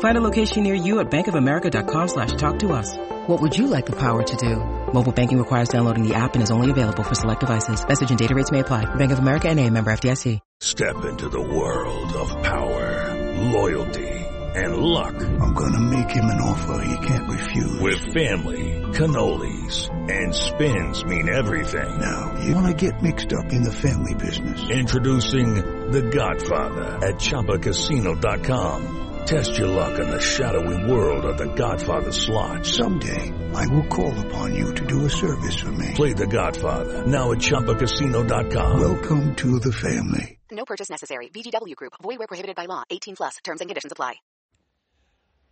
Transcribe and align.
Find 0.00 0.16
a 0.16 0.20
location 0.20 0.64
near 0.64 0.74
you 0.74 0.98
at 1.00 1.10
bankofamerica.com 1.10 2.08
slash 2.08 2.32
talk 2.32 2.58
to 2.60 2.72
us. 2.72 2.96
What 3.28 3.40
would 3.42 3.56
you 3.56 3.66
like 3.68 3.86
the 3.86 3.96
power 3.96 4.22
to 4.22 4.36
do? 4.36 4.56
Mobile 4.92 5.12
banking 5.12 5.38
requires 5.38 5.68
downloading 5.68 6.06
the 6.06 6.14
app 6.14 6.34
and 6.34 6.42
is 6.42 6.50
only 6.50 6.70
available 6.70 7.04
for 7.04 7.14
select 7.14 7.40
devices. 7.40 7.86
Message 7.86 8.10
and 8.10 8.18
data 8.18 8.34
rates 8.34 8.50
may 8.50 8.60
apply. 8.60 8.86
Bank 8.96 9.12
of 9.12 9.18
America 9.18 9.48
and 9.48 9.60
a 9.60 9.70
member 9.70 9.92
FDIC. 9.92 10.40
Step 10.60 11.04
into 11.04 11.28
the 11.28 11.40
world 11.40 12.12
of 12.14 12.42
power, 12.42 13.14
loyalty, 13.52 14.08
and 14.08 14.76
luck. 14.76 15.14
I'm 15.16 15.52
gonna 15.54 15.80
make 15.80 16.10
him 16.10 16.24
an 16.24 16.40
offer 16.40 16.84
he 16.84 17.06
can't 17.06 17.28
refuse. 17.28 17.78
With 17.80 18.00
family, 18.12 18.82
cannolis, 18.92 19.88
and 20.10 20.34
spins 20.34 21.04
mean 21.04 21.28
everything. 21.28 21.98
Now, 22.00 22.40
you 22.42 22.54
wanna 22.54 22.74
get 22.74 23.02
mixed 23.02 23.32
up 23.32 23.52
in 23.52 23.62
the 23.62 23.72
family 23.72 24.14
business. 24.14 24.70
Introducing 24.70 25.54
The 25.92 26.02
Godfather 26.02 27.06
at 27.06 27.16
ChumbaCasino.com. 27.16 29.07
Test 29.26 29.58
your 29.58 29.68
luck 29.68 29.98
in 29.98 30.08
the 30.10 30.20
shadowy 30.20 30.90
world 30.90 31.24
of 31.24 31.36
The 31.38 31.52
Godfather 31.54 32.12
slot. 32.12 32.64
Someday, 32.64 33.32
I 33.54 33.66
will 33.66 33.86
call 33.86 34.18
upon 34.26 34.54
you 34.54 34.72
to 34.74 34.86
do 34.86 35.04
a 35.04 35.10
service 35.10 35.56
for 35.60 35.72
me. 35.72 35.92
Play 35.94 36.12
The 36.12 36.26
Godfather, 36.26 37.06
now 37.06 37.32
at 37.32 37.38
ChumbaCasino.com. 37.38 38.80
Welcome 38.80 39.34
to 39.36 39.58
the 39.60 39.72
family. 39.72 40.38
No 40.50 40.64
purchase 40.64 40.88
necessary. 40.88 41.28
VGW 41.28 41.74
Group. 41.76 41.92
Void 42.02 42.18
where 42.18 42.26
prohibited 42.26 42.56
by 42.56 42.66
law. 42.66 42.84
18 42.90 43.16
plus. 43.16 43.36
Terms 43.44 43.60
and 43.60 43.68
conditions 43.68 43.92
apply. 43.92 44.14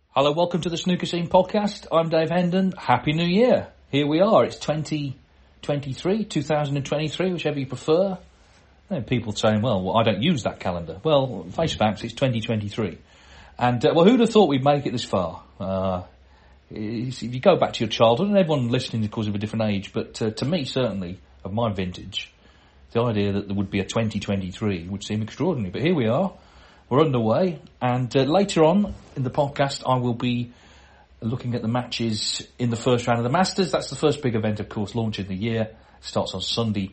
Hello, 0.09 0.31
welcome 0.31 0.61
to 0.61 0.69
the 0.69 0.77
Snooker 0.77 1.05
Scene 1.05 1.27
podcast. 1.27 1.85
I'm 1.91 2.09
Dave 2.09 2.29
Hendon. 2.29 2.73
Happy 2.77 3.13
New 3.13 3.27
Year. 3.27 3.67
Here 3.89 4.07
we 4.07 4.21
are. 4.21 4.45
It's 4.45 4.57
2023, 4.57 6.25
2023, 6.25 7.31
whichever 7.33 7.59
you 7.59 7.67
prefer. 7.67 8.17
There 8.89 8.99
are 8.99 9.03
people 9.03 9.33
saying, 9.33 9.61
well, 9.61 9.95
I 9.95 10.03
don't 10.03 10.23
use 10.23 10.43
that 10.43 10.59
calendar. 10.59 10.99
Well, 11.03 11.45
face 11.51 11.75
facts, 11.75 12.03
it's 12.03 12.13
2023. 12.13 12.97
And, 13.59 13.83
uh, 13.85 13.93
well, 13.95 14.05
who'd 14.05 14.19
have 14.19 14.29
thought 14.29 14.49
we'd 14.49 14.63
make 14.63 14.85
it 14.85 14.91
this 14.91 15.03
far? 15.03 15.43
Uh, 15.59 16.03
if 16.69 17.23
you 17.23 17.39
go 17.39 17.55
back 17.55 17.73
to 17.73 17.83
your 17.83 17.89
childhood, 17.89 18.27
and 18.27 18.37
everyone 18.37 18.69
listening, 18.69 19.03
of 19.05 19.11
course, 19.11 19.27
of 19.27 19.35
a 19.35 19.37
different 19.37 19.65
age, 19.71 19.93
but 19.93 20.21
uh, 20.21 20.29
to 20.31 20.45
me, 20.45 20.65
certainly, 20.65 21.19
of 21.43 21.53
my 21.53 21.71
vintage, 21.71 22.31
the 22.91 23.01
idea 23.01 23.33
that 23.33 23.47
there 23.47 23.55
would 23.55 23.71
be 23.71 23.79
a 23.79 23.85
2023 23.85 24.87
would 24.89 25.03
seem 25.03 25.21
extraordinary. 25.21 25.71
But 25.71 25.81
here 25.81 25.95
we 25.95 26.07
are. 26.07 26.33
We're 26.89 27.01
underway. 27.01 27.59
And 27.81 28.15
uh, 28.15 28.23
later 28.23 28.63
on 28.63 28.93
in 29.15 29.23
the 29.23 29.31
podcast, 29.31 29.83
I 29.85 29.97
will 29.97 30.13
be 30.13 30.51
looking 31.21 31.55
at 31.55 31.61
the 31.61 31.67
matches 31.67 32.47
in 32.59 32.69
the 32.69 32.75
first 32.75 33.07
round 33.07 33.19
of 33.19 33.23
the 33.23 33.29
Masters. 33.29 33.71
That's 33.71 33.89
the 33.89 33.95
first 33.95 34.21
big 34.21 34.35
event, 34.35 34.59
of 34.59 34.69
course, 34.69 34.93
launching 34.93 35.27
the 35.27 35.35
year. 35.35 35.71
starts 36.01 36.33
on 36.33 36.41
Sunday. 36.41 36.91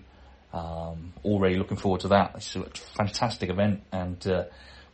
Um, 0.53 1.13
already 1.25 1.57
looking 1.57 1.77
forward 1.77 2.03
to 2.03 2.09
that. 2.09 2.33
It's 2.37 2.57
a 2.57 2.65
fantastic 2.97 3.51
event. 3.51 3.83
And 3.93 4.25
uh, 4.27 4.45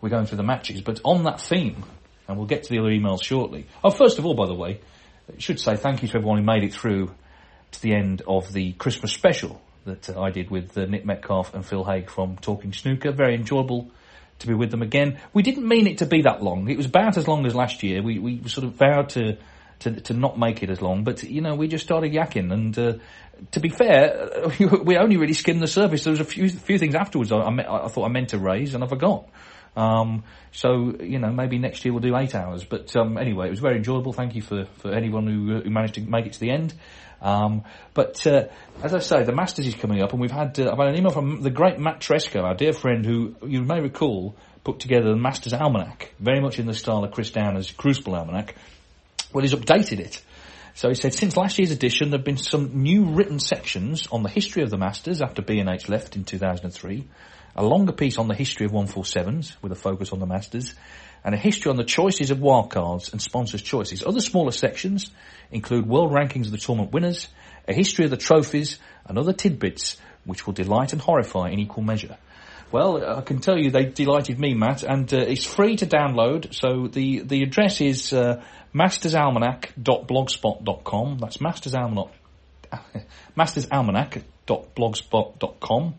we're 0.01 0.09
going 0.09 0.27
through 0.27 0.39
the 0.39 0.43
matches. 0.43 0.81
But 0.81 1.01
on 1.05 1.25
that 1.25 1.41
theme, 1.41 1.85
and 2.29 2.37
we'll 2.37 2.47
get 2.47 2.63
to 2.65 2.71
the 2.71 2.79
other 2.79 2.91
emails 2.91 3.23
shortly. 3.23 3.67
Oh, 3.83 3.91
first 3.91 4.19
of 4.19 4.27
all, 4.27 4.35
by 4.35 4.47
the 4.47 4.55
way, 4.55 4.81
I 5.29 5.39
should 5.39 5.59
say 5.61 5.77
thank 5.77 6.03
you 6.03 6.09
to 6.09 6.17
everyone 6.17 6.39
who 6.39 6.45
made 6.45 6.63
it 6.63 6.73
through 6.73 7.13
to 7.73 7.83
the 7.83 7.95
end 7.95 8.23
of 8.27 8.53
the 8.53 8.73
Christmas 8.73 9.13
special 9.13 9.61
that 9.85 10.11
uh, 10.11 10.21
I 10.21 10.31
did 10.31 10.51
with 10.51 10.77
uh, 10.77 10.87
Nick 10.87 11.05
Metcalf 11.05 11.55
and 11.55 11.65
Phil 11.65 11.85
Haig 11.85 12.11
from 12.11 12.37
Talking 12.37 12.73
Snooker. 12.73 13.13
Very 13.13 13.35
enjoyable 13.35 13.91
to 14.39 14.47
be 14.47 14.55
with 14.55 14.71
them 14.71 14.83
again. 14.83 15.19
We 15.33 15.43
didn't 15.43 15.67
mean 15.67 15.87
it 15.87 15.99
to 15.99 16.07
be 16.07 16.23
that 16.23 16.43
long. 16.43 16.69
It 16.69 16.77
was 16.77 16.87
about 16.87 17.17
as 17.17 17.29
long 17.29 17.47
as 17.47 17.55
last 17.55 17.83
year. 17.83 18.03
We 18.03 18.19
we 18.19 18.49
sort 18.49 18.65
of 18.65 18.75
vowed 18.75 19.11
to 19.11 19.37
to, 19.81 20.01
to 20.03 20.15
not 20.15 20.39
make 20.39 20.63
it 20.63 20.71
as 20.71 20.81
long, 20.81 21.05
but 21.05 21.23
you 21.23 21.41
know 21.41 21.55
we 21.55 21.69
just 21.69 21.85
started 21.85 22.13
yakking. 22.13 22.53
And 22.53 22.79
uh, 22.79 22.93
to 23.53 23.61
be 23.61 23.69
fair, 23.71 24.53
we 24.61 24.97
only 24.97 25.17
really 25.17 25.35
skimmed 25.35 25.63
the 25.63 25.67
surface. 25.67 26.05
There 26.05 26.13
was 26.13 26.21
a 26.21 26.25
few 26.25 26.49
few 26.49 26.79
things 26.79 26.95
afterwards 26.95 27.33
I, 27.33 27.39
I, 27.39 27.87
I 27.87 27.89
thought 27.89 28.05
I 28.05 28.09
meant 28.09 28.31
to 28.31 28.39
raise 28.39 28.75
and 28.75 28.85
I 28.85 28.87
forgot. 28.87 29.29
Um, 29.77 30.25
so 30.53 30.95
you 31.01 31.19
know 31.19 31.31
maybe 31.31 31.59
next 31.59 31.85
year 31.85 31.93
we'll 31.93 32.03
do 32.03 32.17
eight 32.17 32.35
hours. 32.35 32.65
But 32.65 32.95
um, 32.97 33.17
anyway, 33.19 33.47
it 33.47 33.51
was 33.51 33.61
very 33.61 33.77
enjoyable. 33.77 34.13
Thank 34.13 34.35
you 34.35 34.43
for 34.43 34.67
for 34.79 34.93
anyone 34.93 35.27
who, 35.27 35.57
uh, 35.57 35.61
who 35.63 35.71
managed 35.71 35.95
to 35.95 36.01
make 36.01 36.27
it 36.27 36.33
to 36.35 36.41
the 36.41 36.51
end. 36.51 36.75
Um, 37.23 37.65
but 37.95 38.27
uh, 38.27 38.47
as 38.83 38.95
I 38.95 38.99
say, 38.99 39.25
the 39.25 39.33
Masters 39.33 39.67
is 39.67 39.75
coming 39.75 40.03
up, 40.03 40.13
and 40.13 40.21
we've 40.21 40.31
had 40.31 40.59
uh, 40.59 40.71
I've 40.73 40.79
had 40.79 40.89
an 40.89 40.97
email 40.97 41.13
from 41.13 41.43
the 41.43 41.51
great 41.51 41.79
Matt 41.79 42.01
Tresco, 42.01 42.43
our 42.43 42.55
dear 42.55 42.73
friend, 42.73 43.05
who 43.05 43.37
you 43.47 43.63
may 43.63 43.81
recall 43.81 44.35
put 44.65 44.79
together 44.79 45.11
the 45.11 45.17
Masters 45.17 45.53
Almanac, 45.53 46.15
very 46.19 46.41
much 46.41 46.59
in 46.59 46.67
the 46.67 46.75
style 46.75 47.05
of 47.05 47.13
Chris 47.13 47.31
Downer's 47.31 47.71
Crucible 47.71 48.15
Almanac. 48.15 48.55
Well, 49.33 49.43
he's 49.43 49.55
updated 49.55 50.01
it. 50.01 50.23
So 50.75 50.89
he 50.89 50.95
said, 50.95 51.15
since 51.15 51.37
last 51.37 51.59
year's 51.59 51.71
edition, 51.71 52.11
there 52.11 52.19
have 52.19 52.25
been 52.25 52.37
some 52.37 52.83
new 52.83 53.07
written 53.07 53.39
sections 53.39 54.07
on 54.11 54.23
the 54.23 54.29
history 54.29 54.63
of 54.63 54.71
the 54.71 54.79
Masters 54.79 55.21
after 55.21 55.43
B&H 55.43 55.89
left 55.89 56.17
in 56.17 56.25
2003, 56.25 57.09
a 57.57 57.65
longer 57.65 57.93
piece 57.93 58.19
on 58.19 58.29
the 58.29 58.35
history 58.35 58.67
of 58.67 58.73
147s 58.73 59.57
with 59.63 59.73
a 59.73 59.77
focus 59.77 60.13
on 60.13 60.21
the 60.21 60.27
Masters, 60.27 60.75
and 61.25 61.35
a 61.35 61.39
history 61.39 61.71
on 61.71 61.77
the 61.77 61.85
choices 61.85 62.31
of 62.31 62.39
wildcards 62.39 63.13
and 63.13 63.21
sponsors' 63.21 63.63
choices. 63.63 64.03
Other 64.07 64.21
smaller 64.21 64.53
sections 64.53 65.11
include 65.51 65.87
world 65.87 66.13
rankings 66.13 66.47
of 66.47 66.53
the 66.53 66.59
tournament 66.59 66.93
winners, 66.93 67.29
a 67.69 67.75
history 67.75 68.05
of 68.05 68.11
the 68.11 68.17
trophies, 68.17 68.79
and 69.05 69.19
other 69.19 69.33
tidbits 69.33 69.99
which 70.25 70.47
will 70.47 70.55
delight 70.55 70.93
and 70.93 71.03
horrify 71.03 71.51
in 71.51 71.59
equal 71.59 71.83
measure. 71.83 72.17
Well, 72.73 73.19
I 73.19 73.21
can 73.23 73.41
tell 73.41 73.59
you 73.59 73.73
they 73.73 73.87
delighted 73.87 74.39
me, 74.39 74.55
Matt, 74.55 74.85
and 74.85 75.13
uh, 75.13 75.19
it's 75.19 75.45
free 75.45 75.75
to 75.77 75.87
download. 75.87 76.55
So 76.55 76.87
the, 76.87 77.23
the 77.23 77.43
address 77.43 77.81
is 77.81 78.13
uh, 78.13 78.45
mastersalmanac.blogspot.com. 78.73 81.19
That's 81.19 81.39
mastersalmanac, 81.39 82.11
mastersalmanac.blogspot.com. 83.37 85.95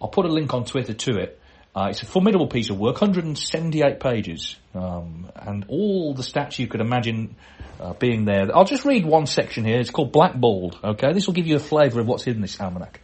I'll 0.00 0.08
put 0.08 0.24
a 0.24 0.32
link 0.32 0.54
on 0.54 0.64
Twitter 0.64 0.94
to 0.94 1.18
it. 1.18 1.38
Uh, 1.76 1.88
it's 1.90 2.02
a 2.02 2.06
formidable 2.06 2.46
piece 2.46 2.70
of 2.70 2.78
work, 2.78 2.98
178 3.00 4.00
pages, 4.00 4.56
um, 4.74 5.30
and 5.34 5.64
all 5.68 6.14
the 6.14 6.22
stats 6.22 6.58
you 6.58 6.68
could 6.68 6.80
imagine 6.80 7.34
uh, 7.80 7.92
being 7.94 8.24
there. 8.24 8.56
I'll 8.56 8.64
just 8.64 8.84
read 8.84 9.04
one 9.04 9.26
section 9.26 9.64
here. 9.64 9.80
It's 9.80 9.90
called 9.90 10.12
Blackballed. 10.12 10.78
Okay, 10.84 11.12
this 11.12 11.26
will 11.26 11.34
give 11.34 11.48
you 11.48 11.56
a 11.56 11.60
flavour 11.60 11.98
of 12.00 12.06
what's 12.06 12.28
in 12.28 12.40
this 12.40 12.60
almanac. 12.60 13.00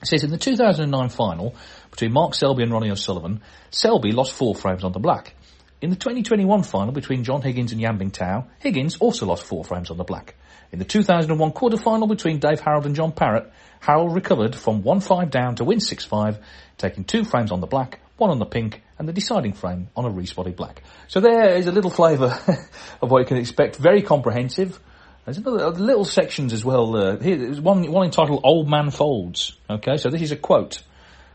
It 0.00 0.08
says 0.08 0.24
in 0.24 0.30
the 0.30 0.38
2009 0.38 1.10
final 1.10 1.54
between 1.92 2.12
Mark 2.12 2.34
Selby 2.34 2.64
and 2.64 2.72
Ronnie 2.72 2.90
O'Sullivan, 2.90 3.42
Selby 3.70 4.10
lost 4.12 4.32
four 4.32 4.54
frames 4.54 4.82
on 4.82 4.92
the 4.92 4.98
black. 4.98 5.34
In 5.82 5.90
the 5.90 5.96
2021 5.96 6.62
final 6.62 6.92
between 6.92 7.22
John 7.22 7.42
Higgins 7.42 7.70
and 7.70 7.80
Yan 7.80 7.98
Bingtao, 7.98 8.46
Higgins 8.60 8.96
also 8.96 9.26
lost 9.26 9.44
four 9.44 9.62
frames 9.62 9.90
on 9.90 9.98
the 9.98 10.04
black. 10.04 10.34
In 10.72 10.78
the 10.78 10.86
2001 10.86 11.52
quarter 11.52 11.76
final 11.76 12.08
between 12.08 12.38
Dave 12.38 12.60
Harold 12.60 12.86
and 12.86 12.96
John 12.96 13.12
Parrott, 13.12 13.52
Harold 13.80 14.14
recovered 14.14 14.56
from 14.56 14.82
1-5 14.82 15.30
down 15.30 15.56
to 15.56 15.64
win 15.64 15.78
6-5, 15.78 16.38
taking 16.78 17.04
two 17.04 17.24
frames 17.24 17.52
on 17.52 17.60
the 17.60 17.66
black, 17.66 18.00
one 18.16 18.30
on 18.30 18.38
the 18.38 18.46
pink, 18.46 18.82
and 18.98 19.06
the 19.06 19.12
deciding 19.12 19.52
frame 19.52 19.88
on 19.94 20.06
a 20.06 20.10
respotted 20.10 20.56
black. 20.56 20.82
So 21.08 21.20
there 21.20 21.56
is 21.56 21.66
a 21.66 21.72
little 21.72 21.90
flavour 21.90 22.38
of 23.02 23.10
what 23.10 23.18
you 23.18 23.26
can 23.26 23.36
expect. 23.36 23.76
Very 23.76 24.00
comprehensive. 24.00 24.80
There's 25.26 25.38
another 25.38 25.70
little 25.70 26.06
sections 26.06 26.54
as 26.54 26.64
well. 26.64 26.96
Uh, 26.96 27.18
here, 27.18 27.36
there's 27.36 27.60
one 27.60 27.88
one 27.92 28.06
entitled 28.06 28.40
"Old 28.42 28.68
Man 28.68 28.90
Folds." 28.90 29.56
Okay, 29.70 29.96
so 29.96 30.10
this 30.10 30.22
is 30.22 30.32
a 30.32 30.36
quote. 30.36 30.82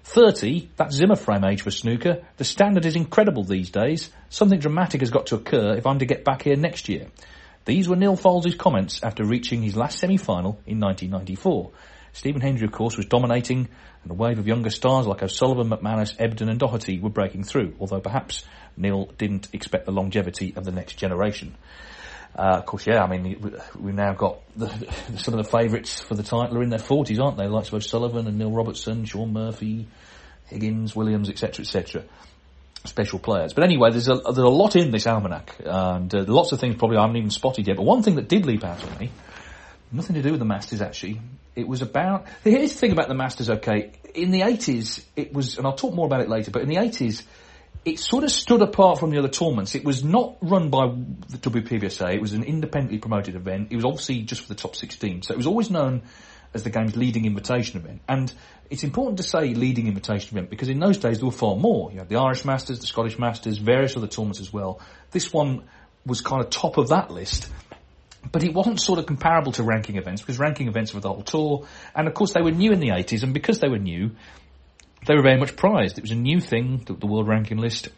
30, 0.09 0.69
that's 0.77 0.95
Zimmer 0.95 1.18
frame 1.18 1.44
age 1.44 1.63
for 1.63 1.69
snooker. 1.69 2.24
The 2.38 2.45
standard 2.45 2.86
is 2.86 2.95
incredible 2.95 3.44
these 3.44 3.69
days. 3.69 4.09
Something 4.30 4.59
dramatic 4.59 5.01
has 5.01 5.12
got 5.12 5.27
to 5.27 5.36
occur 5.36 5.75
if 5.75 5.86
I'm 5.86 6.00
to 6.00 6.06
get 6.06 6.24
back 6.24 6.44
here 6.44 6.56
next 6.56 6.88
year. 6.88 7.07
These 7.65 7.89
were 7.89 7.98
Neil 7.98 8.15
Foulds' 8.15 8.57
comments 8.57 9.04
after 9.04 9.25
reaching 9.25 9.62
his 9.62 9.75
last 9.75 10.00
semi-final 10.00 10.62
in 10.65 10.80
1994. 10.80 11.71
Stephen 12.13 12.39
Hendry, 12.39 12.65
of 12.65 12.71
course, 12.71 12.95
was 12.95 13.06
dominating, 13.06 13.68
and 14.04 14.12
a 14.12 14.15
wave 14.15 14.39
of 14.39 14.48
younger 14.48 14.69
stars 14.69 15.06
like 15.06 15.21
O'Sullivan, 15.21 15.69
McManus, 15.69 16.15
Ebdon 16.18 16.48
and 16.48 16.57
Doherty 16.57 17.00
were 17.00 17.10
breaking 17.10 17.44
through, 17.44 17.75
although 17.77 18.00
perhaps 18.00 18.45
Neil 18.77 19.07
didn't 19.18 19.50
expect 19.51 19.86
the 19.86 19.92
longevity 19.92 20.53
of 20.56 20.63
the 20.63 20.71
next 20.71 20.94
generation. 20.94 21.53
Uh, 22.35 22.57
of 22.59 22.65
course, 22.65 22.85
yeah, 22.85 23.03
I 23.03 23.07
mean, 23.07 23.51
we've 23.79 23.95
now 23.95 24.13
got 24.13 24.39
the, 24.56 24.68
some 25.18 25.33
of 25.33 25.44
the 25.44 25.50
favourites 25.50 26.00
for 26.00 26.15
the 26.15 26.24
title 26.24 26.57
are 26.57 26.63
in 26.63 26.69
their 26.69 26.79
40s, 26.79 27.19
aren't 27.19 27.38
they? 27.38 27.47
Like 27.47 27.74
O'Sullivan 27.74 28.27
and 28.27 28.38
Neil 28.38 28.51
Robertson, 28.51 29.06
Shaun 29.06 29.33
Murphy, 29.33 29.88
Higgins, 30.47 30.95
Williams, 30.95 31.29
etc., 31.29 31.63
etc. 31.63 32.03
Special 32.85 33.19
players. 33.19 33.53
But 33.53 33.63
anyway, 33.63 33.89
there's 33.91 34.07
a, 34.07 34.15
there's 34.15 34.38
a 34.38 34.47
lot 34.47 34.75
in 34.75 34.91
this 34.91 35.07
almanac, 35.07 35.56
and 35.65 36.13
uh, 36.13 36.25
lots 36.27 36.51
of 36.51 36.59
things 36.59 36.75
probably 36.75 36.97
I 36.97 37.01
haven't 37.01 37.18
even 37.18 37.31
spotted 37.31 37.68
yet. 37.68 37.75
But 37.75 37.83
one 37.83 38.03
thing 38.03 38.15
that 38.15 38.29
did 38.29 38.45
leap 38.45 38.63
out 38.63 38.83
at 38.83 39.00
me, 39.00 39.09
nothing 39.91 40.15
to 40.15 40.21
do 40.21 40.31
with 40.31 40.39
the 40.39 40.45
Masters 40.45 40.81
actually, 40.81 41.19
it 41.57 41.68
was 41.68 41.81
about, 41.81 42.27
here's 42.44 42.74
the 42.74 42.79
thing 42.79 42.91
about 42.91 43.07
the 43.07 43.15
Masters, 43.15 43.50
okay, 43.50 43.91
in 44.13 44.29
the 44.29 44.41
80s, 44.41 45.03
it 45.15 45.33
was, 45.33 45.57
and 45.57 45.65
I'll 45.65 45.75
talk 45.75 45.94
more 45.94 46.06
about 46.06 46.21
it 46.21 46.29
later, 46.29 46.51
but 46.51 46.62
in 46.62 46.69
the 46.69 46.75
80s, 46.75 47.24
it 47.85 48.00
sort 48.00 48.24
of 48.24 48.31
stood 48.31 48.62
apart 48.62 49.00
from 49.00 49.12
the 49.12 49.19
other 49.19 49.29
tournaments. 49.29 49.75
It 49.75 49.85
was 49.85 50.03
not 50.03 50.38
run 50.41 50.69
by 50.69 50.88
the 50.88 51.38
WPBSA. 51.38 52.15
It 52.15 52.21
was 52.21 52.33
an 52.33 52.44
independently 52.44 52.97
promoted 52.97 53.35
event. 53.35 53.69
It 53.71 53.75
was 53.75 53.85
obviously 53.85 54.24
just 54.24 54.41
for 54.41 54.50
the 54.50 54.56
top 54.56 54.75
16. 54.75 55.21
So 55.24 55.33
it 55.33 55.38
was 55.38 55.47
always 55.47 55.69
known 55.69 56.03
as 56.53 56.63
the 56.63 56.69
game's 56.69 56.95
leading 56.95 57.25
invitation 57.25 57.79
event. 57.79 58.01
And 58.07 58.31
it's 58.69 58.83
important 58.83 59.18
to 59.18 59.24
say 59.24 59.53
leading 59.53 59.88
invitation 59.88 60.38
event 60.38 60.50
because 60.50 60.69
in 60.69 60.79
those 60.79 60.97
days 60.97 61.19
there 61.19 61.25
were 61.25 61.31
far 61.31 61.56
more. 61.56 61.91
You 61.91 62.00
had 62.00 62.09
the 62.09 62.18
Irish 62.18 62.45
Masters, 62.45 62.79
the 62.79 62.88
Scottish 62.88 63.18
Masters, 63.18 63.57
various 63.57 63.95
other 63.95 64.07
tournaments 64.07 64.39
as 64.39 64.51
well. 64.51 64.81
This 65.12 65.31
one 65.31 65.63
was 66.06 66.21
kind 66.21 66.44
of 66.44 66.50
top 66.50 66.77
of 66.77 66.89
that 66.89 67.12
list. 67.12 67.50
But 68.29 68.44
it 68.44 68.53
wasn't 68.53 68.81
sort 68.81 69.00
of 69.00 69.06
comparable 69.06 69.53
to 69.53 69.63
ranking 69.63 69.95
events 69.95 70.21
because 70.21 70.39
ranking 70.39 70.68
events 70.68 70.94
were 70.94 71.00
the 71.00 71.09
whole 71.09 71.21
tour. 71.21 71.68
And 71.95 72.07
of 72.07 72.13
course 72.13 72.33
they 72.33 72.41
were 72.41 72.51
new 72.51 72.74
in 72.74 72.79
the 72.79 72.89
80s 72.89 73.24
and 73.24 73.33
because 73.33 73.59
they 73.59 73.69
were 73.69 73.79
new, 73.79 74.12
they 75.05 75.15
were 75.15 75.21
very 75.21 75.38
much 75.38 75.55
prized. 75.55 75.97
It 75.97 76.01
was 76.01 76.11
a 76.11 76.15
new 76.15 76.39
thing, 76.39 76.83
the, 76.85 76.94
the 76.94 77.07
world 77.07 77.27
ranking 77.27 77.57
list. 77.57 77.89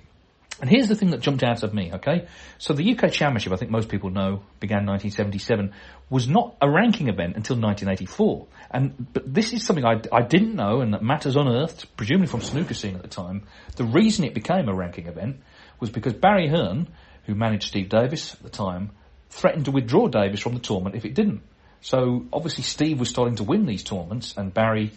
And 0.62 0.69
here's 0.69 0.90
the 0.90 0.96
thing 0.96 1.12
that 1.12 1.22
jumped 1.22 1.42
out 1.42 1.63
at 1.63 1.74
me, 1.74 1.94
okay? 1.94 2.28
So 2.57 2.74
the 2.74 2.92
UK 2.92 3.12
Championship, 3.12 3.54
I 3.54 3.56
think 3.56 3.72
most 3.72 3.88
people 3.88 4.10
know, 4.10 4.44
began 4.60 4.86
1977, 4.86 5.74
was 6.10 6.28
not 6.28 6.57
a 6.62 6.69
ranking 6.69 7.07
event 7.07 7.38
until 7.38 7.56
1984. 7.56 8.48
And, 8.72 9.07
but 9.13 9.34
this 9.34 9.54
is 9.54 9.66
something 9.66 9.86
I, 9.86 10.01
I 10.12 10.22
didn't 10.22 10.56
know 10.56 10.81
and 10.81 10.94
that 10.94 11.01
matters 11.01 11.38
unearthed, 11.38 11.96
presumably 11.96 12.28
from 12.28 12.42
snooker 12.42 12.74
scene 12.74 12.96
at 12.96 13.02
the 13.02 13.07
time. 13.07 13.44
The 13.78 13.86
reason 13.86 14.25
it 14.25 14.34
became 14.34 14.68
a 14.68 14.74
ranking 14.74 15.07
event 15.07 15.38
was 15.80 15.90
because 15.90 16.13
Barry 16.13 16.50
Hearn, 16.50 16.90
who 17.25 17.36
managed 17.36 17.68
Steve 17.68 17.88
Davis 17.88 18.34
at 18.34 18.44
the 18.44 18.50
time, 18.50 18.92
threatened 19.30 19.66
to 19.66 19.72
withdraw 19.72 20.07
Davis 20.07 20.42
from 20.42 20.56
the 20.56 20.60
tournament 20.60 20.95
if 20.95 21.06
it 21.06 21.13
didn't. 21.13 21.42
So 21.81 22.25
obviously 22.34 22.66
Steve 22.66 23.00
was 23.00 23.10
starting 23.10 23.36
to 23.36 23.44
win 23.44 23.66
these 23.66 23.84
tournaments 23.84 24.36
and 24.36 24.54
Barry 24.54 24.92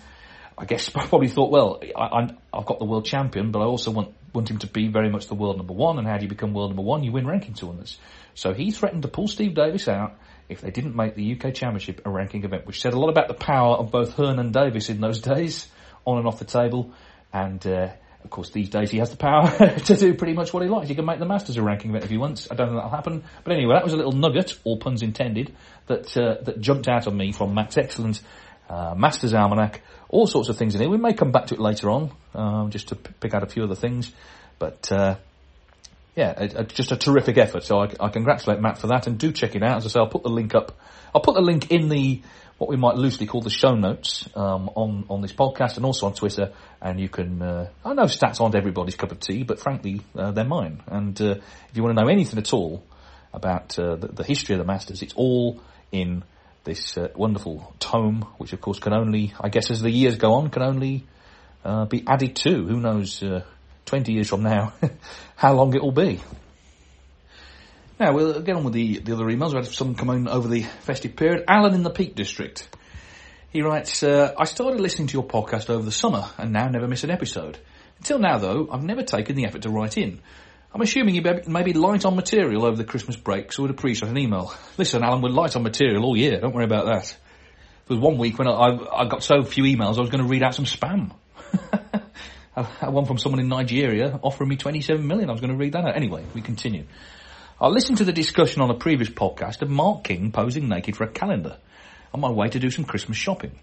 I 0.63 0.65
guess 0.65 0.89
probably 0.95 1.29
thought, 1.29 1.51
well, 1.51 1.81
I, 1.97 2.29
have 2.55 2.67
got 2.67 2.79
the 2.79 2.85
world 2.85 3.05
champion, 3.05 3.51
but 3.51 3.61
I 3.61 3.65
also 3.65 3.91
want 3.91 4.15
want 4.33 4.51
him 4.51 4.59
to 4.59 4.67
be 4.67 4.89
very 4.89 5.11
much 5.11 5.27
the 5.27 5.35
world 5.35 5.59
number 5.59 5.75
one. 5.75 5.99
And 5.99 6.07
how 6.07 6.17
do 6.17 6.23
you 6.23 6.29
become 6.29 6.55
world 6.55 6.71
number 6.71 6.83
one? 6.83 7.03
You 7.03 7.13
win 7.13 7.27
ranking 7.27 7.53
tournaments. 7.53 7.99
So 8.35 8.55
he 8.55 8.71
threatened 8.71 9.03
to 9.03 9.09
pull 9.09 9.29
Steve 9.29 9.55
Davis 9.55 9.89
out 9.89 10.15
if 10.49 10.63
they 10.63 10.71
didn't 10.71 10.97
make 10.97 11.17
the 11.17 11.33
UK 11.35 11.53
Championship 11.53 12.01
a 12.07 12.11
ranking 12.11 12.45
event, 12.45 12.67
which 12.67 12.81
said 12.81 12.95
a 12.95 12.99
lot 12.99 13.11
about 13.11 13.29
the 13.29 13.35
power 13.35 13.77
of 13.77 13.91
both 13.91 14.15
Hearn 14.15 14.39
and 14.39 14.53
Davis 14.53 14.89
in 14.89 15.01
those 15.01 15.21
days, 15.35 15.67
on 16.07 16.19
and 16.19 16.27
off 16.27 16.39
the 16.39 16.47
table. 16.47 16.93
And 17.33 17.67
uh, 17.67 17.89
of 18.23 18.31
course, 18.31 18.51
these 18.51 18.71
days 18.71 18.91
he 18.91 18.99
has 18.99 19.11
the 19.11 19.17
power 19.17 19.51
to 19.79 19.97
do 19.97 20.15
pretty 20.15 20.35
much 20.35 20.55
what 20.55 20.63
he 20.63 20.69
likes. 20.69 20.89
He 20.89 20.95
can 20.95 21.05
make 21.05 21.19
the 21.19 21.27
Masters 21.27 21.57
a 21.57 21.63
ranking 21.63 21.91
event 21.91 22.05
if 22.05 22.11
he 22.11 22.19
wants. 22.19 22.49
I 22.51 22.55
don't 22.55 22.69
think 22.69 22.79
that'll 22.79 22.91
happen. 22.91 23.25
But 23.43 23.53
anyway, 23.53 23.75
that 23.75 23.85
was 23.85 23.93
a 23.93 23.97
little 23.97 24.13
nugget, 24.13 24.57
all 24.65 24.79
puns 24.79 25.03
intended, 25.03 25.55
that 25.89 26.17
uh, 26.17 26.43
that 26.45 26.61
jumped 26.61 26.89
out 26.89 27.09
on 27.09 27.17
me 27.17 27.33
from 27.33 27.53
Matt's 27.53 27.77
excellent 27.77 28.23
uh, 28.73 28.95
Masters 28.97 29.35
Almanac 29.35 29.83
all 30.13 30.27
sorts 30.27 30.49
of 30.49 30.57
things 30.57 30.75
in 30.75 30.81
here. 30.81 30.91
We 30.91 30.99
may 30.99 31.15
come 31.15 31.33
back 31.33 31.47
to 31.47 31.55
it 31.55 31.61
later 31.61 31.91
on, 31.91 32.13
um, 32.35 32.71
just 32.71 32.89
to 32.89 32.97
p- 32.97 33.13
pick 33.19 33.35
out 33.35 33.43
a 33.43 33.47
few 33.47 33.65
other 33.65 33.75
things. 33.75 34.13
But 34.59 34.93
uh, 34.93 35.17
yeah, 36.15 36.35
a, 36.37 36.65
just 36.65 36.93
a 36.93 36.97
terrific 36.97 37.39
effort. 37.39 37.65
So 37.65 37.81
I, 37.81 37.91
I, 37.99 38.09
congratulate 38.11 38.61
Matt 38.61 38.79
for 38.79 38.89
that, 38.89 39.07
and 39.07 39.19
do 39.19 39.33
check 39.33 39.57
it 39.57 39.63
out. 39.63 39.79
As 39.79 39.87
I 39.87 39.89
say, 39.89 40.01
I'll 40.01 40.09
put 40.09 40.23
the 40.23 40.29
link 40.29 40.55
up. 40.55 40.79
I'll 41.15 41.23
put 41.23 41.35
the 41.35 41.41
link 41.41 41.71
in 41.71 41.89
the 41.89 42.23
what 42.59 42.69
we 42.71 42.77
might 42.77 42.97
loosely 42.97 43.27
call 43.27 43.41
the 43.41 43.51
show 43.51 43.75
notes 43.75 44.29
um, 44.37 44.71
on 44.75 45.07
on 45.09 45.23
this 45.23 45.33
podcast, 45.33 45.77
and 45.79 45.87
also 45.87 46.07
on 46.07 46.15
Twitter. 46.15 46.53
And 46.81 47.01
you 47.01 47.09
can. 47.09 47.41
Uh, 47.41 47.71
I 47.85 47.95
know 47.95 48.05
stats 48.05 48.41
aren't 48.41 48.55
everybody's 48.55 48.97
cup 48.97 49.13
of 49.13 49.21
tea, 49.21 49.43
but 49.43 49.59
frankly, 49.61 50.03
uh, 50.15 50.31
they're 50.33 50.45
mine. 50.45 50.83
And 50.87 51.21
uh, 51.21 51.37
if 51.71 51.77
you 51.77 51.83
want 51.83 51.97
to 51.97 52.03
know 52.03 52.11
anything 52.11 52.39
at 52.39 52.53
all 52.53 52.85
about 53.33 53.79
uh, 53.79 53.97
the, 53.97 54.09
the 54.09 54.25
history 54.25 54.55
of 54.55 54.59
the 54.59 54.67
Masters, 54.67 55.01
it's 55.01 55.15
all 55.15 55.63
in 55.91 56.23
this 56.65 56.97
uh, 56.97 57.09
wonderful 57.15 57.75
tome, 57.79 58.23
which 58.39 58.53
of 58.53 58.61
course 58.61 58.79
can 58.79 58.93
only, 58.93 59.35
I 59.41 59.49
guess, 59.49 59.71
as 59.71 59.81
the 59.81 59.91
years 59.91 60.17
go 60.17 60.35
on, 60.35 60.51
can 60.51 60.63
only 60.63 61.05
uh, 61.65 61.87
be 61.87 62.05
added 62.07 62.37
to. 62.37 62.67
Who 62.67 62.81
knows, 62.81 63.23
uh, 63.23 63.43
20 63.87 64.13
years 64.13 64.29
from 64.29 64.43
now, 64.43 64.73
how 65.37 65.55
long 65.55 65.75
it 65.75 65.83
will 65.83 65.93
be. 65.93 66.21
Now, 67.99 68.13
we'll 68.15 68.41
get 68.41 68.57
on 68.57 68.65
with 68.65 68.73
the, 68.73 68.99
the 68.99 69.13
other 69.13 69.27
emails. 69.27 69.51
We 69.51 69.57
had 69.57 69.67
some 69.67 69.95
come 69.95 70.11
in 70.11 70.29
over 70.29 70.49
the 70.49 70.63
festive 70.63 71.15
period. 71.15 71.45
Alan 71.47 71.75
in 71.75 71.83
the 71.83 71.91
Peak 71.91 72.15
District. 72.15 72.69
He 73.51 73.61
writes, 73.61 74.03
uh, 74.03 74.35
I 74.39 74.45
started 74.45 74.81
listening 74.81 75.09
to 75.09 75.13
your 75.13 75.27
podcast 75.27 75.69
over 75.69 75.85
the 75.85 75.93
summer 75.93 76.25
and 76.39 76.53
now 76.53 76.69
never 76.69 76.89
miss 76.89 77.05
an 77.05 77.11
episode. 77.11 77.59
Until 77.99 78.19
now, 78.19 78.39
though, 78.39 78.69
I've 78.73 78.83
never 78.83 79.03
taken 79.03 79.37
the 79.37 79.45
effort 79.45 79.63
to 79.63 79.71
write 79.71 79.99
in. 79.99 80.21
I'm 80.75 80.81
assuming 80.81 81.15
you 81.15 81.23
may 81.47 81.63
be 81.63 81.75
light 81.75 82.07
on 82.07 82.17
material 82.17 82.65
over 82.65 82.77
the 82.77 82.85
Christmas 82.85 83.15
break, 83.15 83.53
so 83.53 83.63
would 83.63 83.71
appreciate 83.71 84.09
an 84.09 84.17
email. 84.17 84.55
Listen, 84.79 85.03
Alan, 85.03 85.21
we're 85.21 85.29
light 85.29 85.55
on 85.55 85.63
material 85.63 86.05
all 86.05 86.17
year. 86.17 86.41
Don't 86.41 86.55
worry 86.55 86.65
about 86.65 86.87
that. 86.87 87.15
There 87.87 87.97
was 87.97 87.99
one 87.99 88.17
week 88.17 88.39
when 88.39 88.49
I, 88.49 88.79
I 88.93 89.05
got 89.07 89.23
so 89.23 89.43
few 89.43 89.65
emails, 89.65 89.99
I 89.99 90.01
was 90.01 90.09
going 90.11 90.23
to 90.23 90.29
read 90.29 90.43
out 90.43 90.55
some 90.55 90.65
spam. 90.65 91.13
One 92.83 93.07
from 93.07 93.17
someone 93.17 93.41
in 93.41 93.49
Nigeria 93.49 94.21
offering 94.23 94.51
me 94.51 94.57
27 94.57 95.07
million. 95.07 95.31
I 95.31 95.33
was 95.33 95.41
going 95.41 95.53
to 95.53 95.57
read 95.57 95.73
that 95.73 95.85
out. 95.87 95.97
Anyway, 95.97 96.23
we 96.35 96.43
continue. 96.43 96.85
I 97.59 97.69
listened 97.69 97.99
to 97.99 98.05
the 98.05 98.13
discussion 98.13 98.61
on 98.61 98.71
a 98.71 98.75
previous 98.75 99.09
podcast 99.09 99.63
of 99.63 99.71
Mark 99.71 100.05
King 100.05 100.33
posing 100.33 100.69
naked 100.69 100.97
for 100.97 101.05
a 101.05 101.09
calendar 101.09 101.57
on 102.13 102.21
my 102.21 102.31
way 102.31 102.49
to 102.49 102.59
do 102.59 102.71
some 102.71 102.85
Christmas 102.85 103.17
shopping. 103.17 103.59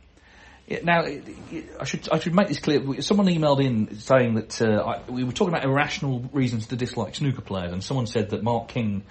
Now, 0.84 1.04
I 1.04 1.84
should 1.84 2.10
I 2.10 2.20
should 2.20 2.36
make 2.36 2.48
this 2.48 2.60
clear. 2.60 3.02
Someone 3.02 3.28
emailed 3.28 3.64
in 3.64 4.00
saying 4.00 4.36
that 4.36 4.62
uh, 4.62 4.84
I, 4.84 5.10
we 5.10 5.24
were 5.24 5.32
talking 5.32 5.54
about 5.54 5.66
irrational 5.66 6.20
reasons 6.32 6.68
to 6.68 6.76
dislike 6.76 7.16
snooker 7.16 7.42
players, 7.42 7.72
and 7.72 7.84
someone 7.84 8.06
said 8.06 8.30
that 8.30 8.44
Mark 8.44 8.68
King 8.68 9.04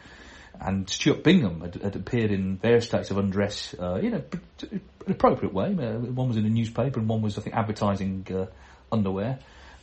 and 0.60 0.88
Stuart 0.88 1.24
Bingham 1.24 1.60
had, 1.60 1.74
had 1.76 1.96
appeared 1.96 2.30
in 2.30 2.58
various 2.58 2.86
states 2.86 3.10
of 3.10 3.18
undress 3.18 3.74
uh, 3.78 3.94
in 3.94 4.14
a, 4.14 4.24
an 4.70 4.80
appropriate 5.08 5.52
way. 5.52 5.66
Uh, 5.68 5.98
one 5.98 6.28
was 6.28 6.36
in 6.36 6.46
a 6.46 6.50
newspaper, 6.50 7.00
and 7.00 7.08
one 7.08 7.22
was, 7.22 7.38
I 7.38 7.42
think, 7.42 7.56
advertising 7.56 8.26
uh, 8.32 8.46
underwear. 8.92 9.40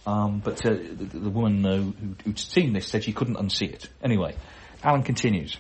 Um, 0.08 0.40
but 0.44 0.66
uh, 0.66 0.70
the, 0.70 1.20
the, 1.20 1.30
woman 1.30 1.66
uh, 1.66 1.78
who, 1.78 2.16
who'd 2.24 2.40
seen 2.40 2.74
this 2.74 2.88
said 2.88 3.04
she 3.04 3.12
couldn't 3.12 3.38
unsee 3.38 3.74
it. 3.74 3.90
Anyway, 4.04 4.36
Alan 4.84 5.04
continues. 5.04 5.58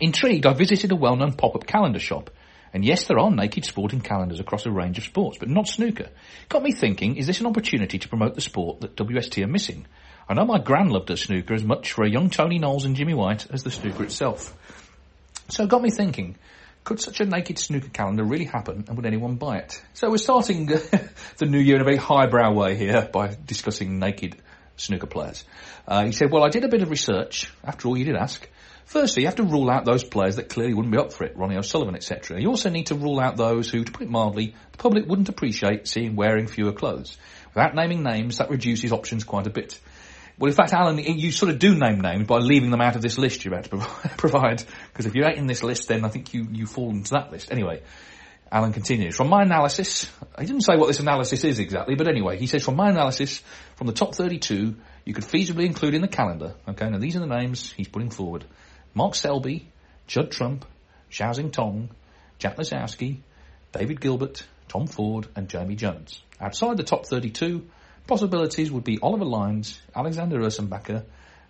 Intrigued, 0.00 0.44
I 0.44 0.54
visited 0.54 0.92
a 0.92 0.96
well-known 0.96 1.34
pop-up 1.34 1.66
calendar 1.66 2.00
shop 2.00 2.30
and 2.72 2.84
yes, 2.84 3.06
there 3.06 3.18
are 3.18 3.30
naked 3.30 3.64
sporting 3.64 4.00
calendars 4.00 4.40
across 4.40 4.66
a 4.66 4.70
range 4.70 4.98
of 4.98 5.04
sports, 5.04 5.38
but 5.38 5.48
not 5.48 5.66
snooker. 5.66 6.08
Got 6.48 6.62
me 6.62 6.72
thinking, 6.72 7.16
is 7.16 7.26
this 7.26 7.40
an 7.40 7.46
opportunity 7.46 7.98
to 7.98 8.08
promote 8.08 8.34
the 8.34 8.40
sport 8.40 8.80
that 8.82 8.96
WST 8.96 9.42
are 9.42 9.48
missing? 9.48 9.86
I 10.28 10.34
know 10.34 10.44
my 10.44 10.58
gran 10.58 10.88
loved 10.90 11.08
her 11.08 11.16
snooker 11.16 11.54
as 11.54 11.64
much 11.64 11.92
for 11.92 12.04
a 12.04 12.10
young 12.10 12.30
Tony 12.30 12.58
Knowles 12.58 12.84
and 12.84 12.94
Jimmy 12.94 13.14
White 13.14 13.50
as 13.50 13.64
the 13.64 13.70
snooker 13.70 14.04
itself. 14.04 14.56
So 15.48 15.64
it 15.64 15.68
got 15.68 15.82
me 15.82 15.90
thinking, 15.90 16.36
could 16.84 17.00
such 17.00 17.20
a 17.20 17.24
naked 17.24 17.58
snooker 17.58 17.88
calendar 17.88 18.24
really 18.24 18.44
happen 18.44 18.84
and 18.86 18.96
would 18.96 19.06
anyone 19.06 19.34
buy 19.34 19.58
it? 19.58 19.82
So 19.94 20.08
we're 20.08 20.18
starting 20.18 20.66
the 21.38 21.46
new 21.46 21.58
year 21.58 21.76
in 21.76 21.82
a 21.82 21.84
very 21.84 21.96
highbrow 21.96 22.52
way 22.52 22.76
here 22.76 23.08
by 23.12 23.36
discussing 23.44 23.98
naked 23.98 24.36
snooker 24.76 25.06
players. 25.06 25.44
Uh, 25.86 26.04
he 26.04 26.12
said, 26.12 26.30
well, 26.30 26.44
I 26.44 26.48
did 26.48 26.64
a 26.64 26.68
bit 26.68 26.82
of 26.82 26.90
research. 26.90 27.52
After 27.64 27.88
all, 27.88 27.96
you 27.96 28.04
did 28.04 28.16
ask. 28.16 28.48
Firstly, 28.90 29.22
you 29.22 29.28
have 29.28 29.36
to 29.36 29.44
rule 29.44 29.70
out 29.70 29.84
those 29.84 30.02
players 30.02 30.34
that 30.34 30.48
clearly 30.48 30.74
wouldn't 30.74 30.90
be 30.90 30.98
up 30.98 31.12
for 31.12 31.22
it, 31.22 31.36
Ronnie 31.36 31.56
O'Sullivan, 31.56 31.94
etc. 31.94 32.40
You 32.40 32.48
also 32.48 32.70
need 32.70 32.86
to 32.86 32.96
rule 32.96 33.20
out 33.20 33.36
those 33.36 33.70
who, 33.70 33.84
to 33.84 33.92
put 33.92 34.02
it 34.02 34.10
mildly, 34.10 34.56
the 34.72 34.78
public 34.78 35.06
wouldn't 35.06 35.28
appreciate 35.28 35.86
seeing 35.86 36.16
wearing 36.16 36.48
fewer 36.48 36.72
clothes. 36.72 37.16
Without 37.54 37.76
naming 37.76 38.02
names, 38.02 38.38
that 38.38 38.50
reduces 38.50 38.90
options 38.90 39.22
quite 39.22 39.46
a 39.46 39.50
bit. 39.50 39.78
Well, 40.40 40.48
in 40.48 40.56
fact, 40.56 40.72
Alan, 40.72 40.98
you 40.98 41.30
sort 41.30 41.52
of 41.52 41.60
do 41.60 41.76
name 41.76 42.00
names 42.00 42.26
by 42.26 42.38
leaving 42.38 42.70
them 42.72 42.80
out 42.80 42.96
of 42.96 43.02
this 43.02 43.16
list 43.16 43.44
you're 43.44 43.54
about 43.54 43.70
to 43.70 44.08
provide, 44.16 44.64
because 44.88 45.06
if 45.06 45.14
you're 45.14 45.28
out 45.28 45.36
in 45.36 45.46
this 45.46 45.62
list, 45.62 45.86
then 45.86 46.04
I 46.04 46.08
think 46.08 46.34
you, 46.34 46.48
you 46.50 46.66
fall 46.66 46.90
into 46.90 47.12
that 47.12 47.30
list. 47.30 47.52
Anyway, 47.52 47.82
Alan 48.50 48.72
continues. 48.72 49.14
From 49.14 49.28
my 49.28 49.42
analysis, 49.42 50.10
he 50.36 50.46
didn't 50.46 50.62
say 50.62 50.76
what 50.76 50.88
this 50.88 50.98
analysis 50.98 51.44
is 51.44 51.60
exactly, 51.60 51.94
but 51.94 52.08
anyway, 52.08 52.38
he 52.38 52.48
says, 52.48 52.64
from 52.64 52.74
my 52.74 52.90
analysis, 52.90 53.40
from 53.76 53.86
the 53.86 53.92
top 53.92 54.16
32, 54.16 54.74
you 55.04 55.14
could 55.14 55.22
feasibly 55.22 55.66
include 55.66 55.94
in 55.94 56.02
the 56.02 56.08
calendar, 56.08 56.54
okay, 56.70 56.90
now 56.90 56.98
these 56.98 57.14
are 57.14 57.20
the 57.20 57.26
names 57.26 57.70
he's 57.70 57.86
putting 57.86 58.10
forward. 58.10 58.44
Mark 58.94 59.14
Selby, 59.14 59.68
Judd 60.06 60.30
Trump, 60.30 60.64
Zhao 61.10 61.32
Xintong, 61.34 61.88
Jack 62.38 62.56
Lisowski, 62.56 63.18
David 63.72 64.00
Gilbert, 64.00 64.44
Tom 64.68 64.86
Ford, 64.86 65.28
and 65.36 65.48
Jamie 65.48 65.76
Jones. 65.76 66.22
Outside 66.40 66.76
the 66.76 66.82
top 66.82 67.06
32, 67.06 67.66
possibilities 68.06 68.70
would 68.70 68.84
be 68.84 68.98
Oliver 69.00 69.24
Lines, 69.24 69.80
Alexander 69.94 70.40
Ursenbacher, 70.40 71.04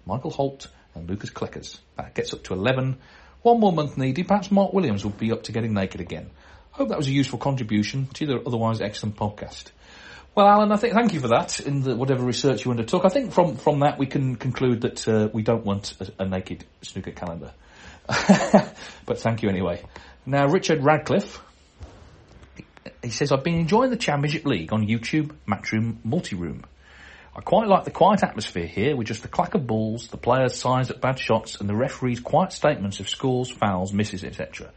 Michael 0.04 0.30
Holt, 0.30 0.68
and 0.94 1.08
Lucas 1.08 1.30
Kleckers. 1.30 1.78
That 1.96 2.14
gets 2.14 2.34
up 2.34 2.42
to 2.44 2.54
11. 2.54 2.98
One 3.42 3.60
more 3.60 3.72
month 3.72 3.96
needed. 3.96 4.28
Perhaps 4.28 4.50
Mark 4.50 4.72
Williams 4.72 5.04
will 5.04 5.12
be 5.12 5.32
up 5.32 5.44
to 5.44 5.52
getting 5.52 5.72
naked 5.72 6.00
again. 6.00 6.30
Hope 6.72 6.88
that 6.88 6.98
was 6.98 7.08
a 7.08 7.12
useful 7.12 7.38
contribution 7.38 8.06
to 8.14 8.26
the 8.26 8.42
otherwise 8.46 8.80
excellent 8.80 9.16
podcast. 9.16 9.70
Well, 10.34 10.46
Alan, 10.46 10.70
I 10.70 10.76
think 10.76 10.94
thank 10.94 11.12
you 11.12 11.20
for 11.20 11.28
that 11.28 11.58
in 11.58 11.82
the, 11.82 11.96
whatever 11.96 12.24
research 12.24 12.64
you 12.64 12.70
undertook. 12.70 13.04
I 13.04 13.08
think 13.08 13.32
from 13.32 13.56
from 13.56 13.80
that 13.80 13.98
we 13.98 14.06
can 14.06 14.36
conclude 14.36 14.82
that 14.82 15.08
uh, 15.08 15.28
we 15.32 15.42
don't 15.42 15.64
want 15.64 15.94
a, 16.00 16.22
a 16.22 16.26
naked 16.26 16.64
snooker 16.82 17.10
calendar. 17.10 17.52
but 19.06 19.18
thank 19.18 19.42
you 19.42 19.48
anyway. 19.48 19.82
Now, 20.26 20.46
Richard 20.46 20.84
Radcliffe, 20.84 21.40
he 23.02 23.10
says 23.10 23.32
I've 23.32 23.42
been 23.42 23.58
enjoying 23.58 23.90
the 23.90 23.96
Championship 23.96 24.46
League 24.46 24.72
on 24.72 24.86
YouTube, 24.86 25.34
Matchroom, 25.48 25.96
Multiroom. 26.06 26.64
I 27.34 27.40
quite 27.40 27.68
like 27.68 27.84
the 27.84 27.90
quiet 27.90 28.22
atmosphere 28.22 28.66
here 28.66 28.96
with 28.96 29.06
just 29.06 29.22
the 29.22 29.28
clack 29.28 29.54
of 29.54 29.66
balls, 29.66 30.08
the 30.08 30.16
players' 30.16 30.56
sighs 30.56 30.90
at 30.90 31.00
bad 31.00 31.18
shots, 31.18 31.60
and 31.60 31.68
the 31.68 31.76
referee's 31.76 32.20
quiet 32.20 32.52
statements 32.52 33.00
of 33.00 33.08
scores, 33.08 33.50
fouls, 33.50 33.92
misses, 33.92 34.24
etc. 34.24 34.70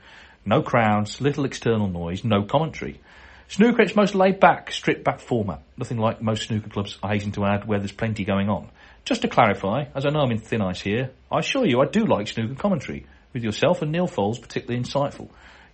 No 0.45 0.61
crowds, 0.61 1.19
little 1.21 1.45
external 1.45 1.87
noise, 1.87 2.23
no 2.23 2.43
commentary. 2.43 2.99
Snooker 3.47 3.81
its 3.81 3.95
most 3.95 4.15
laid 4.15 4.39
back, 4.39 4.71
stripped 4.71 5.03
back 5.03 5.19
format. 5.19 5.61
Nothing 5.77 5.97
like 5.97 6.21
most 6.21 6.47
snooker 6.47 6.69
clubs, 6.69 6.97
I 7.03 7.09
hasten 7.09 7.31
to 7.33 7.45
add, 7.45 7.67
where 7.67 7.79
there's 7.79 7.91
plenty 7.91 8.25
going 8.25 8.49
on. 8.49 8.69
Just 9.05 9.21
to 9.23 9.27
clarify, 9.27 9.85
as 9.93 10.05
I 10.05 10.09
know 10.09 10.21
I'm 10.21 10.31
in 10.31 10.39
thin 10.39 10.61
ice 10.61 10.81
here, 10.81 11.11
I 11.31 11.39
assure 11.39 11.65
you 11.65 11.81
I 11.81 11.85
do 11.85 12.05
like 12.05 12.27
snooker 12.27 12.55
commentary, 12.55 13.05
with 13.33 13.43
yourself 13.43 13.81
and 13.81 13.91
Neil 13.91 14.07
Foulds 14.07 14.41
particularly 14.41 14.81
insightful. 14.81 15.29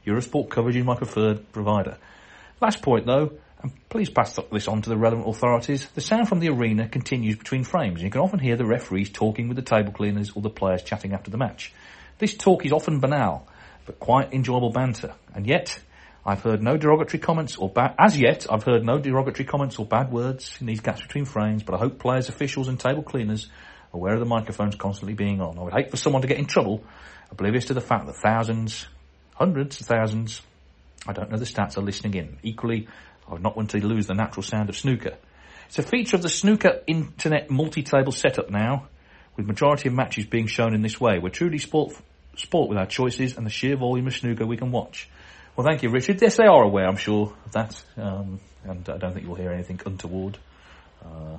Eurosport 0.05 0.49
coverage 0.49 0.77
is 0.77 0.85
my 0.85 0.95
preferred 0.95 1.51
provider. 1.51 1.97
Last 2.61 2.81
point 2.81 3.05
though, 3.05 3.33
and 3.61 3.71
please 3.89 4.09
pass 4.09 4.39
this 4.51 4.67
on 4.67 4.81
to 4.81 4.89
the 4.89 4.97
relevant 4.97 5.27
authorities, 5.27 5.87
the 5.93 6.01
sound 6.01 6.27
from 6.27 6.39
the 6.39 6.49
arena 6.49 6.87
continues 6.87 7.35
between 7.35 7.63
frames 7.63 7.99
and 7.99 8.03
you 8.03 8.09
can 8.09 8.21
often 8.21 8.39
hear 8.39 8.55
the 8.55 8.65
referees 8.65 9.09
talking 9.09 9.47
with 9.47 9.57
the 9.57 9.63
table 9.63 9.91
cleaners 9.91 10.31
or 10.31 10.41
the 10.41 10.49
players 10.49 10.81
chatting 10.83 11.13
after 11.13 11.29
the 11.29 11.37
match. 11.37 11.73
This 12.17 12.35
talk 12.35 12.65
is 12.65 12.71
often 12.71 12.99
banal, 12.99 13.47
but 13.85 13.99
quite 13.99 14.33
enjoyable 14.33 14.71
banter, 14.71 15.13
and 15.35 15.45
yet 15.45 15.79
I've 16.29 16.43
heard 16.43 16.61
no 16.61 16.77
derogatory 16.77 17.17
comments 17.17 17.55
or 17.55 17.69
bad, 17.69 17.95
as 17.97 18.15
yet, 18.15 18.45
I've 18.51 18.61
heard 18.61 18.85
no 18.85 18.99
derogatory 18.99 19.45
comments 19.45 19.79
or 19.79 19.85
bad 19.87 20.11
words 20.11 20.55
in 20.61 20.67
these 20.67 20.79
gaps 20.79 21.01
between 21.01 21.25
frames, 21.25 21.63
but 21.63 21.73
I 21.73 21.79
hope 21.79 21.97
players, 21.97 22.29
officials 22.29 22.67
and 22.67 22.79
table 22.79 23.01
cleaners 23.01 23.47
are 23.91 23.97
aware 23.97 24.13
of 24.13 24.19
the 24.19 24.27
microphones 24.27 24.75
constantly 24.75 25.15
being 25.15 25.41
on. 25.41 25.57
I 25.57 25.63
would 25.63 25.73
hate 25.73 25.89
for 25.89 25.97
someone 25.97 26.21
to 26.21 26.27
get 26.27 26.37
in 26.37 26.45
trouble, 26.45 26.83
oblivious 27.31 27.65
to 27.65 27.73
the 27.73 27.81
fact 27.81 28.05
that 28.05 28.17
thousands, 28.17 28.85
hundreds 29.33 29.81
of 29.81 29.87
thousands, 29.87 30.43
I 31.07 31.13
don't 31.13 31.31
know 31.31 31.37
the 31.37 31.45
stats, 31.45 31.79
are 31.79 31.81
listening 31.81 32.13
in. 32.13 32.37
Equally, 32.43 32.87
I 33.27 33.33
would 33.33 33.41
not 33.41 33.57
want 33.57 33.71
to 33.71 33.83
lose 33.83 34.05
the 34.05 34.13
natural 34.13 34.43
sound 34.43 34.69
of 34.69 34.77
snooker. 34.77 35.17
It's 35.65 35.79
a 35.79 35.83
feature 35.83 36.15
of 36.15 36.21
the 36.21 36.29
snooker 36.29 36.83
internet 36.85 37.49
multi-table 37.49 38.11
setup 38.11 38.51
now, 38.51 38.87
with 39.35 39.47
majority 39.47 39.89
of 39.89 39.95
matches 39.95 40.27
being 40.27 40.45
shown 40.45 40.75
in 40.75 40.83
this 40.83 41.01
way. 41.01 41.17
We're 41.17 41.29
truly 41.29 41.57
sport, 41.57 41.95
sport 42.35 42.69
with 42.69 42.77
our 42.77 42.85
choices 42.85 43.35
and 43.35 43.47
the 43.47 43.51
sheer 43.51 43.75
volume 43.75 44.05
of 44.05 44.15
snooker 44.15 44.45
we 44.45 44.57
can 44.57 44.69
watch. 44.69 45.09
Well, 45.59 45.67
thank 45.67 45.83
you, 45.83 45.89
Richard. 45.89 46.21
Yes, 46.21 46.37
they 46.37 46.45
are 46.45 46.63
aware, 46.63 46.87
I'm 46.87 46.95
sure, 46.95 47.33
of 47.45 47.51
that. 47.51 47.83
Um, 47.97 48.39
and 48.63 48.87
I 48.87 48.97
don't 48.97 49.13
think 49.13 49.25
you'll 49.25 49.35
hear 49.35 49.51
anything 49.51 49.77
untoward. 49.85 50.37
Uh, 51.03 51.35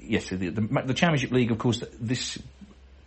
yes, 0.00 0.28
the, 0.28 0.50
the, 0.50 0.60
the, 0.60 0.94
Championship 0.94 1.32
League, 1.32 1.50
of 1.50 1.58
course, 1.58 1.82
this 1.98 2.38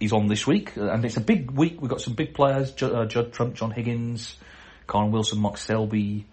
is 0.02 0.12
on 0.12 0.28
this 0.28 0.46
week, 0.46 0.78
uh, 0.78 0.90
and 0.90 1.06
it's 1.06 1.16
a 1.16 1.22
big 1.22 1.50
week. 1.50 1.80
We've 1.80 1.90
got 1.90 2.02
some 2.02 2.14
big 2.14 2.34
players: 2.34 2.74
Judd, 2.74 2.92
uh, 2.92 3.06
Judd 3.06 3.32
Trump, 3.32 3.56
John 3.56 3.72
Higgins, 3.72 4.36
Kyren 4.86 5.12
Wilson, 5.12 5.40
Mark 5.40 5.58
Selby, 5.60 6.26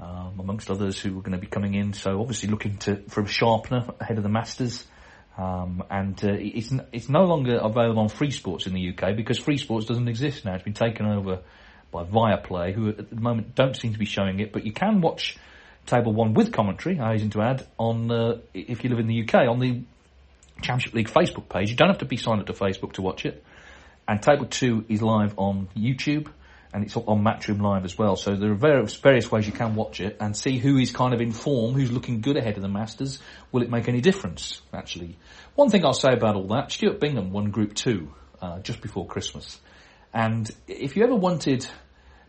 um, 0.00 0.40
amongst 0.40 0.72
others 0.72 0.98
who 0.98 1.16
are 1.20 1.22
going 1.22 1.30
to 1.30 1.38
be 1.38 1.46
coming 1.46 1.74
in. 1.74 1.92
So 1.92 2.20
obviously 2.20 2.48
looking 2.48 2.78
to 2.78 2.96
for 3.10 3.20
a 3.20 3.28
sharpener 3.28 3.86
ahead 4.00 4.16
of 4.16 4.24
the 4.24 4.28
Masters. 4.28 4.84
Um, 5.38 5.84
and 5.88 6.20
uh, 6.24 6.32
it's 6.32 6.72
it's 6.90 7.08
no 7.08 7.26
longer 7.26 7.58
available 7.58 8.00
on 8.00 8.08
Free 8.08 8.32
Sports 8.32 8.66
in 8.66 8.74
the 8.74 8.88
UK 8.88 9.14
because 9.14 9.38
Free 9.38 9.56
Sports 9.56 9.86
doesn't 9.86 10.08
exist 10.08 10.44
now. 10.44 10.54
It's 10.54 10.64
been 10.64 10.74
taken 10.74 11.06
over 11.06 11.42
by 11.90 12.04
Viaplay, 12.04 12.72
who 12.72 12.88
at 12.88 13.10
the 13.10 13.16
moment 13.16 13.54
don't 13.54 13.76
seem 13.76 13.92
to 13.92 13.98
be 13.98 14.04
showing 14.04 14.40
it, 14.40 14.52
but 14.52 14.64
you 14.64 14.72
can 14.72 15.00
watch 15.00 15.36
Table 15.86 16.12
1 16.12 16.34
with 16.34 16.52
commentary, 16.52 17.00
I 17.00 17.12
hasten 17.12 17.30
to 17.30 17.42
add, 17.42 17.66
on, 17.78 18.10
uh, 18.10 18.38
if 18.54 18.84
you 18.84 18.90
live 18.90 19.00
in 19.00 19.06
the 19.06 19.22
UK, 19.22 19.48
on 19.48 19.58
the 19.58 19.82
Championship 20.62 20.94
League 20.94 21.08
Facebook 21.08 21.48
page. 21.48 21.70
You 21.70 21.76
don't 21.76 21.88
have 21.88 21.98
to 21.98 22.04
be 22.04 22.16
signed 22.16 22.40
up 22.40 22.46
to 22.46 22.52
Facebook 22.52 22.92
to 22.94 23.02
watch 23.02 23.24
it. 23.24 23.42
And 24.06 24.22
Table 24.22 24.46
2 24.46 24.86
is 24.88 25.02
live 25.02 25.34
on 25.38 25.68
YouTube, 25.76 26.28
and 26.72 26.84
it's 26.84 26.96
on 26.96 27.24
Matchroom 27.24 27.60
Live 27.60 27.84
as 27.84 27.98
well. 27.98 28.16
So 28.16 28.36
there 28.36 28.50
are 28.50 28.56
various, 28.56 28.94
various 28.94 29.30
ways 29.30 29.46
you 29.46 29.52
can 29.52 29.74
watch 29.74 30.00
it 30.00 30.16
and 30.20 30.36
see 30.36 30.58
who 30.58 30.78
is 30.78 30.92
kind 30.92 31.14
of 31.14 31.20
in 31.20 31.32
form, 31.32 31.74
who's 31.74 31.90
looking 31.90 32.20
good 32.20 32.36
ahead 32.36 32.56
of 32.56 32.62
the 32.62 32.68
Masters. 32.68 33.18
Will 33.50 33.62
it 33.62 33.70
make 33.70 33.88
any 33.88 34.00
difference, 34.00 34.60
actually? 34.72 35.16
One 35.54 35.70
thing 35.70 35.84
I'll 35.84 35.92
say 35.92 36.12
about 36.12 36.36
all 36.36 36.46
that, 36.48 36.70
Stuart 36.70 37.00
Bingham 37.00 37.32
won 37.32 37.50
Group 37.50 37.74
2 37.74 38.14
uh, 38.40 38.58
just 38.60 38.80
before 38.80 39.06
Christmas. 39.06 39.60
And 40.12 40.50
if 40.66 40.96
you 40.96 41.04
ever 41.04 41.14
wanted 41.14 41.66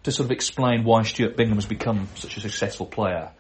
to 0.04 0.12
sort 0.12 0.26
of 0.26 0.32
explain 0.32 0.84
why 0.84 1.04
Stuart 1.04 1.36
Bingham 1.36 1.58
has 1.58 1.66
become 1.66 2.08
such 2.16 2.38
a 2.38 2.42
successful 2.42 2.86
player, 2.86 3.32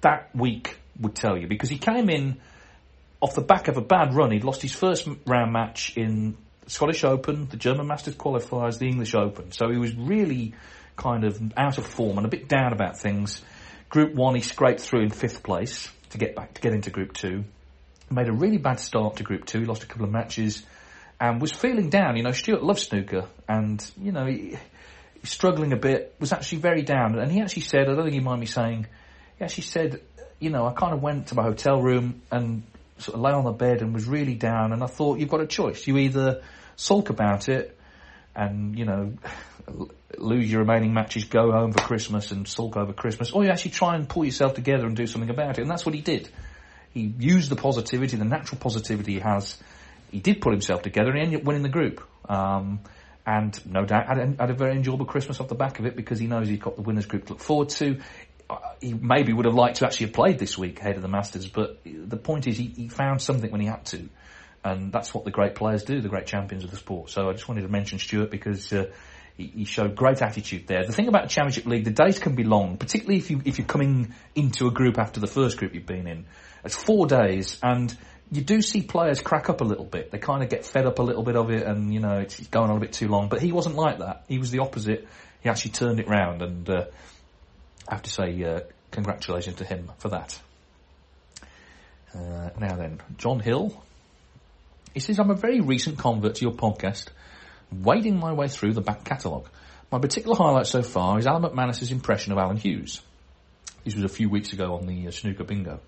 that 0.00 0.34
week 0.34 0.78
would 1.00 1.14
tell 1.14 1.36
you 1.36 1.48
because 1.48 1.70
he 1.70 1.78
came 1.78 2.08
in 2.08 2.40
off 3.20 3.34
the 3.34 3.40
back 3.40 3.68
of 3.68 3.76
a 3.76 3.80
bad 3.80 4.14
run. 4.14 4.30
He'd 4.30 4.44
lost 4.44 4.62
his 4.62 4.74
first 4.74 5.08
round 5.26 5.52
match 5.52 5.96
in 5.96 6.36
Scottish 6.66 7.04
Open, 7.04 7.48
the 7.48 7.56
German 7.56 7.86
Masters 7.86 8.14
qualifiers, 8.14 8.78
the 8.78 8.86
English 8.86 9.14
Open. 9.14 9.52
So 9.52 9.70
he 9.70 9.78
was 9.78 9.94
really 9.96 10.54
kind 10.96 11.24
of 11.24 11.40
out 11.56 11.78
of 11.78 11.86
form 11.86 12.18
and 12.18 12.26
a 12.26 12.30
bit 12.30 12.48
down 12.48 12.72
about 12.72 12.98
things. 12.98 13.42
Group 13.88 14.14
one, 14.14 14.34
he 14.34 14.40
scraped 14.40 14.80
through 14.80 15.02
in 15.02 15.10
fifth 15.10 15.42
place 15.42 15.90
to 16.10 16.18
get 16.18 16.36
back 16.36 16.54
to 16.54 16.60
get 16.60 16.72
into 16.72 16.90
Group 16.90 17.12
two. 17.14 17.44
Made 18.10 18.28
a 18.28 18.32
really 18.32 18.58
bad 18.58 18.78
start 18.78 19.16
to 19.16 19.22
Group 19.22 19.46
two. 19.46 19.60
He 19.60 19.66
lost 19.66 19.82
a 19.82 19.86
couple 19.86 20.04
of 20.04 20.12
matches 20.12 20.62
and 21.28 21.40
was 21.40 21.52
feeling 21.52 21.88
down. 21.88 22.16
You 22.16 22.22
know, 22.22 22.32
Stuart 22.32 22.62
loves 22.62 22.82
snooker, 22.82 23.26
and 23.48 23.84
you 24.00 24.12
know, 24.12 24.26
he, 24.26 24.56
struggling 25.22 25.72
a 25.72 25.76
bit. 25.76 26.14
Was 26.20 26.32
actually 26.32 26.58
very 26.58 26.82
down, 26.82 27.18
and 27.18 27.32
he 27.32 27.40
actually 27.40 27.62
said, 27.62 27.88
I 27.88 27.94
don't 27.94 28.04
think 28.04 28.14
he 28.14 28.20
mind 28.20 28.40
me 28.40 28.46
saying, 28.46 28.86
he 29.38 29.44
actually 29.44 29.64
said, 29.64 30.00
you 30.38 30.50
know, 30.50 30.66
I 30.66 30.72
kind 30.72 30.92
of 30.92 31.02
went 31.02 31.28
to 31.28 31.34
my 31.34 31.42
hotel 31.42 31.80
room 31.80 32.22
and 32.30 32.62
sort 32.98 33.14
of 33.16 33.22
lay 33.22 33.32
on 33.32 33.44
the 33.44 33.52
bed 33.52 33.80
and 33.80 33.94
was 33.94 34.06
really 34.06 34.34
down, 34.34 34.72
and 34.72 34.82
I 34.82 34.86
thought, 34.86 35.18
you've 35.18 35.30
got 35.30 35.40
a 35.40 35.46
choice. 35.46 35.86
You 35.86 35.96
either 35.98 36.42
sulk 36.76 37.08
about 37.08 37.48
it 37.48 37.78
and 38.36 38.76
you 38.76 38.84
know 38.84 39.12
lose 40.18 40.50
your 40.50 40.60
remaining 40.60 40.92
matches, 40.92 41.24
go 41.24 41.52
home 41.52 41.72
for 41.72 41.80
Christmas 41.80 42.32
and 42.32 42.46
sulk 42.46 42.76
over 42.76 42.92
Christmas, 42.92 43.32
or 43.32 43.44
you 43.44 43.50
actually 43.50 43.70
try 43.70 43.96
and 43.96 44.08
pull 44.08 44.24
yourself 44.24 44.54
together 44.54 44.86
and 44.86 44.94
do 44.94 45.06
something 45.06 45.30
about 45.30 45.58
it. 45.58 45.62
And 45.62 45.70
that's 45.70 45.86
what 45.86 45.94
he 45.94 46.02
did. 46.02 46.28
He 46.90 47.12
used 47.18 47.50
the 47.50 47.56
positivity, 47.56 48.16
the 48.16 48.24
natural 48.24 48.60
positivity 48.60 49.14
he 49.14 49.20
has 49.20 49.56
he 50.14 50.20
did 50.20 50.40
pull 50.40 50.52
himself 50.52 50.82
together 50.82 51.10
and 51.10 51.18
he 51.18 51.24
ended 51.24 51.40
up 51.40 51.44
winning 51.44 51.62
the 51.62 51.68
group. 51.68 52.00
Um, 52.28 52.80
and 53.26 53.58
no 53.66 53.84
doubt 53.84 54.06
had 54.06 54.18
a, 54.18 54.26
had 54.38 54.50
a, 54.50 54.54
very 54.54 54.76
enjoyable 54.76 55.06
Christmas 55.06 55.40
off 55.40 55.48
the 55.48 55.56
back 55.56 55.80
of 55.80 55.86
it 55.86 55.96
because 55.96 56.20
he 56.20 56.28
knows 56.28 56.46
he's 56.46 56.60
got 56.60 56.76
the 56.76 56.82
winners 56.82 57.06
group 57.06 57.26
to 57.26 57.32
look 57.32 57.42
forward 57.42 57.70
to. 57.70 57.98
Uh, 58.48 58.58
he 58.80 58.94
maybe 58.94 59.32
would 59.32 59.46
have 59.46 59.54
liked 59.54 59.78
to 59.78 59.86
actually 59.86 60.06
have 60.06 60.14
played 60.14 60.38
this 60.38 60.56
week 60.56 60.78
ahead 60.78 60.94
of 60.94 61.02
the 61.02 61.08
Masters, 61.08 61.48
but 61.48 61.80
the 61.84 62.16
point 62.16 62.46
is 62.46 62.56
he, 62.56 62.66
he 62.66 62.88
found 62.88 63.20
something 63.20 63.50
when 63.50 63.60
he 63.60 63.66
had 63.66 63.84
to. 63.86 64.08
And 64.62 64.92
that's 64.92 65.12
what 65.12 65.24
the 65.24 65.32
great 65.32 65.56
players 65.56 65.82
do, 65.82 66.00
the 66.00 66.08
great 66.08 66.26
champions 66.26 66.62
of 66.62 66.70
the 66.70 66.76
sport. 66.76 67.10
So 67.10 67.28
I 67.28 67.32
just 67.32 67.48
wanted 67.48 67.62
to 67.62 67.68
mention 67.68 67.98
Stuart 67.98 68.30
because 68.30 68.72
uh, 68.72 68.92
he, 69.36 69.46
he, 69.48 69.64
showed 69.64 69.96
great 69.96 70.22
attitude 70.22 70.66
there. 70.68 70.84
The 70.86 70.92
thing 70.92 71.08
about 71.08 71.24
the 71.24 71.28
Championship 71.28 71.66
League, 71.66 71.84
the 71.84 71.90
days 71.90 72.18
can 72.18 72.36
be 72.36 72.44
long, 72.44 72.76
particularly 72.76 73.18
if 73.18 73.30
you 73.30 73.42
if 73.44 73.58
you're 73.58 73.66
coming 73.66 74.14
into 74.34 74.68
a 74.68 74.70
group 74.70 74.98
after 74.98 75.18
the 75.18 75.26
first 75.26 75.58
group 75.58 75.74
you've 75.74 75.86
been 75.86 76.06
in. 76.06 76.26
It's 76.64 76.76
four 76.76 77.06
days, 77.06 77.58
and 77.62 77.94
you 78.32 78.42
do 78.42 78.62
see 78.62 78.82
players 78.82 79.20
crack 79.20 79.48
up 79.48 79.60
a 79.60 79.64
little 79.64 79.84
bit. 79.84 80.10
They 80.10 80.18
kind 80.18 80.42
of 80.42 80.48
get 80.48 80.64
fed 80.64 80.86
up 80.86 80.98
a 80.98 81.02
little 81.02 81.22
bit 81.22 81.36
of 81.36 81.50
it, 81.50 81.62
and 81.64 81.92
you 81.92 82.00
know 82.00 82.18
it's 82.18 82.40
going 82.48 82.70
on 82.70 82.76
a 82.76 82.80
bit 82.80 82.92
too 82.92 83.08
long. 83.08 83.28
But 83.28 83.42
he 83.42 83.52
wasn't 83.52 83.76
like 83.76 83.98
that. 83.98 84.24
He 84.28 84.38
was 84.38 84.50
the 84.50 84.60
opposite. 84.60 85.06
He 85.42 85.48
actually 85.48 85.72
turned 85.72 86.00
it 86.00 86.08
round, 86.08 86.42
and 86.42 86.68
uh, 86.68 86.84
I 87.88 87.94
have 87.94 88.02
to 88.02 88.10
say 88.10 88.42
uh, 88.42 88.60
congratulations 88.90 89.56
to 89.56 89.64
him 89.64 89.90
for 89.98 90.08
that. 90.08 90.38
Uh, 92.14 92.50
now 92.58 92.76
then, 92.76 93.00
John 93.18 93.40
Hill. 93.40 93.80
He 94.94 95.00
says, 95.00 95.18
I'm 95.18 95.30
a 95.30 95.34
very 95.34 95.60
recent 95.60 95.98
convert 95.98 96.36
to 96.36 96.42
your 96.42 96.54
podcast, 96.54 97.08
wading 97.72 98.16
my 98.16 98.32
way 98.32 98.46
through 98.46 98.74
the 98.74 98.80
back 98.80 99.04
catalogue. 99.04 99.48
My 99.90 99.98
particular 99.98 100.36
highlight 100.36 100.66
so 100.66 100.82
far 100.82 101.18
is 101.18 101.26
Alan 101.26 101.42
McManus's 101.42 101.90
impression 101.90 102.32
of 102.32 102.38
Alan 102.38 102.56
Hughes. 102.56 103.00
This 103.84 103.96
was 103.96 104.04
a 104.04 104.08
few 104.08 104.30
weeks 104.30 104.52
ago 104.52 104.76
on 104.76 104.86
the 104.86 105.08
uh, 105.08 105.10
Snooker 105.10 105.42
Bingo. 105.42 105.80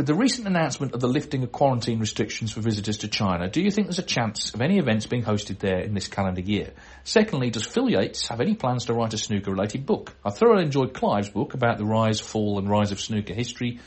With 0.00 0.06
the 0.06 0.14
recent 0.14 0.46
announcement 0.46 0.94
of 0.94 1.00
the 1.00 1.08
lifting 1.08 1.42
of 1.42 1.52
quarantine 1.52 2.00
restrictions 2.00 2.52
for 2.52 2.62
visitors 2.62 2.96
to 2.96 3.08
China, 3.08 3.50
do 3.50 3.60
you 3.60 3.70
think 3.70 3.86
there's 3.86 3.98
a 3.98 4.02
chance 4.02 4.54
of 4.54 4.62
any 4.62 4.78
events 4.78 5.04
being 5.04 5.22
hosted 5.22 5.58
there 5.58 5.80
in 5.80 5.92
this 5.92 6.08
calendar 6.08 6.40
year? 6.40 6.70
Secondly, 7.04 7.50
does 7.50 7.66
Phil 7.66 7.90
Yates 7.90 8.28
have 8.28 8.40
any 8.40 8.54
plans 8.54 8.86
to 8.86 8.94
write 8.94 9.12
a 9.12 9.18
snooker 9.18 9.50
related 9.50 9.84
book? 9.84 10.16
I 10.24 10.30
thoroughly 10.30 10.64
enjoyed 10.64 10.94
Clive's 10.94 11.28
book 11.28 11.52
about 11.52 11.76
the 11.76 11.84
rise, 11.84 12.18
fall 12.18 12.58
and 12.58 12.66
rise 12.66 12.92
of 12.92 12.98
snooker 12.98 13.34
history, 13.34 13.80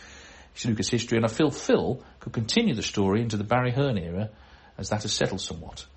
snooker's 0.53 0.88
history, 0.88 1.17
and 1.17 1.25
I 1.25 1.29
feel 1.29 1.50
Phil 1.50 2.03
could 2.20 2.34
continue 2.34 2.75
the 2.75 2.84
story 2.84 3.24
into 3.24 3.38
the 3.38 3.43
Barry 3.43 3.72
Hearn 3.72 3.98
era 3.98 4.29
as 4.77 4.89
that 4.89 5.01
has 5.01 5.13
settled 5.13 5.41
somewhat. 5.41 5.88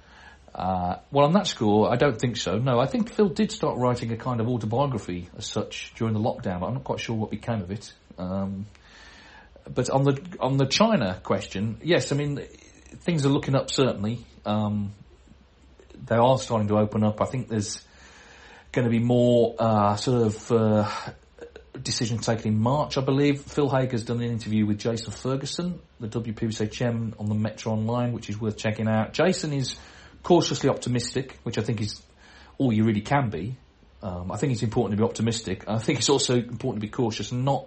Uh, 0.55 0.97
well, 1.11 1.27
on 1.27 1.35
that 1.35 1.47
score, 1.47 1.93
I 1.93 1.97
don't 1.97 2.19
think 2.19 2.39
so. 2.39 2.57
No, 2.57 2.81
I 2.81 2.87
think 2.87 3.13
Phil 3.13 3.29
did 3.29 3.53
start 3.53 3.77
writing 3.77 4.11
a 4.13 4.17
kind 4.17 4.41
of 4.41 4.49
autobiography 4.49 5.29
as 5.37 5.45
such 5.45 5.93
during 5.95 6.15
the 6.15 6.21
lockdown, 6.21 6.61
but 6.61 6.69
I'm 6.69 6.75
not 6.75 6.85
quite 6.85 7.01
sure 7.01 7.15
what 7.15 7.31
became 7.31 7.61
of 7.61 7.71
it. 7.71 7.93
Um, 8.17 8.65
but 9.73 9.91
on 9.91 10.05
the 10.05 10.21
on 10.41 10.57
the 10.57 10.67
China 10.67 11.21
question, 11.23 11.79
yes, 11.83 12.13
I 12.13 12.17
mean 12.17 12.41
things 13.01 13.27
are 13.27 13.31
looking 13.31 13.55
up. 13.55 13.71
Certainly, 13.71 14.25
um, 14.45 14.93
they 16.07 16.17
are 16.17 16.39
starting 16.39 16.69
to 16.69 16.79
open 16.79 17.05
up. 17.05 17.21
I 17.21 17.27
think 17.27 17.49
there's 17.49 17.81
going 18.73 18.85
to 18.85 18.91
be 18.91 19.03
more 19.03 19.55
uh, 19.59 19.97
sort 19.97 20.23
of 20.27 20.53
uh, 20.53 20.91
decision 21.83 22.19
taken 22.19 22.49
in 22.49 22.61
March. 22.61 22.99
I 22.99 23.01
believe 23.01 23.43
Phil 23.43 23.69
Haig 23.69 23.93
has 23.93 24.05
done 24.05 24.21
an 24.21 24.31
interview 24.31 24.67
with 24.67 24.79
Jason 24.79 25.13
Ferguson, 25.13 25.81
the 26.01 26.09
WPBSA 26.09 26.71
chairman, 26.71 27.15
on 27.19 27.29
the 27.29 27.35
Metro 27.35 27.73
Online, 27.73 28.13
which 28.13 28.29
is 28.29 28.41
worth 28.41 28.57
checking 28.57 28.89
out. 28.89 29.13
Jason 29.13 29.53
is 29.53 29.77
cautiously 30.23 30.69
optimistic, 30.69 31.39
which 31.43 31.59
I 31.59 31.63
think 31.63 31.81
is 31.81 32.01
all 32.59 32.73
you 32.73 32.85
really 32.85 33.03
can 33.03 33.31
be. 33.31 33.57
Um, 34.03 34.31
I 34.31 34.37
think 34.37 34.53
it's 34.53 34.63
important 34.63 34.99
to 34.99 35.03
be 35.03 35.09
optimistic. 35.09 35.65
I 35.69 35.79
think 35.79 35.99
it's 35.99 36.09
also 36.09 36.35
important 36.35 36.83
to 36.83 36.87
be 36.87 36.91
cautious 36.91 37.33
and 37.33 37.45
not 37.45 37.67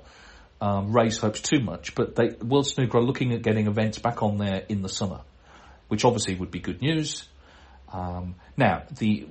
um, 0.62 0.92
raise 0.92 1.18
hopes 1.18 1.42
too 1.42 1.62
much, 1.62 1.96
but 1.96 2.16
they, 2.16 2.30
World 2.30 2.68
Snooker 2.68 2.98
are 2.98 3.04
looking 3.04 3.34
at 3.34 3.42
getting 3.42 3.68
events 3.68 4.00
back 4.00 4.22
on 4.22 4.38
there 4.38 4.63
in 4.68 4.82
the 4.82 4.89
summer, 4.89 5.22
which 5.88 6.04
obviously 6.04 6.36
would 6.36 6.51
be 6.51 6.60
good 6.60 6.82
news. 6.82 7.28
Um, 7.92 8.36
now, 8.58 8.84
the 8.98 9.28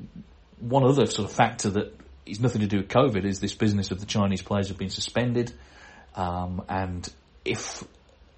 one 0.59 0.85
other 0.85 1.07
sort 1.07 1.29
of 1.29 1.35
factor 1.35 1.71
that 1.71 1.95
is 2.27 2.41
nothing 2.41 2.63
to 2.63 2.67
do 2.67 2.79
with 2.79 2.89
COVID 2.89 3.25
is 3.25 3.41
this 3.41 3.55
business 3.55 3.91
of 3.91 4.01
the 4.01 4.07
Chinese 4.07 4.43
players 4.43 4.69
have 4.69 4.79
been 4.79 4.91
suspended, 4.91 5.53
um, 6.15 6.63
and 6.69 7.11
if 7.45 7.85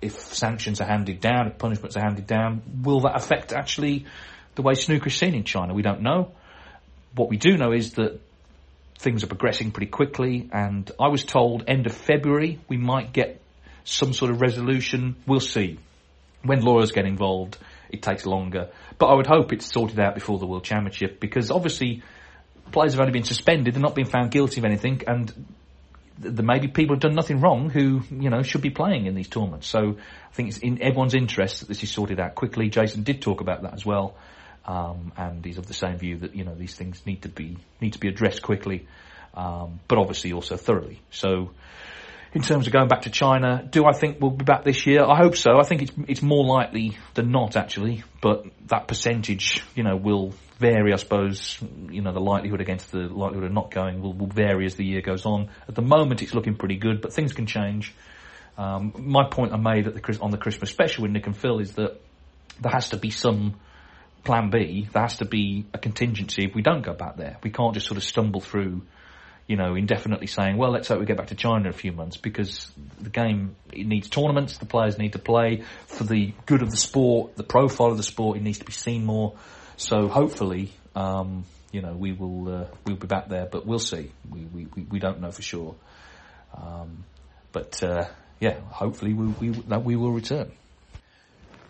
if 0.03 0.15
sanctions 0.15 0.81
are 0.81 0.87
handed 0.87 1.21
down, 1.21 1.47
if 1.47 1.59
punishments 1.59 1.97
are 1.97 2.03
handed 2.03 2.27
down, 2.27 2.63
will 2.83 3.01
that 3.01 3.17
affect 3.17 3.53
actually 3.53 4.07
the 4.55 4.63
way 4.63 4.75
snooker 4.75 5.09
is 5.09 5.15
seen 5.15 5.35
in 5.35 5.45
China? 5.45 5.75
We 5.75 5.83
don't 5.83 6.01
know. 6.01 6.33
What 7.15 7.29
we 7.29 7.37
do 7.37 7.57
know 7.57 7.73
is 7.73 7.93
that 7.95 8.21
things 9.01 9.25
are 9.25 9.29
progressing 9.29 9.71
pretty 9.71 9.91
quickly, 9.91 10.49
and 10.53 10.91
I 11.01 11.09
was 11.09 11.25
told 11.25 11.65
end 11.67 11.87
of 11.87 11.95
February 11.95 12.61
we 12.69 12.77
might 12.77 13.15
get 13.15 13.41
some 13.85 14.13
sort 14.13 14.31
of 14.31 14.43
resolution. 14.43 15.17
We'll 15.27 15.41
see. 15.41 15.79
When 16.43 16.61
lawyers 16.61 16.93
get 16.93 17.07
involved, 17.07 17.57
it 17.89 18.03
takes 18.03 18.27
longer. 18.27 18.69
But 18.99 19.07
I 19.07 19.15
would 19.15 19.27
hope 19.27 19.55
it's 19.55 19.65
sorted 19.73 19.99
out 19.99 20.15
before 20.15 20.39
the 20.39 20.47
World 20.47 20.65
Championship 20.65 21.19
because 21.19 21.51
obviously 21.51 22.03
players 22.73 22.93
have 22.93 23.01
only 23.01 23.13
been 23.13 23.25
suspended, 23.25 23.75
they're 23.75 23.83
not 23.83 23.95
being 23.95 24.09
found 24.09 24.31
guilty 24.31 24.61
of 24.61 24.67
anything, 24.67 25.03
and 25.07 25.47
there 26.19 26.45
may 26.45 26.59
be 26.59 26.69
people 26.69 26.95
who've 26.95 27.01
done 27.01 27.15
nothing 27.15 27.41
wrong 27.41 27.71
who, 27.71 28.03
you 28.11 28.29
know, 28.29 28.43
should 28.43 28.61
be 28.61 28.69
playing 28.69 29.07
in 29.07 29.15
these 29.15 29.29
tournaments. 29.29 29.67
So 29.67 29.97
I 29.97 30.35
think 30.35 30.51
it's 30.51 30.59
in 30.59 30.83
everyone's 30.83 31.15
interest 31.15 31.61
that 31.61 31.69
this 31.69 31.83
is 31.83 31.91
sorted 31.91 32.21
out 32.21 32.35
quickly. 32.35 32.69
Jason 32.69 33.03
did 33.03 33.23
talk 33.23 33.41
about 33.41 33.63
that 33.63 33.73
as 33.73 33.87
well. 33.87 34.15
Um, 34.67 35.13
and 35.17 35.45
he's 35.45 35.59
of 35.59 35.67
the 35.67 35.75
same 35.75 35.97
view 35.97 36.19
that, 36.19 36.35
you 36.35 36.45
know, 36.45 36.55
these 36.55 36.75
things 36.75 37.05
need 37.07 37.23
to 37.23 37.29
be, 37.29 37.57
need 37.81 37.95
to 37.95 37.99
be 37.99 38.09
addressed 38.09 38.43
quickly. 38.43 38.87
Um, 39.35 39.81
but 39.89 39.99
obviously 39.99 40.33
also 40.33 40.57
thoroughly. 40.57 41.01
So, 41.11 41.51
in 42.33 42.43
terms 42.43 42.67
of 42.67 42.73
going 42.73 42.89
back 42.89 43.03
to 43.03 43.11
China, 43.11 43.67
do 43.69 43.85
I 43.87 43.93
think 43.93 44.21
we'll 44.21 44.31
be 44.31 44.45
back 44.45 44.65
this 44.65 44.87
year? 44.87 45.05
I 45.05 45.17
hope 45.17 45.37
so. 45.37 45.59
I 45.59 45.65
think 45.65 45.83
it's 45.83 45.93
it's 46.07 46.23
more 46.23 46.45
likely 46.45 46.97
than 47.15 47.33
not, 47.33 47.57
actually. 47.57 48.05
But 48.21 48.47
that 48.69 48.87
percentage, 48.87 49.65
you 49.75 49.83
know, 49.83 49.97
will 49.97 50.33
vary. 50.59 50.93
I 50.93 50.97
suppose, 50.97 51.59
you 51.91 52.03
know, 52.03 52.13
the 52.13 52.21
likelihood 52.21 52.61
against 52.61 52.93
the 52.93 52.99
likelihood 52.99 53.47
of 53.47 53.53
not 53.53 53.73
going 53.73 54.01
will, 54.01 54.13
will 54.13 54.29
vary 54.29 54.67
as 54.67 54.77
the 54.77 54.85
year 54.85 55.01
goes 55.01 55.27
on. 55.27 55.49
At 55.69 55.75
the 55.75 55.83
moment, 55.83 56.23
it's 56.23 56.35
looking 56.35 56.55
pretty 56.55 56.77
good, 56.77 57.01
but 57.01 57.13
things 57.13 57.33
can 57.33 57.47
change. 57.47 57.95
Um, 58.57 58.93
my 58.97 59.29
point 59.29 59.53
I 59.53 59.57
made 59.57 59.87
at 59.89 59.95
the 59.95 60.19
on 60.21 60.31
the 60.31 60.39
Christmas 60.39 60.71
special 60.71 61.03
with 61.03 61.13
Nick 61.13 61.27
and 61.27 61.37
Phil 61.37 61.59
is 61.59 61.73
that 61.73 62.01
there 62.61 62.73
has 62.73 62.91
to 62.91 62.97
be 62.97 63.11
some 63.11 63.55
plan 64.25 64.51
B. 64.51 64.89
There 64.93 65.03
has 65.03 65.19
to 65.19 65.25
be 65.25 65.67
a 65.73 65.79
contingency 65.79 66.45
if 66.45 66.55
we 66.55 66.63
don't 66.63 66.83
go 66.83 66.95
back 66.95 67.17
there. 67.17 67.39
We 67.43 67.51
can't 67.51 67.75
just 67.75 67.87
sort 67.87 67.97
of 67.97 68.05
stumble 68.05 68.41
through 68.41 68.83
you 69.51 69.57
know, 69.57 69.75
indefinitely 69.75 70.29
saying, 70.29 70.57
well, 70.57 70.71
let's 70.71 70.87
hope 70.87 71.01
we 71.01 71.07
get 71.07 71.17
back 71.17 71.27
to 71.27 71.35
China 71.35 71.63
in 71.63 71.67
a 71.67 71.73
few 71.73 71.91
months 71.91 72.17
because 72.17 72.71
the 73.01 73.11
game, 73.11 73.57
it 73.73 73.85
needs 73.85 74.09
tournaments, 74.09 74.59
the 74.59 74.65
players 74.65 74.97
need 74.97 75.15
to 75.15 75.19
play 75.19 75.65
for 75.89 76.05
the 76.05 76.33
good 76.47 76.63
of 76.63 76.71
the 76.71 76.77
sport, 76.77 77.35
the 77.35 77.43
profile 77.43 77.89
of 77.89 77.97
the 77.97 78.05
sport, 78.05 78.37
it 78.37 78.45
needs 78.45 78.59
to 78.59 78.65
be 78.65 78.71
seen 78.71 79.05
more. 79.05 79.35
So 79.77 80.07
hopefully, 80.07 80.71
um, 80.95 81.45
you 81.73 81.83
know, 81.83 81.95
we 81.95 82.13
will, 82.13 82.61
uh, 82.61 82.67
we'll 82.87 82.95
be 82.95 83.09
back 83.09 83.29
there, 83.29 83.45
but 83.45 83.67
we'll 83.67 83.81
see. 83.81 84.13
We, 84.31 84.45
we, 84.45 84.85
we, 84.89 85.01
don't 85.01 85.21
know 85.21 85.33
for 85.33 85.43
sure. 85.43 85.75
Um, 86.55 87.03
but, 87.51 87.83
uh, 87.83 88.05
yeah, 88.39 88.61
hopefully 88.69 89.15
we, 89.15 89.27
we, 89.27 89.49
that 89.63 89.83
we 89.83 89.97
will 89.97 90.13
return. 90.13 90.53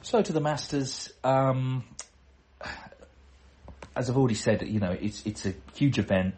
So 0.02 0.20
to 0.20 0.32
the 0.34 0.40
Masters, 0.42 1.10
um, 1.24 1.84
as 3.96 4.08
I've 4.08 4.16
already 4.16 4.34
said, 4.34 4.62
you 4.66 4.80
know, 4.80 4.96
it's, 4.98 5.24
it's 5.26 5.46
a 5.46 5.54
huge 5.74 5.98
event. 5.98 6.34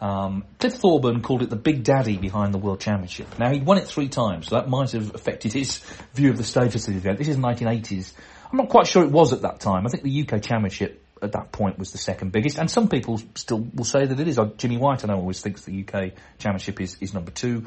Um, 0.00 0.44
Cliff 0.58 0.74
Thorburn 0.74 1.22
called 1.22 1.42
it 1.42 1.50
the 1.50 1.56
big 1.56 1.82
daddy 1.82 2.16
behind 2.16 2.52
the 2.52 2.58
World 2.58 2.80
Championship. 2.80 3.38
Now, 3.38 3.50
he'd 3.50 3.64
won 3.64 3.78
it 3.78 3.86
three 3.86 4.08
times, 4.08 4.48
so 4.48 4.56
that 4.56 4.68
might 4.68 4.90
have 4.92 5.14
affected 5.14 5.52
his 5.52 5.78
view 6.14 6.30
of 6.30 6.36
the 6.36 6.44
status 6.44 6.86
of 6.86 6.94
the 6.94 6.98
event. 6.98 7.18
This 7.18 7.28
is 7.28 7.36
1980s. 7.36 8.12
I'm 8.50 8.58
not 8.58 8.68
quite 8.68 8.86
sure 8.86 9.02
it 9.04 9.10
was 9.10 9.32
at 9.32 9.42
that 9.42 9.60
time. 9.60 9.86
I 9.86 9.90
think 9.90 10.02
the 10.02 10.22
UK 10.28 10.42
Championship 10.42 11.02
at 11.22 11.32
that 11.32 11.50
point 11.50 11.78
was 11.78 11.92
the 11.92 11.98
second 11.98 12.30
biggest, 12.32 12.58
and 12.58 12.70
some 12.70 12.88
people 12.88 13.20
still 13.34 13.66
will 13.74 13.84
say 13.84 14.04
that 14.04 14.20
it 14.20 14.28
is. 14.28 14.38
Jimmy 14.58 14.76
White, 14.76 15.04
I 15.04 15.08
know, 15.08 15.16
always 15.16 15.40
thinks 15.40 15.64
the 15.64 15.84
UK 15.86 16.12
Championship 16.38 16.80
is, 16.80 16.96
is 17.00 17.14
number 17.14 17.30
two. 17.30 17.66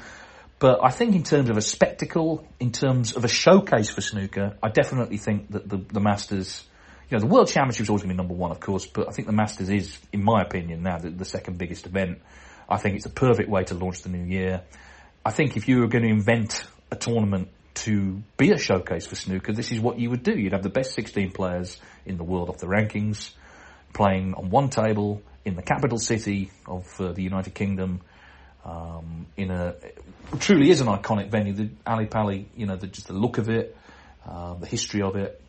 But 0.60 0.82
I 0.84 0.92
think 0.92 1.16
in 1.16 1.24
terms 1.24 1.50
of 1.50 1.58
a 1.58 1.62
spectacle, 1.62 2.46
in 2.60 2.72
terms 2.72 3.16
of 3.16 3.24
a 3.24 3.30
showcase 3.30 3.90
for 3.90 4.02
snooker, 4.02 4.58
I 4.62 4.70
definitely 4.70 5.18
think 5.18 5.52
that 5.52 5.68
the, 5.68 5.78
the 5.78 6.02
Masters 6.02 6.66
you 7.10 7.18
know, 7.18 7.22
the 7.22 7.28
World 7.28 7.48
Championship 7.48 7.84
is 7.84 7.90
always 7.90 8.04
going 8.04 8.10
to 8.10 8.14
be 8.14 8.18
number 8.18 8.36
one, 8.36 8.52
of 8.52 8.60
course, 8.60 8.86
but 8.86 9.08
I 9.08 9.12
think 9.12 9.28
the 9.28 9.34
Masters 9.34 9.70
is, 9.70 9.98
in 10.14 10.24
my 10.24 10.42
opinion, 10.42 10.84
now 10.84 11.00
the, 11.00 11.10
the 11.10 11.26
second 11.26 11.58
biggest 11.58 11.88
event. 11.88 12.22
I 12.68 12.78
think 12.78 12.98
it's 12.98 13.08
a 13.08 13.12
perfect 13.12 13.50
way 13.50 13.64
to 13.66 13.74
launch 13.74 14.04
the 14.04 14.10
new 14.10 14.24
year. 14.24 14.62
I 15.26 15.32
think 15.32 15.58
if 15.58 15.68
you 15.68 15.80
were 15.80 15.88
going 15.88 16.04
to 16.04 16.10
invent 16.10 16.64
a 16.92 16.96
tournament 16.96 17.50
to 17.76 18.22
be 18.38 18.52
a 18.52 18.60
showcase 18.60 19.08
for 19.08 19.16
snooker, 19.16 19.54
this 19.54 19.72
is 19.72 19.80
what 19.80 20.00
you 20.00 20.12
would 20.12 20.22
do. 20.22 20.38
You'd 20.38 20.54
have 20.54 20.62
the 20.62 20.70
best 20.70 20.94
16 20.94 21.32
players 21.32 21.78
in 22.06 22.18
the 22.18 22.24
world 22.24 22.50
off 22.50 22.60
the 22.60 22.68
rankings, 22.68 23.32
playing 23.92 24.36
on 24.36 24.52
one 24.52 24.70
table 24.70 25.24
in 25.46 25.56
the 25.56 25.64
capital 25.64 25.98
city 25.98 26.52
of 26.68 26.86
uh, 27.02 27.12
the 27.12 27.24
United 27.24 27.56
Kingdom, 27.56 28.02
um, 28.64 29.26
in 29.36 29.50
a 29.50 29.74
truly 30.40 30.70
is 30.70 30.82
an 30.82 30.88
iconic 30.88 31.32
venue. 31.32 31.54
The 31.54 31.70
Ali 31.88 32.06
Pali, 32.06 32.48
you 32.56 32.68
know, 32.68 32.76
the, 32.76 32.88
just 32.88 33.08
the 33.08 33.14
look 33.14 33.40
of 33.40 33.50
it, 33.50 33.76
uh, 34.28 34.54
the 34.56 34.68
history 34.68 35.02
of 35.02 35.16
it, 35.16 35.42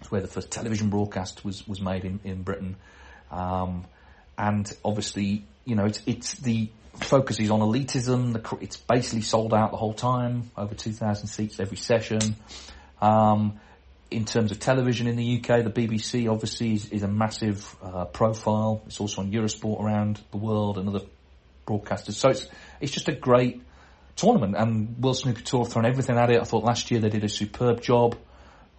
it's 0.00 0.10
where 0.10 0.20
the 0.20 0.28
first 0.28 0.50
television 0.50 0.90
broadcast 0.90 1.44
was, 1.44 1.66
was 1.66 1.80
made 1.80 2.04
in, 2.04 2.20
in 2.24 2.42
Britain. 2.42 2.76
Um, 3.30 3.84
and 4.36 4.70
obviously, 4.84 5.44
you 5.64 5.74
know, 5.76 5.84
it's, 5.84 6.02
it's 6.06 6.34
the 6.34 6.70
focus 7.00 7.40
is 7.40 7.50
on 7.50 7.60
elitism. 7.60 8.32
The, 8.32 8.56
it's 8.60 8.76
basically 8.76 9.22
sold 9.22 9.54
out 9.54 9.70
the 9.70 9.76
whole 9.76 9.94
time, 9.94 10.50
over 10.56 10.74
2,000 10.74 11.26
seats 11.26 11.60
every 11.60 11.76
session. 11.76 12.36
Um, 13.00 13.60
in 14.10 14.24
terms 14.24 14.52
of 14.52 14.60
television 14.60 15.06
in 15.06 15.16
the 15.16 15.38
UK, 15.38 15.64
the 15.64 15.70
BBC 15.70 16.30
obviously 16.30 16.74
is, 16.74 16.90
is 16.90 17.02
a 17.02 17.08
massive 17.08 17.74
uh, 17.82 18.04
profile. 18.04 18.82
It's 18.86 19.00
also 19.00 19.22
on 19.22 19.32
Eurosport 19.32 19.82
around 19.82 20.22
the 20.30 20.36
world 20.36 20.78
and 20.78 20.88
other 20.88 21.04
broadcasters. 21.66 22.12
So 22.12 22.28
it's 22.28 22.46
it's 22.80 22.92
just 22.92 23.08
a 23.08 23.12
great 23.12 23.62
tournament. 24.16 24.54
And 24.56 25.02
Wilson 25.02 25.34
have 25.34 25.44
thrown 25.44 25.86
everything 25.86 26.16
at 26.16 26.30
it. 26.30 26.40
I 26.40 26.44
thought 26.44 26.64
last 26.64 26.90
year 26.90 27.00
they 27.00 27.08
did 27.08 27.24
a 27.24 27.28
superb 27.28 27.80
job 27.82 28.16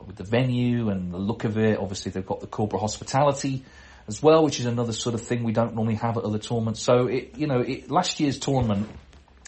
with 0.05 0.15
the 0.15 0.23
venue 0.23 0.89
and 0.89 1.13
the 1.13 1.17
look 1.17 1.43
of 1.43 1.57
it. 1.57 1.79
Obviously, 1.79 2.11
they've 2.11 2.25
got 2.25 2.41
the 2.41 2.47
corporate 2.47 2.81
hospitality 2.81 3.63
as 4.07 4.21
well, 4.21 4.43
which 4.43 4.59
is 4.59 4.65
another 4.65 4.93
sort 4.93 5.15
of 5.15 5.21
thing 5.21 5.43
we 5.43 5.51
don't 5.51 5.75
normally 5.75 5.95
have 5.95 6.17
at 6.17 6.23
other 6.23 6.37
tournaments. 6.37 6.81
So, 6.81 7.07
it, 7.07 7.37
you 7.37 7.47
know, 7.47 7.61
it, 7.61 7.89
last 7.89 8.19
year's 8.19 8.39
tournament, 8.39 8.87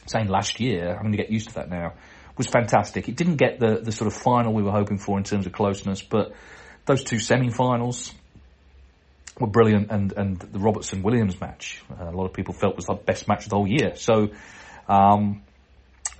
saying 0.08 0.28
last 0.28 0.60
year, 0.60 0.96
I'm 0.96 1.02
going 1.04 1.12
to 1.12 1.18
get 1.18 1.30
used 1.30 1.50
to 1.50 1.56
that 1.56 1.70
now, 1.70 1.94
was 2.38 2.48
fantastic. 2.48 3.10
It 3.10 3.16
didn't 3.16 3.38
get 3.38 3.60
the, 3.60 3.82
the 3.84 3.92
sort 3.92 4.08
of 4.08 4.14
final 4.14 4.54
we 4.54 4.64
were 4.64 4.72
hoping 4.72 4.98
for 4.98 5.18
in 5.18 5.24
terms 5.24 5.46
of 5.46 5.54
closeness, 5.54 6.02
but 6.02 6.34
those 6.86 7.04
two 7.04 7.20
semi-finals 7.20 8.14
were 9.40 9.48
brilliant, 9.48 9.92
and, 9.92 10.14
and 10.14 10.40
the 10.40 10.60
Robertson 10.60 11.04
Williams 11.04 11.40
match, 11.40 11.84
uh, 11.92 12.10
a 12.10 12.12
lot 12.12 12.26
of 12.26 12.34
people 12.34 12.54
felt 12.54 12.76
was 12.76 12.86
the 12.86 12.94
best 12.94 13.28
match 13.28 13.44
of 13.44 13.50
the 13.50 13.56
whole 13.56 13.68
year. 13.68 13.96
So, 13.96 14.30
um, 14.88 15.44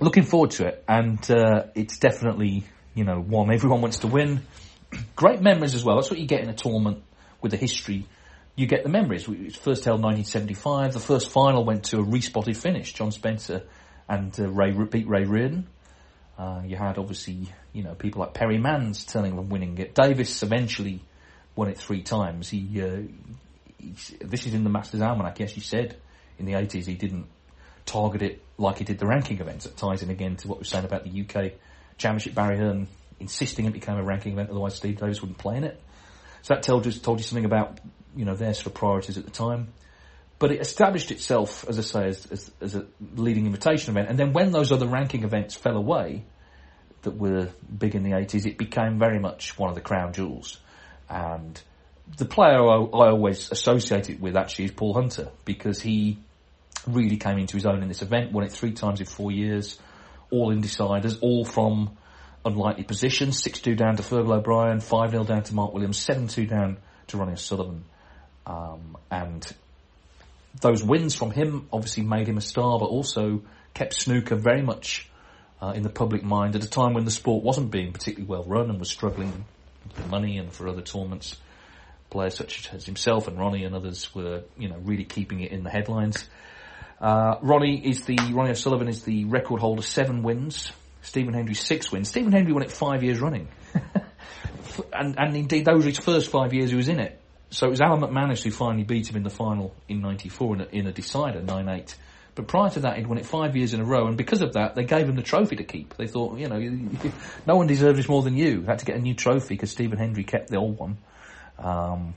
looking 0.00 0.22
forward 0.22 0.52
to 0.52 0.66
it, 0.66 0.84
and 0.86 1.18
uh, 1.30 1.64
it's 1.74 1.98
definitely 1.98 2.64
you 2.98 3.04
know, 3.04 3.20
one. 3.20 3.52
Everyone 3.52 3.80
wants 3.80 3.98
to 3.98 4.08
win. 4.08 4.40
Great 5.14 5.40
memories 5.40 5.76
as 5.76 5.84
well. 5.84 5.96
That's 5.96 6.10
what 6.10 6.18
you 6.18 6.26
get 6.26 6.40
in 6.40 6.48
a 6.48 6.54
tournament 6.54 7.04
with 7.40 7.54
a 7.54 7.56
history. 7.56 8.06
You 8.56 8.66
get 8.66 8.82
the 8.82 8.88
memories. 8.88 9.28
It 9.28 9.44
was 9.44 9.54
first 9.54 9.84
held 9.84 10.02
1975. 10.02 10.94
The 10.94 10.98
first 10.98 11.30
final 11.30 11.64
went 11.64 11.84
to 11.84 11.98
a 11.98 12.02
respotted 12.02 12.56
finish. 12.56 12.92
John 12.92 13.12
Spencer 13.12 13.62
and 14.08 14.38
uh, 14.40 14.48
Ray 14.50 14.72
beat 14.72 15.06
Ray 15.06 15.24
Reardon. 15.26 15.68
Uh, 16.36 16.62
you 16.66 16.74
had 16.74 16.98
obviously, 16.98 17.48
you 17.72 17.84
know, 17.84 17.94
people 17.94 18.20
like 18.20 18.34
Perrie 18.34 18.60
Mans 18.60 19.04
turning 19.04 19.38
and 19.38 19.48
winning 19.48 19.78
it. 19.78 19.94
Davis 19.94 20.42
eventually 20.42 21.00
won 21.54 21.68
it 21.68 21.78
three 21.78 22.02
times. 22.02 22.48
He, 22.48 22.82
uh, 22.82 23.02
he, 23.78 23.94
this 24.20 24.44
is 24.44 24.54
in 24.54 24.64
the 24.64 24.70
Masters 24.70 25.02
Almanac. 25.02 25.38
Yes, 25.38 25.52
he 25.52 25.60
said 25.60 25.96
in 26.36 26.46
the 26.46 26.54
80s 26.54 26.86
he 26.86 26.94
didn't 26.94 27.26
target 27.86 28.22
it 28.22 28.42
like 28.56 28.78
he 28.78 28.84
did 28.84 28.98
the 28.98 29.06
ranking 29.06 29.38
events. 29.38 29.66
It 29.66 29.76
ties 29.76 30.02
in 30.02 30.10
again 30.10 30.34
to 30.38 30.48
what 30.48 30.58
we 30.58 30.62
are 30.62 30.64
saying 30.64 30.84
about 30.84 31.04
the 31.04 31.20
UK 31.22 31.52
Championship, 31.98 32.34
Barry 32.34 32.56
Hearn 32.56 32.88
insisting 33.20 33.66
it 33.66 33.72
became 33.72 33.96
a 33.96 34.02
ranking 34.02 34.32
event, 34.32 34.50
otherwise 34.50 34.76
Steve 34.76 34.98
Davis 34.98 35.20
wouldn't 35.20 35.38
play 35.38 35.56
in 35.56 35.64
it. 35.64 35.80
So 36.42 36.54
that 36.54 36.62
told 36.62 36.86
you, 36.86 36.92
told 36.92 37.18
you 37.18 37.24
something 37.24 37.44
about, 37.44 37.80
you 38.16 38.24
know, 38.24 38.34
their 38.34 38.54
sort 38.54 38.66
of 38.66 38.74
priorities 38.74 39.18
at 39.18 39.24
the 39.24 39.30
time. 39.30 39.68
But 40.38 40.52
it 40.52 40.60
established 40.60 41.10
itself, 41.10 41.68
as 41.68 41.78
I 41.78 41.82
say, 41.82 42.08
as, 42.08 42.26
as, 42.26 42.50
as 42.60 42.74
a 42.76 42.86
leading 43.16 43.46
invitation 43.46 43.92
event. 43.92 44.08
And 44.08 44.18
then 44.18 44.32
when 44.32 44.52
those 44.52 44.70
other 44.70 44.86
ranking 44.86 45.24
events 45.24 45.56
fell 45.56 45.76
away, 45.76 46.24
that 47.02 47.16
were 47.16 47.48
big 47.76 47.94
in 47.94 48.02
the 48.02 48.10
80s, 48.10 48.46
it 48.46 48.58
became 48.58 48.98
very 48.98 49.18
much 49.18 49.58
one 49.58 49.68
of 49.68 49.74
the 49.74 49.80
crown 49.80 50.12
jewels. 50.12 50.58
And 51.08 51.60
the 52.16 52.24
player 52.24 52.58
I, 52.58 52.76
I 52.76 53.10
always 53.10 53.50
associate 53.50 54.10
it 54.10 54.20
with 54.20 54.36
actually 54.36 54.66
is 54.66 54.70
Paul 54.72 54.94
Hunter, 54.94 55.28
because 55.44 55.80
he 55.80 56.18
really 56.86 57.16
came 57.16 57.38
into 57.38 57.56
his 57.56 57.66
own 57.66 57.82
in 57.82 57.88
this 57.88 58.02
event, 58.02 58.32
won 58.32 58.44
it 58.44 58.52
three 58.52 58.72
times 58.72 59.00
in 59.00 59.06
four 59.06 59.30
years, 59.30 59.78
all 60.30 60.50
indeciders, 60.54 61.18
all 61.20 61.44
from 61.44 61.96
unlikely 62.44 62.84
positions. 62.84 63.42
6-2 63.42 63.76
down 63.76 63.96
to 63.96 64.02
Fergal 64.02 64.38
O'Brien, 64.38 64.78
5-0 64.78 65.26
down 65.26 65.42
to 65.44 65.54
Mark 65.54 65.72
Williams, 65.72 66.04
7-2 66.04 66.48
down 66.48 66.78
to 67.08 67.16
Ronnie 67.16 67.32
O'Sullivan. 67.32 67.84
Um, 68.46 68.96
and 69.10 69.46
those 70.60 70.82
wins 70.82 71.14
from 71.14 71.30
him 71.30 71.68
obviously 71.72 72.02
made 72.02 72.28
him 72.28 72.38
a 72.38 72.42
star, 72.42 72.78
but 72.78 72.86
also 72.86 73.42
kept 73.74 73.94
snooker 73.94 74.36
very 74.36 74.62
much 74.62 75.08
uh, 75.60 75.72
in 75.74 75.82
the 75.82 75.90
public 75.90 76.22
mind 76.22 76.56
at 76.56 76.64
a 76.64 76.70
time 76.70 76.94
when 76.94 77.04
the 77.04 77.10
sport 77.10 77.44
wasn't 77.44 77.70
being 77.70 77.92
particularly 77.92 78.28
well 78.28 78.44
run 78.44 78.70
and 78.70 78.78
was 78.78 78.88
struggling 78.88 79.44
for 79.92 80.08
money 80.08 80.38
and 80.38 80.52
for 80.52 80.68
other 80.68 80.82
tournaments. 80.82 81.36
Players 82.10 82.36
such 82.36 82.72
as 82.72 82.86
himself 82.86 83.28
and 83.28 83.38
Ronnie 83.38 83.64
and 83.64 83.74
others 83.74 84.14
were, 84.14 84.42
you 84.56 84.68
know, 84.68 84.78
really 84.78 85.04
keeping 85.04 85.40
it 85.40 85.52
in 85.52 85.62
the 85.62 85.70
headlines. 85.70 86.26
Uh, 87.00 87.36
Ronnie 87.42 87.80
is 87.86 88.04
the 88.04 88.18
Ronnie 88.32 88.50
O'Sullivan 88.50 88.88
is 88.88 89.02
the 89.02 89.24
record 89.24 89.60
holder, 89.60 89.82
seven 89.82 90.22
wins. 90.22 90.72
Stephen 91.02 91.32
Hendry 91.32 91.54
six 91.54 91.92
wins. 91.92 92.08
Stephen 92.08 92.32
Hendry 92.32 92.52
won 92.52 92.62
it 92.62 92.72
five 92.72 93.02
years 93.02 93.20
running, 93.20 93.48
and 94.92 95.18
and 95.18 95.36
indeed 95.36 95.64
those 95.64 95.84
were 95.84 95.90
his 95.90 95.98
first 95.98 96.28
five 96.30 96.52
years 96.52 96.70
he 96.70 96.76
was 96.76 96.88
in 96.88 96.98
it. 96.98 97.20
So 97.50 97.66
it 97.66 97.70
was 97.70 97.80
Alan 97.80 98.00
McManus 98.00 98.42
who 98.42 98.50
finally 98.50 98.84
beat 98.84 99.08
him 99.08 99.16
in 99.16 99.22
the 99.22 99.30
final 99.30 99.74
in 99.88 100.02
'94 100.02 100.54
in 100.56 100.60
a, 100.60 100.64
in 100.66 100.86
a 100.86 100.92
decider, 100.92 101.40
nine 101.40 101.68
eight. 101.68 101.96
But 102.34 102.46
prior 102.46 102.70
to 102.70 102.80
that, 102.80 102.96
he'd 102.96 103.06
won 103.06 103.18
it 103.18 103.26
five 103.26 103.56
years 103.56 103.74
in 103.74 103.80
a 103.80 103.84
row, 103.84 104.06
and 104.06 104.16
because 104.16 104.42
of 104.42 104.52
that, 104.52 104.74
they 104.74 104.84
gave 104.84 105.08
him 105.08 105.16
the 105.16 105.22
trophy 105.22 105.56
to 105.56 105.64
keep. 105.64 105.96
They 105.96 106.06
thought, 106.06 106.38
you 106.38 106.48
know, 106.48 106.58
no 107.46 107.56
one 107.56 107.66
deserves 107.66 107.96
this 107.96 108.08
more 108.08 108.22
than 108.22 108.36
you. 108.36 108.62
Had 108.62 108.80
to 108.80 108.84
get 108.84 108.96
a 108.96 109.00
new 109.00 109.14
trophy 109.14 109.54
because 109.54 109.70
Stephen 109.70 109.98
Hendry 109.98 110.24
kept 110.24 110.48
the 110.48 110.56
old 110.56 110.78
one. 110.78 110.98
Um, 111.58 112.14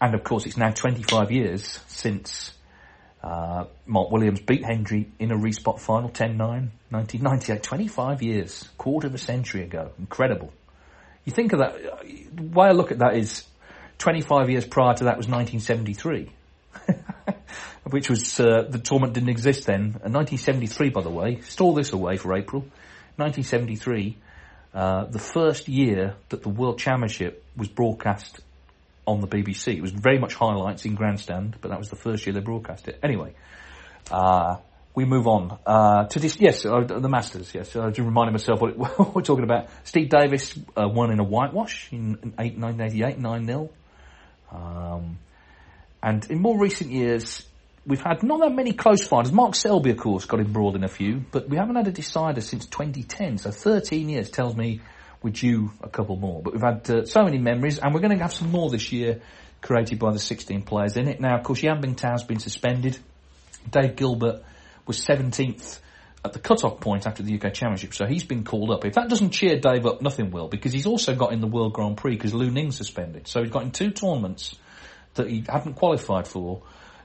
and 0.00 0.14
of 0.14 0.24
course, 0.24 0.46
it's 0.46 0.56
now 0.56 0.70
25 0.70 1.30
years 1.30 1.78
since 1.88 2.52
uh, 3.22 3.64
Mark 3.86 4.10
Williams 4.10 4.40
beat 4.40 4.64
Hendry 4.64 5.10
in 5.18 5.30
a 5.30 5.36
respot 5.36 5.78
final, 5.78 6.10
10-9, 6.10 6.38
1998. 6.90 7.62
25 7.62 8.22
years, 8.22 8.68
quarter 8.76 9.06
of 9.06 9.14
a 9.14 9.18
century 9.18 9.62
ago. 9.62 9.92
Incredible. 9.98 10.52
You 11.24 11.32
think 11.32 11.52
of 11.52 11.60
that, 11.60 11.76
the 12.34 12.42
way 12.42 12.66
I 12.66 12.72
look 12.72 12.90
at 12.90 12.98
that 12.98 13.16
is 13.16 13.44
25 13.98 14.50
years 14.50 14.64
prior 14.64 14.94
to 14.94 15.04
that 15.04 15.16
was 15.16 15.28
1973. 15.28 16.30
which 17.90 18.08
was, 18.08 18.40
uh, 18.40 18.66
the 18.68 18.78
tournament 18.78 19.14
didn't 19.14 19.28
exist 19.28 19.66
then. 19.66 20.00
In 20.04 20.12
1973, 20.12 20.90
by 20.90 21.02
the 21.02 21.10
way, 21.10 21.40
store 21.40 21.74
this 21.74 21.92
away 21.92 22.16
for 22.16 22.36
April. 22.36 22.62
1973, 23.16 24.16
uh, 24.74 25.04
the 25.04 25.18
first 25.18 25.68
year 25.68 26.16
that 26.30 26.42
the 26.42 26.48
World 26.48 26.78
Championship 26.78 27.44
was 27.56 27.68
broadcast 27.68 28.40
on 29.06 29.20
the 29.20 29.26
BBC. 29.26 29.76
It 29.76 29.82
was 29.82 29.90
very 29.90 30.18
much 30.18 30.34
highlights 30.34 30.84
in 30.84 30.94
grandstand, 30.94 31.56
but 31.60 31.70
that 31.70 31.78
was 31.78 31.88
the 31.88 31.96
first 31.96 32.26
year 32.26 32.32
they 32.32 32.40
broadcast 32.40 32.88
it. 32.88 32.98
Anyway, 33.02 33.34
uh, 34.10 34.56
we 34.94 35.04
move 35.04 35.26
on 35.26 35.58
uh, 35.66 36.04
to 36.04 36.18
this. 36.18 36.38
Yes, 36.38 36.64
uh, 36.64 36.80
the 36.80 37.08
Masters. 37.08 37.52
Yes, 37.54 37.74
I 37.74 37.88
just 37.88 38.00
reminded 38.00 38.32
myself 38.32 38.60
what, 38.60 38.70
it, 38.70 38.78
we're 39.14 39.22
talking 39.22 39.44
about. 39.44 39.68
Steve 39.84 40.08
Davis 40.08 40.58
uh, 40.76 40.88
won 40.88 41.10
in 41.10 41.18
a 41.18 41.24
whitewash 41.24 41.88
in, 41.92 42.18
in 42.22 42.60
1988, 42.60 43.18
nine 43.18 43.46
0 43.46 43.70
um, 44.52 45.18
and 46.02 46.28
in 46.30 46.40
more 46.40 46.58
recent 46.58 46.90
years, 46.90 47.46
we've 47.86 48.00
had 48.00 48.22
not 48.22 48.40
that 48.40 48.52
many 48.52 48.72
close 48.72 49.06
finals. 49.06 49.32
Mark 49.32 49.54
Selby, 49.54 49.90
of 49.90 49.96
course, 49.96 50.24
got 50.24 50.40
embroiled 50.40 50.76
in 50.76 50.84
a 50.84 50.88
few, 50.88 51.24
but 51.30 51.48
we 51.48 51.56
haven't 51.56 51.76
had 51.76 51.88
a 51.88 51.92
decider 51.92 52.40
since 52.40 52.66
2010. 52.66 53.38
So 53.38 53.50
13 53.50 54.08
years 54.08 54.30
tells 54.30 54.56
me 54.56 54.80
we're 55.22 55.30
due 55.30 55.70
a 55.82 55.88
couple 55.88 56.16
more. 56.16 56.42
But 56.42 56.54
we've 56.54 56.62
had 56.62 56.90
uh, 56.90 57.04
so 57.06 57.24
many 57.24 57.38
memories, 57.38 57.78
and 57.78 57.94
we're 57.94 58.00
going 58.00 58.16
to 58.16 58.22
have 58.22 58.32
some 58.32 58.50
more 58.50 58.70
this 58.70 58.92
year 58.92 59.20
created 59.60 59.98
by 59.98 60.12
the 60.12 60.18
16 60.18 60.62
players 60.62 60.96
in 60.96 61.08
it. 61.08 61.20
Now, 61.20 61.36
of 61.36 61.44
course, 61.44 61.62
Yan 61.62 61.80
Bingtao's 61.80 62.24
been 62.24 62.40
suspended. 62.40 62.98
Dave 63.70 63.96
Gilbert 63.96 64.42
was 64.86 64.98
17th 65.04 65.78
at 66.24 66.32
the 66.32 66.38
cut-off 66.38 66.80
point 66.80 67.06
after 67.06 67.22
the 67.22 67.34
UK 67.34 67.52
Championship, 67.52 67.94
so 67.94 68.06
he's 68.06 68.24
been 68.24 68.44
called 68.44 68.70
up. 68.70 68.84
If 68.84 68.94
that 68.94 69.08
doesn't 69.08 69.30
cheer 69.30 69.58
Dave 69.58 69.86
up, 69.86 70.02
nothing 70.02 70.30
will, 70.30 70.48
because 70.48 70.72
he's 70.72 70.86
also 70.86 71.14
got 71.14 71.32
in 71.32 71.40
the 71.40 71.46
World 71.46 71.72
Grand 71.72 71.96
Prix 71.96 72.14
because 72.14 72.32
Lu 72.32 72.50
Ning's 72.50 72.76
suspended. 72.76 73.26
So 73.26 73.42
he's 73.42 73.50
got 73.50 73.62
in 73.64 73.72
two 73.72 73.90
tournaments 73.90 74.56
that 75.14 75.28
he 75.28 75.44
hadn't 75.48 75.74
qualified 75.74 76.28
for. 76.28 76.62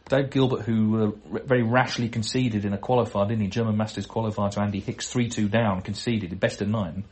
Dave 0.08 0.30
Gilbert, 0.30 0.62
who 0.62 1.04
uh, 1.04 1.40
very 1.46 1.64
rashly 1.64 2.10
conceded 2.10 2.64
in 2.64 2.74
a 2.74 2.78
qualifier, 2.78 3.28
didn't 3.28 3.42
he? 3.42 3.48
German 3.50 3.76
Masters 3.76 4.08
qualifier 4.08 4.52
to 4.52 4.62
Andy 4.62 4.80
Hicks, 4.80 5.12
3-2 5.12 5.50
down, 5.50 5.82
conceded, 5.82 6.40
best 6.40 6.62
of 6.62 6.70
nine. 6.70 7.04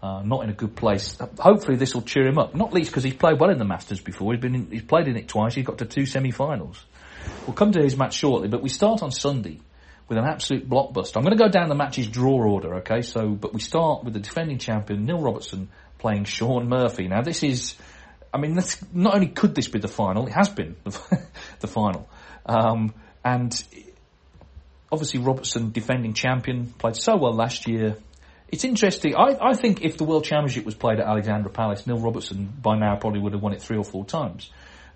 Uh, 0.00 0.22
not 0.22 0.44
in 0.44 0.50
a 0.50 0.52
good 0.52 0.76
place. 0.76 1.18
Hopefully 1.40 1.76
this 1.76 1.92
will 1.92 2.02
cheer 2.02 2.26
him 2.26 2.38
up. 2.38 2.54
Not 2.54 2.72
least 2.72 2.90
because 2.90 3.02
he's 3.02 3.14
played 3.14 3.40
well 3.40 3.50
in 3.50 3.58
the 3.58 3.64
Masters 3.64 4.00
before. 4.00 4.32
He's 4.32 4.40
been 4.40 4.54
in, 4.54 4.70
he's 4.70 4.82
played 4.82 5.08
in 5.08 5.16
it 5.16 5.26
twice. 5.26 5.54
He's 5.54 5.66
got 5.66 5.78
to 5.78 5.86
two 5.86 6.06
semi-finals. 6.06 6.84
We'll 7.46 7.56
come 7.56 7.72
to 7.72 7.82
his 7.82 7.96
match 7.96 8.14
shortly, 8.14 8.46
but 8.46 8.62
we 8.62 8.68
start 8.68 9.02
on 9.02 9.10
Sunday 9.10 9.60
with 10.08 10.16
an 10.16 10.24
absolute 10.24 10.68
blockbuster. 10.68 11.16
I'm 11.16 11.24
going 11.24 11.36
to 11.36 11.42
go 11.42 11.48
down 11.48 11.68
the 11.68 11.74
match's 11.74 12.08
draw 12.08 12.44
order, 12.48 12.76
okay? 12.76 13.02
So, 13.02 13.30
but 13.30 13.52
we 13.52 13.60
start 13.60 14.04
with 14.04 14.14
the 14.14 14.20
defending 14.20 14.58
champion 14.58 15.04
Neil 15.04 15.20
Robertson 15.20 15.68
playing 15.98 16.24
Sean 16.24 16.68
Murphy. 16.68 17.08
Now 17.08 17.22
this 17.22 17.42
is, 17.42 17.74
I 18.32 18.38
mean, 18.38 18.58
not 18.92 19.14
only 19.14 19.28
could 19.28 19.54
this 19.54 19.68
be 19.68 19.80
the 19.80 19.88
final, 19.88 20.26
it 20.26 20.32
has 20.32 20.48
been 20.48 20.76
the, 20.84 21.26
the 21.60 21.66
final. 21.66 22.08
Um, 22.46 22.94
and 23.24 23.52
obviously 24.90 25.20
Robertson, 25.20 25.72
defending 25.72 26.14
champion, 26.14 26.66
played 26.66 26.96
so 26.96 27.16
well 27.16 27.34
last 27.34 27.68
year. 27.68 27.96
It's 28.48 28.64
interesting. 28.64 29.14
I, 29.14 29.36
I 29.40 29.54
think 29.54 29.82
if 29.82 29.98
the 29.98 30.04
World 30.04 30.24
Championship 30.24 30.64
was 30.64 30.74
played 30.74 31.00
at 31.00 31.06
Alexandra 31.06 31.50
Palace, 31.50 31.86
Neil 31.86 31.98
Robertson 31.98 32.52
by 32.60 32.78
now 32.78 32.96
probably 32.96 33.20
would 33.20 33.34
have 33.34 33.42
won 33.42 33.52
it 33.52 33.60
three 33.60 33.76
or 33.76 33.84
four 33.84 34.04
times. 34.04 34.50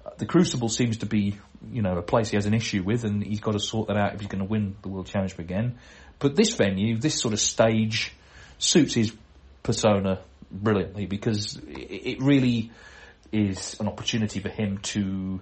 Uh, 0.07 0.11
the 0.17 0.25
Crucible 0.25 0.71
seems 0.71 0.99
to 0.99 1.07
be, 1.07 1.39
you 1.71 1.83
know, 1.83 1.97
a 1.99 2.03
place 2.03 2.31
he 2.31 2.37
has 2.37 2.47
an 2.47 2.55
issue 2.55 2.83
with, 2.83 3.05
and 3.05 3.23
he's 3.23 3.41
got 3.41 3.53
to 3.53 3.61
sort 3.61 3.89
that 3.89 3.97
out 3.97 4.15
if 4.15 4.21
he's 4.21 4.29
going 4.29 4.43
to 4.43 4.49
win 4.49 4.77
the 4.81 4.89
World 4.89 5.07
Championship 5.07 5.39
again. 5.39 5.79
But 6.19 6.35
this 6.35 6.55
venue, 6.55 6.97
this 6.97 7.21
sort 7.21 7.35
of 7.35 7.41
stage, 7.41 8.13
suits 8.59 8.95
his 8.95 9.13
persona 9.63 10.21
brilliantly 10.51 11.07
because 11.07 11.61
it, 11.67 12.23
really 12.23 12.71
is 13.33 13.79
an 13.81 13.89
opportunity 13.89 14.41
for 14.41 14.51
him 14.51 14.79
to 14.79 15.41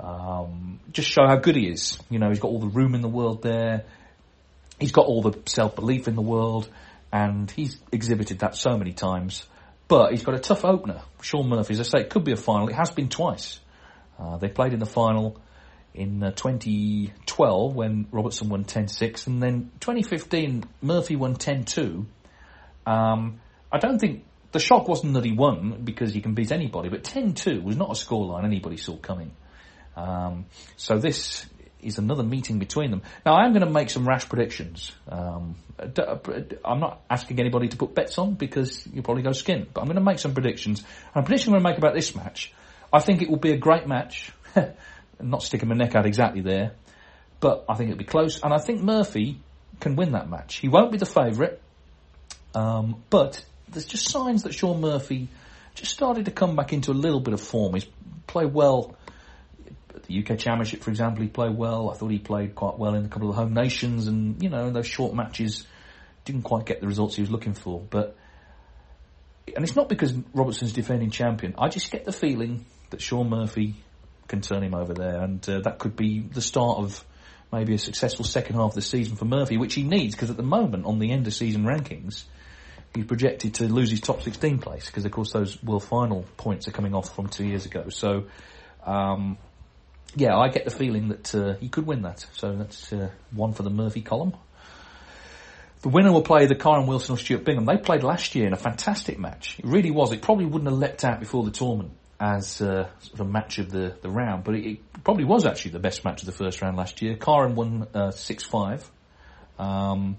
um, 0.00 0.80
just 0.90 1.08
show 1.08 1.26
how 1.26 1.36
good 1.36 1.56
he 1.56 1.68
is. 1.68 1.98
You 2.10 2.18
know, 2.18 2.28
he's 2.28 2.40
got 2.40 2.48
all 2.48 2.60
the 2.60 2.66
room 2.66 2.94
in 2.94 3.02
the 3.02 3.08
world 3.08 3.42
there. 3.42 3.84
He's 4.78 4.92
got 4.92 5.06
all 5.06 5.22
the 5.22 5.38
self-belief 5.46 6.08
in 6.08 6.16
the 6.16 6.22
world 6.22 6.68
and 7.12 7.50
he's 7.50 7.78
exhibited 7.92 8.40
that 8.40 8.54
so 8.56 8.76
many 8.76 8.92
times. 8.92 9.46
But 9.88 10.10
he's 10.10 10.24
got 10.24 10.34
a 10.34 10.40
tough 10.40 10.64
opener. 10.64 11.02
Shaun 11.22 11.48
Murphy, 11.48 11.74
as 11.74 11.80
I 11.80 11.82
say, 11.84 12.00
it 12.04 12.10
could 12.10 12.24
be 12.24 12.32
a 12.32 12.36
final. 12.36 12.68
It 12.68 12.74
has 12.74 12.90
been 12.90 13.08
twice. 13.08 13.60
Uh, 14.18 14.36
they 14.38 14.48
played 14.48 14.72
in 14.72 14.80
the 14.80 14.86
final 14.86 15.40
in 15.94 16.22
uh, 16.22 16.30
2012 16.32 17.74
when 17.74 18.06
Robertson 18.10 18.48
won 18.48 18.64
10-6 18.64 19.26
and 19.26 19.42
then 19.42 19.70
2015 19.80 20.64
Murphy 20.82 21.16
won 21.16 21.36
10-2. 21.36 22.06
Um, 22.86 23.40
I 23.72 23.78
don't 23.78 23.98
think 23.98 24.24
the 24.52 24.58
shock 24.58 24.88
wasn't 24.88 25.14
that 25.14 25.24
he 25.24 25.32
won 25.32 25.82
because 25.84 26.12
he 26.12 26.20
can 26.20 26.34
beat 26.34 26.52
anybody, 26.52 26.88
but 26.88 27.02
10-2 27.02 27.62
was 27.62 27.76
not 27.76 27.90
a 27.90 27.92
scoreline 27.92 28.44
anybody 28.44 28.76
saw 28.76 28.96
coming. 28.96 29.32
Um, 29.96 30.46
so 30.76 30.98
this 30.98 31.46
is 31.82 31.98
another 31.98 32.22
meeting 32.22 32.58
between 32.58 32.90
them. 32.90 33.02
Now 33.24 33.34
I 33.34 33.44
am 33.44 33.52
going 33.52 33.64
to 33.64 33.70
make 33.70 33.90
some 33.90 34.06
rash 34.06 34.28
predictions. 34.28 34.92
Um, 35.08 35.56
I'm 35.78 36.80
not 36.80 37.02
asking 37.10 37.38
anybody 37.38 37.68
to 37.68 37.76
put 37.76 37.94
bets 37.94 38.18
on 38.18 38.34
because 38.34 38.86
you'll 38.92 39.04
probably 39.04 39.22
go 39.22 39.32
skin, 39.32 39.66
but 39.72 39.80
I'm 39.80 39.86
going 39.86 39.96
to 39.96 40.04
make 40.04 40.18
some 40.18 40.34
predictions. 40.34 40.82
And 41.14 41.22
a 41.22 41.26
prediction 41.26 41.52
I'm 41.52 41.60
going 41.60 41.64
to 41.64 41.70
make 41.70 41.78
about 41.78 41.94
this 41.94 42.14
match, 42.14 42.52
I 42.92 43.00
think 43.00 43.22
it 43.22 43.28
will 43.28 43.36
be 43.36 43.52
a 43.52 43.58
great 43.58 43.86
match. 43.86 44.32
not 45.20 45.42
sticking 45.42 45.68
my 45.68 45.74
neck 45.74 45.94
out 45.94 46.06
exactly 46.06 46.40
there, 46.40 46.72
but 47.40 47.64
I 47.68 47.74
think 47.74 47.90
it'll 47.90 47.98
be 47.98 48.04
close. 48.04 48.42
And 48.42 48.52
I 48.52 48.58
think 48.58 48.82
Murphy 48.82 49.40
can 49.80 49.96
win 49.96 50.12
that 50.12 50.28
match. 50.28 50.56
He 50.56 50.68
won't 50.68 50.92
be 50.92 50.98
the 50.98 51.06
favourite, 51.06 51.60
um, 52.54 53.02
but 53.10 53.44
there's 53.68 53.86
just 53.86 54.08
signs 54.08 54.44
that 54.44 54.54
Shaun 54.54 54.80
Murphy 54.80 55.28
just 55.74 55.92
started 55.92 56.24
to 56.26 56.30
come 56.30 56.56
back 56.56 56.72
into 56.72 56.90
a 56.90 56.94
little 56.94 57.20
bit 57.20 57.34
of 57.34 57.40
form. 57.40 57.74
He's 57.74 57.86
played 58.26 58.52
well 58.52 58.96
the 60.06 60.18
UK 60.18 60.38
Championship, 60.38 60.82
for 60.82 60.90
example, 60.90 61.22
he 61.22 61.28
played 61.28 61.56
well. 61.56 61.90
I 61.90 61.94
thought 61.94 62.10
he 62.10 62.18
played 62.18 62.54
quite 62.54 62.78
well 62.78 62.94
in 62.94 63.04
a 63.04 63.08
couple 63.08 63.28
of 63.28 63.36
the 63.36 63.42
home 63.42 63.54
nations, 63.54 64.06
and 64.06 64.42
you 64.42 64.48
know, 64.48 64.66
in 64.66 64.72
those 64.72 64.86
short 64.86 65.14
matches, 65.14 65.66
didn't 66.24 66.42
quite 66.42 66.66
get 66.66 66.80
the 66.80 66.86
results 66.86 67.16
he 67.16 67.22
was 67.22 67.30
looking 67.30 67.54
for. 67.54 67.80
But 67.80 68.16
and 69.54 69.64
it's 69.64 69.76
not 69.76 69.88
because 69.88 70.12
Robertson's 70.34 70.72
defending 70.72 71.10
champion. 71.10 71.54
I 71.58 71.68
just 71.68 71.90
get 71.90 72.04
the 72.04 72.12
feeling 72.12 72.64
that 72.90 73.00
Shaun 73.00 73.28
Murphy 73.28 73.74
can 74.28 74.40
turn 74.40 74.62
him 74.62 74.74
over 74.74 74.94
there, 74.94 75.20
and 75.22 75.48
uh, 75.48 75.60
that 75.60 75.78
could 75.78 75.96
be 75.96 76.20
the 76.20 76.42
start 76.42 76.78
of 76.78 77.04
maybe 77.52 77.74
a 77.74 77.78
successful 77.78 78.24
second 78.24 78.56
half 78.56 78.70
of 78.70 78.74
the 78.74 78.82
season 78.82 79.16
for 79.16 79.24
Murphy, 79.24 79.56
which 79.56 79.74
he 79.74 79.84
needs 79.84 80.14
because 80.14 80.30
at 80.30 80.36
the 80.36 80.42
moment 80.42 80.84
on 80.84 80.98
the 80.98 81.12
end 81.12 81.26
of 81.26 81.34
season 81.34 81.64
rankings. 81.64 82.24
He's 82.94 83.04
projected 83.04 83.54
to 83.56 83.64
lose 83.64 83.90
his 83.90 84.00
top 84.00 84.22
16 84.22 84.58
place 84.58 84.86
because, 84.86 85.04
of 85.04 85.12
course, 85.12 85.30
those 85.30 85.62
world 85.62 85.84
final 85.84 86.24
points 86.38 86.66
are 86.66 86.70
coming 86.70 86.94
off 86.94 87.14
from 87.14 87.28
two 87.28 87.44
years 87.44 87.66
ago. 87.66 87.90
So, 87.90 88.24
um, 88.86 89.36
yeah, 90.16 90.36
I 90.36 90.48
get 90.48 90.64
the 90.64 90.70
feeling 90.70 91.08
that 91.08 91.34
uh, 91.34 91.54
he 91.60 91.68
could 91.68 91.86
win 91.86 92.02
that. 92.02 92.26
So 92.32 92.56
that's 92.56 92.92
uh, 92.92 93.10
one 93.30 93.52
for 93.52 93.62
the 93.62 93.70
Murphy 93.70 94.00
column. 94.00 94.34
The 95.82 95.90
winner 95.90 96.10
will 96.10 96.22
play 96.22 96.46
the 96.46 96.54
Kyren 96.54 96.86
Wilson 96.86 97.14
or 97.14 97.18
Stuart 97.18 97.44
Bingham. 97.44 97.66
They 97.66 97.76
played 97.76 98.02
last 98.02 98.34
year 98.34 98.46
in 98.46 98.54
a 98.54 98.56
fantastic 98.56 99.18
match. 99.18 99.58
It 99.58 99.66
really 99.66 99.90
was. 99.90 100.12
It 100.12 100.22
probably 100.22 100.46
wouldn't 100.46 100.70
have 100.70 100.78
leapt 100.78 101.04
out 101.04 101.20
before 101.20 101.44
the 101.44 101.50
tournament 101.50 101.92
as 102.18 102.62
uh, 102.62 102.88
sort 103.00 103.20
of 103.20 103.28
match 103.28 103.58
of 103.58 103.70
the, 103.70 103.94
the 104.00 104.08
round, 104.08 104.42
but 104.42 104.54
it, 104.54 104.66
it, 104.66 105.04
probably 105.04 105.24
was 105.24 105.46
actually 105.46 105.72
the 105.72 105.78
best 105.78 106.02
match 106.04 106.22
of 106.22 106.26
the 106.26 106.32
first 106.32 106.62
round 106.62 106.76
last 106.76 107.02
year. 107.02 107.14
Kyren 107.14 107.54
won 107.54 107.86
uh, 107.94 108.08
6-5. 108.08 108.82
Um, 109.58 110.16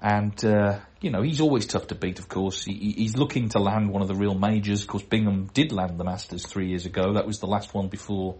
and, 0.00 0.44
uh, 0.44 0.78
you 1.00 1.10
know, 1.10 1.22
he's 1.22 1.40
always 1.40 1.66
tough 1.66 1.88
to 1.88 1.94
beat, 1.96 2.20
of 2.20 2.28
course. 2.28 2.64
He, 2.64 2.94
he's 2.96 3.16
looking 3.16 3.48
to 3.50 3.58
land 3.58 3.90
one 3.90 4.00
of 4.00 4.08
the 4.08 4.14
real 4.14 4.34
majors. 4.34 4.82
Of 4.82 4.88
course, 4.88 5.02
Bingham 5.02 5.50
did 5.52 5.72
land 5.72 5.98
the 5.98 6.04
Masters 6.04 6.46
three 6.46 6.68
years 6.68 6.86
ago. 6.86 7.14
That 7.14 7.26
was 7.26 7.40
the 7.40 7.46
last 7.46 7.74
one 7.74 7.88
before 7.88 8.36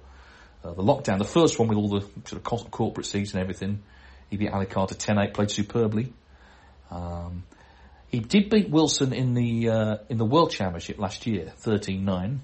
uh, 0.64 0.72
the 0.72 0.82
lockdown, 0.82 1.18
the 1.18 1.24
first 1.24 1.58
one 1.58 1.68
with 1.68 1.76
all 1.76 1.88
the 1.88 2.00
sort 2.24 2.32
of 2.32 2.70
corporate 2.70 3.06
seats 3.06 3.32
and 3.32 3.40
everything, 3.40 3.82
he 4.30 4.36
beat 4.36 4.50
Ali 4.50 4.66
Carter 4.66 4.94
10-8, 4.94 5.34
played 5.34 5.50
superbly. 5.50 6.12
Um, 6.90 7.44
he 8.08 8.20
did 8.20 8.48
beat 8.48 8.70
Wilson 8.70 9.12
in 9.12 9.34
the 9.34 9.68
uh, 9.68 9.96
in 10.08 10.18
the 10.18 10.24
World 10.24 10.50
Championship 10.52 10.98
last 10.98 11.26
year, 11.26 11.52
13-9. 11.62 12.38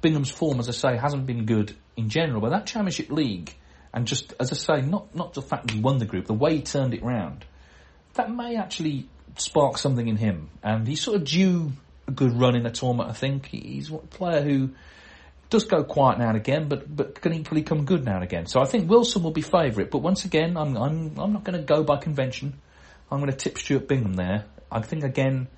Bingham's 0.00 0.30
form, 0.30 0.58
as 0.58 0.68
I 0.68 0.72
say, 0.72 0.96
hasn't 0.96 1.26
been 1.26 1.44
good 1.44 1.76
in 1.96 2.08
general, 2.08 2.40
but 2.40 2.50
that 2.50 2.66
Championship 2.66 3.10
League, 3.10 3.54
and 3.92 4.06
just 4.06 4.34
as 4.40 4.52
I 4.52 4.56
say, 4.56 4.86
not 4.86 5.14
not 5.14 5.34
the 5.34 5.42
fact 5.42 5.66
that 5.66 5.74
he 5.74 5.80
won 5.80 5.98
the 5.98 6.06
group, 6.06 6.26
the 6.26 6.34
way 6.34 6.56
he 6.56 6.62
turned 6.62 6.94
it 6.94 7.02
round, 7.02 7.44
that 8.14 8.30
may 8.30 8.56
actually 8.56 9.08
spark 9.36 9.76
something 9.78 10.08
in 10.08 10.16
him, 10.16 10.48
and 10.62 10.86
he's 10.88 11.02
sort 11.02 11.16
of 11.16 11.24
due 11.24 11.72
a 12.08 12.10
good 12.10 12.32
run 12.38 12.56
in 12.56 12.66
a 12.66 12.70
tournament. 12.70 13.10
I 13.10 13.14
think 13.14 13.46
he's 13.46 13.90
a 13.90 13.98
player 13.98 14.42
who 14.42 14.70
does 15.50 15.64
go 15.64 15.84
quiet 15.84 16.18
now 16.18 16.28
and 16.28 16.36
again, 16.36 16.68
but 16.68 16.94
but 16.94 17.20
can 17.20 17.32
equally 17.34 17.62
come 17.62 17.84
good 17.84 18.04
now 18.04 18.16
and 18.16 18.24
again. 18.24 18.46
So 18.46 18.60
I 18.60 18.64
think 18.64 18.90
Wilson 18.90 19.22
will 19.22 19.30
be 19.32 19.42
favourite, 19.42 19.90
but 19.90 19.98
once 19.98 20.24
again, 20.24 20.56
I'm 20.56 20.76
I'm 20.76 21.18
I'm 21.18 21.32
not 21.32 21.44
going 21.44 21.58
to 21.58 21.64
go 21.64 21.82
by 21.82 21.96
convention. 21.96 22.60
I'm 23.10 23.20
going 23.20 23.30
to 23.30 23.36
tip 23.36 23.58
Stuart 23.58 23.88
Bingham 23.88 24.14
there. 24.14 24.44
I 24.70 24.80
think 24.80 25.04
again 25.04 25.48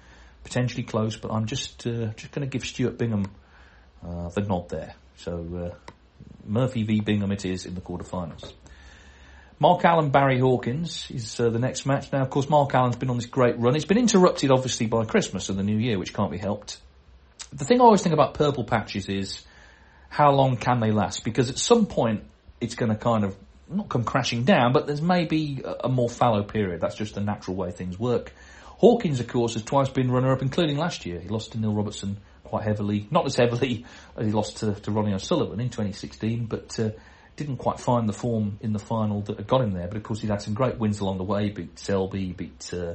potentially 0.44 0.82
close, 0.82 1.16
but 1.16 1.30
I'm 1.30 1.46
just 1.46 1.86
uh, 1.86 2.08
just 2.16 2.32
going 2.32 2.48
to 2.48 2.50
give 2.50 2.66
Stuart 2.66 2.98
Bingham 2.98 3.26
uh, 4.06 4.28
the 4.28 4.42
nod 4.42 4.68
there. 4.68 4.94
So 5.16 5.72
uh, 5.72 5.92
Murphy 6.44 6.84
v 6.84 7.00
Bingham 7.00 7.32
it 7.32 7.44
is 7.44 7.66
in 7.66 7.74
the 7.74 7.80
quarterfinals. 7.80 8.52
Mark 9.60 9.84
Allen, 9.84 10.10
Barry 10.10 10.38
Hawkins 10.38 11.10
is 11.10 11.40
uh, 11.40 11.50
the 11.50 11.58
next 11.58 11.84
match. 11.84 12.12
Now, 12.12 12.22
of 12.22 12.30
course, 12.30 12.48
Mark 12.48 12.72
Allen's 12.76 12.94
been 12.94 13.10
on 13.10 13.16
this 13.16 13.26
great 13.26 13.58
run. 13.58 13.74
It's 13.74 13.84
been 13.84 13.98
interrupted, 13.98 14.52
obviously, 14.52 14.86
by 14.86 15.04
Christmas 15.04 15.48
and 15.48 15.58
the 15.58 15.64
New 15.64 15.78
Year, 15.78 15.98
which 15.98 16.14
can't 16.14 16.30
be 16.30 16.38
helped. 16.38 16.78
The 17.52 17.64
thing 17.64 17.80
I 17.80 17.84
always 17.84 18.02
think 18.02 18.12
about 18.12 18.34
purple 18.34 18.62
patches 18.62 19.08
is 19.08 19.42
how 20.08 20.32
long 20.32 20.56
can 20.56 20.80
they 20.80 20.90
last? 20.90 21.24
Because 21.24 21.50
at 21.50 21.58
some 21.58 21.86
point, 21.86 22.24
it's 22.60 22.74
going 22.74 22.90
to 22.90 22.96
kind 22.96 23.24
of 23.24 23.36
not 23.70 23.88
come 23.88 24.04
crashing 24.04 24.44
down, 24.44 24.72
but 24.72 24.86
there's 24.86 25.02
maybe 25.02 25.62
a, 25.84 25.88
more 25.88 26.08
fallow 26.08 26.42
period. 26.42 26.80
That's 26.80 26.94
just 26.94 27.14
the 27.14 27.20
natural 27.20 27.56
way 27.56 27.70
things 27.70 27.98
work. 27.98 28.32
Hawkins, 28.64 29.20
of 29.20 29.28
course, 29.28 29.54
has 29.54 29.62
twice 29.62 29.88
been 29.88 30.10
runner-up, 30.10 30.40
including 30.40 30.78
last 30.78 31.04
year. 31.04 31.20
He 31.20 31.28
lost 31.28 31.52
to 31.52 31.60
Neil 31.60 31.74
Robertson 31.74 32.16
quite 32.44 32.64
heavily, 32.64 33.06
not 33.10 33.26
as 33.26 33.36
heavily 33.36 33.84
as 34.16 34.26
he 34.26 34.32
lost 34.32 34.58
to, 34.58 34.74
to 34.74 34.90
Ronnie 34.90 35.12
O'Sullivan 35.12 35.60
in 35.60 35.68
2016, 35.68 36.46
but 36.46 36.78
uh, 36.80 36.90
didn't 37.36 37.58
quite 37.58 37.78
find 37.78 38.08
the 38.08 38.12
form 38.12 38.58
in 38.60 38.72
the 38.72 38.78
final 38.78 39.20
that 39.22 39.46
got 39.46 39.60
him 39.60 39.72
there. 39.72 39.88
But 39.88 39.98
of 39.98 40.02
course, 40.02 40.20
he'd 40.20 40.30
had 40.30 40.42
some 40.42 40.54
great 40.54 40.78
wins 40.78 41.00
along 41.00 41.18
the 41.18 41.24
way. 41.24 41.44
He 41.44 41.50
beat 41.50 41.78
Selby, 41.78 42.26
he 42.26 42.32
beat 42.32 42.70
uh, 42.72 42.94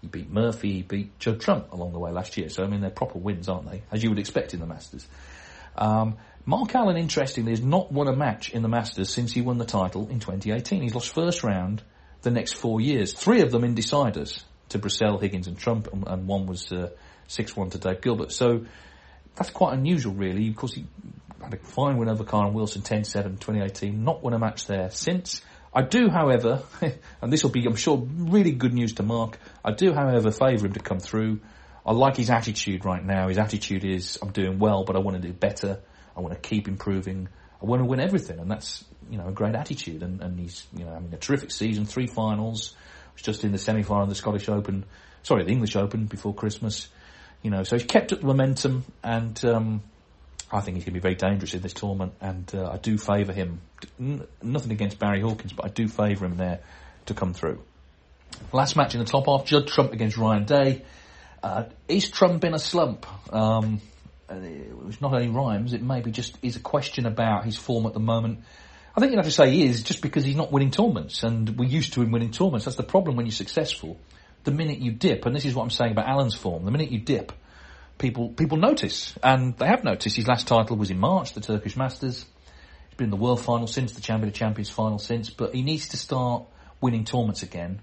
he 0.00 0.06
beat 0.08 0.30
Murphy, 0.30 0.72
he 0.72 0.82
beat 0.82 1.18
Judd 1.18 1.40
Trump 1.40 1.72
along 1.72 1.92
the 1.92 1.98
way 1.98 2.10
last 2.10 2.36
year. 2.36 2.48
So 2.48 2.64
I 2.64 2.66
mean, 2.66 2.80
they're 2.80 2.90
proper 2.90 3.18
wins, 3.18 3.48
aren't 3.48 3.70
they? 3.70 3.82
As 3.90 4.02
you 4.02 4.08
would 4.10 4.18
expect 4.18 4.54
in 4.54 4.60
the 4.60 4.66
Masters. 4.66 5.06
Um, 5.76 6.16
Mark 6.44 6.74
Allen, 6.74 6.96
interestingly, 6.96 7.52
has 7.52 7.62
not 7.62 7.92
won 7.92 8.08
a 8.08 8.16
match 8.16 8.50
in 8.50 8.62
the 8.62 8.68
Masters 8.68 9.10
since 9.10 9.32
he 9.32 9.40
won 9.40 9.58
the 9.58 9.64
title 9.64 10.08
in 10.08 10.18
2018. 10.18 10.82
He's 10.82 10.94
lost 10.94 11.14
first 11.14 11.44
round 11.44 11.82
the 12.22 12.30
next 12.30 12.54
four 12.54 12.80
years, 12.80 13.12
three 13.12 13.42
of 13.42 13.52
them 13.52 13.64
in 13.64 13.74
deciders 13.74 14.42
to 14.70 14.78
Brecel, 14.78 15.20
Higgins, 15.20 15.46
and 15.46 15.56
Trump, 15.56 15.88
and, 15.92 16.26
one 16.26 16.46
was 16.46 16.72
uh, 16.72 16.90
six-one 17.28 17.70
to 17.70 17.78
Dave 17.78 18.00
Gilbert. 18.00 18.32
So 18.32 18.64
that's 19.36 19.50
quite 19.50 19.74
unusual, 19.74 20.14
really. 20.14 20.48
Of 20.48 20.56
course, 20.56 20.74
he 20.74 20.86
had 21.40 21.54
a 21.54 21.58
fine 21.58 21.96
win 21.96 22.08
over 22.08 22.24
Kyren 22.24 22.52
Wilson, 22.52 22.82
10-7, 22.82 23.38
2018. 23.38 24.02
Not 24.02 24.22
won 24.22 24.32
a 24.32 24.38
match 24.38 24.66
there 24.66 24.90
since. 24.90 25.42
I 25.74 25.82
do, 25.82 26.08
however, 26.08 26.62
and 27.22 27.32
this 27.32 27.44
will 27.44 27.50
be, 27.50 27.64
I'm 27.66 27.76
sure, 27.76 27.98
really 27.98 28.52
good 28.52 28.74
news 28.74 28.94
to 28.94 29.02
Mark. 29.02 29.38
I 29.64 29.72
do, 29.72 29.92
however, 29.92 30.30
favour 30.30 30.66
him 30.66 30.72
to 30.72 30.80
come 30.80 30.98
through. 30.98 31.40
I 31.84 31.92
like 31.92 32.16
his 32.16 32.30
attitude 32.30 32.84
right 32.84 33.04
now. 33.04 33.28
His 33.28 33.38
attitude 33.38 33.84
is, 33.84 34.18
I'm 34.20 34.32
doing 34.32 34.58
well, 34.58 34.84
but 34.84 34.96
I 34.96 35.00
want 35.00 35.20
to 35.20 35.26
do 35.26 35.32
better. 35.32 35.80
I 36.16 36.20
want 36.20 36.34
to 36.34 36.40
keep 36.40 36.68
improving. 36.68 37.28
I 37.60 37.66
want 37.66 37.80
to 37.80 37.86
win 37.86 38.00
everything, 38.00 38.38
and 38.38 38.50
that's 38.50 38.84
you 39.10 39.18
know 39.18 39.28
a 39.28 39.32
great 39.32 39.54
attitude. 39.54 40.02
And, 40.02 40.20
and 40.20 40.38
he's 40.38 40.66
you 40.76 40.84
know 40.84 40.92
having 40.92 41.12
a 41.12 41.18
terrific 41.18 41.50
season, 41.50 41.84
three 41.86 42.06
finals. 42.06 42.74
Was 43.14 43.22
just 43.22 43.44
in 43.44 43.52
the 43.52 43.58
semi-final 43.58 44.04
of 44.04 44.08
the 44.08 44.14
Scottish 44.14 44.48
Open, 44.48 44.84
sorry, 45.22 45.44
the 45.44 45.50
English 45.50 45.76
Open 45.76 46.06
before 46.06 46.34
Christmas. 46.34 46.88
You 47.42 47.50
know, 47.50 47.62
so 47.62 47.76
he's 47.76 47.86
kept 47.86 48.12
up 48.12 48.20
the 48.20 48.26
momentum, 48.26 48.84
and 49.02 49.44
um, 49.44 49.82
I 50.50 50.60
think 50.60 50.76
he's 50.76 50.84
going 50.84 50.94
to 50.94 51.00
be 51.00 51.02
very 51.02 51.14
dangerous 51.14 51.54
in 51.54 51.60
this 51.60 51.72
tournament, 51.72 52.14
and 52.20 52.50
uh, 52.54 52.70
I 52.70 52.76
do 52.76 52.98
favour 52.98 53.32
him. 53.32 53.60
N- 53.98 54.26
nothing 54.42 54.70
against 54.72 54.98
Barry 54.98 55.20
Hawkins, 55.20 55.52
but 55.52 55.66
I 55.66 55.68
do 55.68 55.88
favour 55.88 56.26
him 56.26 56.36
there 56.36 56.60
to 57.06 57.14
come 57.14 57.34
through. 57.34 57.62
Last 58.52 58.76
match 58.76 58.94
in 58.94 59.00
the 59.00 59.06
top 59.06 59.26
half, 59.26 59.44
Judd 59.44 59.66
Trump 59.66 59.92
against 59.92 60.16
Ryan 60.16 60.44
Day. 60.44 60.82
Uh, 61.42 61.64
is 61.88 62.10
Trump 62.10 62.44
in 62.44 62.54
a 62.54 62.58
slump? 62.58 63.06
Um, 63.32 63.80
Uh, 64.32 64.88
it's 64.88 65.00
not 65.00 65.12
only 65.12 65.28
rhymes, 65.28 65.74
it 65.74 65.82
maybe 65.82 66.10
just 66.10 66.38
is 66.42 66.56
a 66.56 66.60
question 66.60 67.06
about 67.06 67.44
his 67.44 67.56
form 67.56 67.86
at 67.86 67.92
the 67.92 68.00
moment. 68.00 68.40
I 68.96 69.00
think 69.00 69.12
you'd 69.12 69.18
have 69.18 69.26
to 69.26 69.30
say 69.30 69.50
he 69.50 69.64
is 69.64 69.82
just 69.82 70.02
because 70.02 70.24
he's 70.24 70.36
not 70.36 70.50
winning 70.50 70.70
tournaments, 70.70 71.22
and 71.22 71.58
we're 71.58 71.68
used 71.68 71.94
to 71.94 72.02
him 72.02 72.10
winning 72.10 72.30
tournaments. 72.30 72.64
That's 72.64 72.76
the 72.76 72.82
problem 72.82 73.16
when 73.16 73.26
you're 73.26 73.32
successful. 73.32 73.98
The 74.44 74.50
minute 74.50 74.78
you 74.78 74.92
dip, 74.92 75.26
and 75.26 75.34
this 75.34 75.44
is 75.44 75.54
what 75.54 75.62
I'm 75.62 75.70
saying 75.70 75.92
about 75.92 76.08
Allen's 76.08 76.34
form, 76.34 76.64
the 76.64 76.70
minute 76.70 76.90
you 76.90 76.98
dip, 76.98 77.32
people 77.98 78.30
people 78.30 78.58
notice, 78.58 79.14
and 79.22 79.56
they 79.56 79.66
have 79.66 79.84
noticed. 79.84 80.16
His 80.16 80.26
last 80.26 80.46
title 80.46 80.76
was 80.76 80.90
in 80.90 80.98
March, 80.98 81.34
the 81.34 81.40
Turkish 81.40 81.76
Masters. 81.76 82.24
He's 82.88 82.96
been 82.96 83.06
in 83.06 83.10
the 83.10 83.16
World 83.16 83.40
Final 83.40 83.66
since, 83.66 83.92
the 83.92 84.02
Champion 84.02 84.28
of 84.28 84.34
Champions 84.34 84.70
Final 84.70 84.98
since, 84.98 85.30
but 85.30 85.54
he 85.54 85.62
needs 85.62 85.88
to 85.90 85.96
start 85.96 86.44
winning 86.80 87.04
tournaments 87.04 87.42
again. 87.42 87.80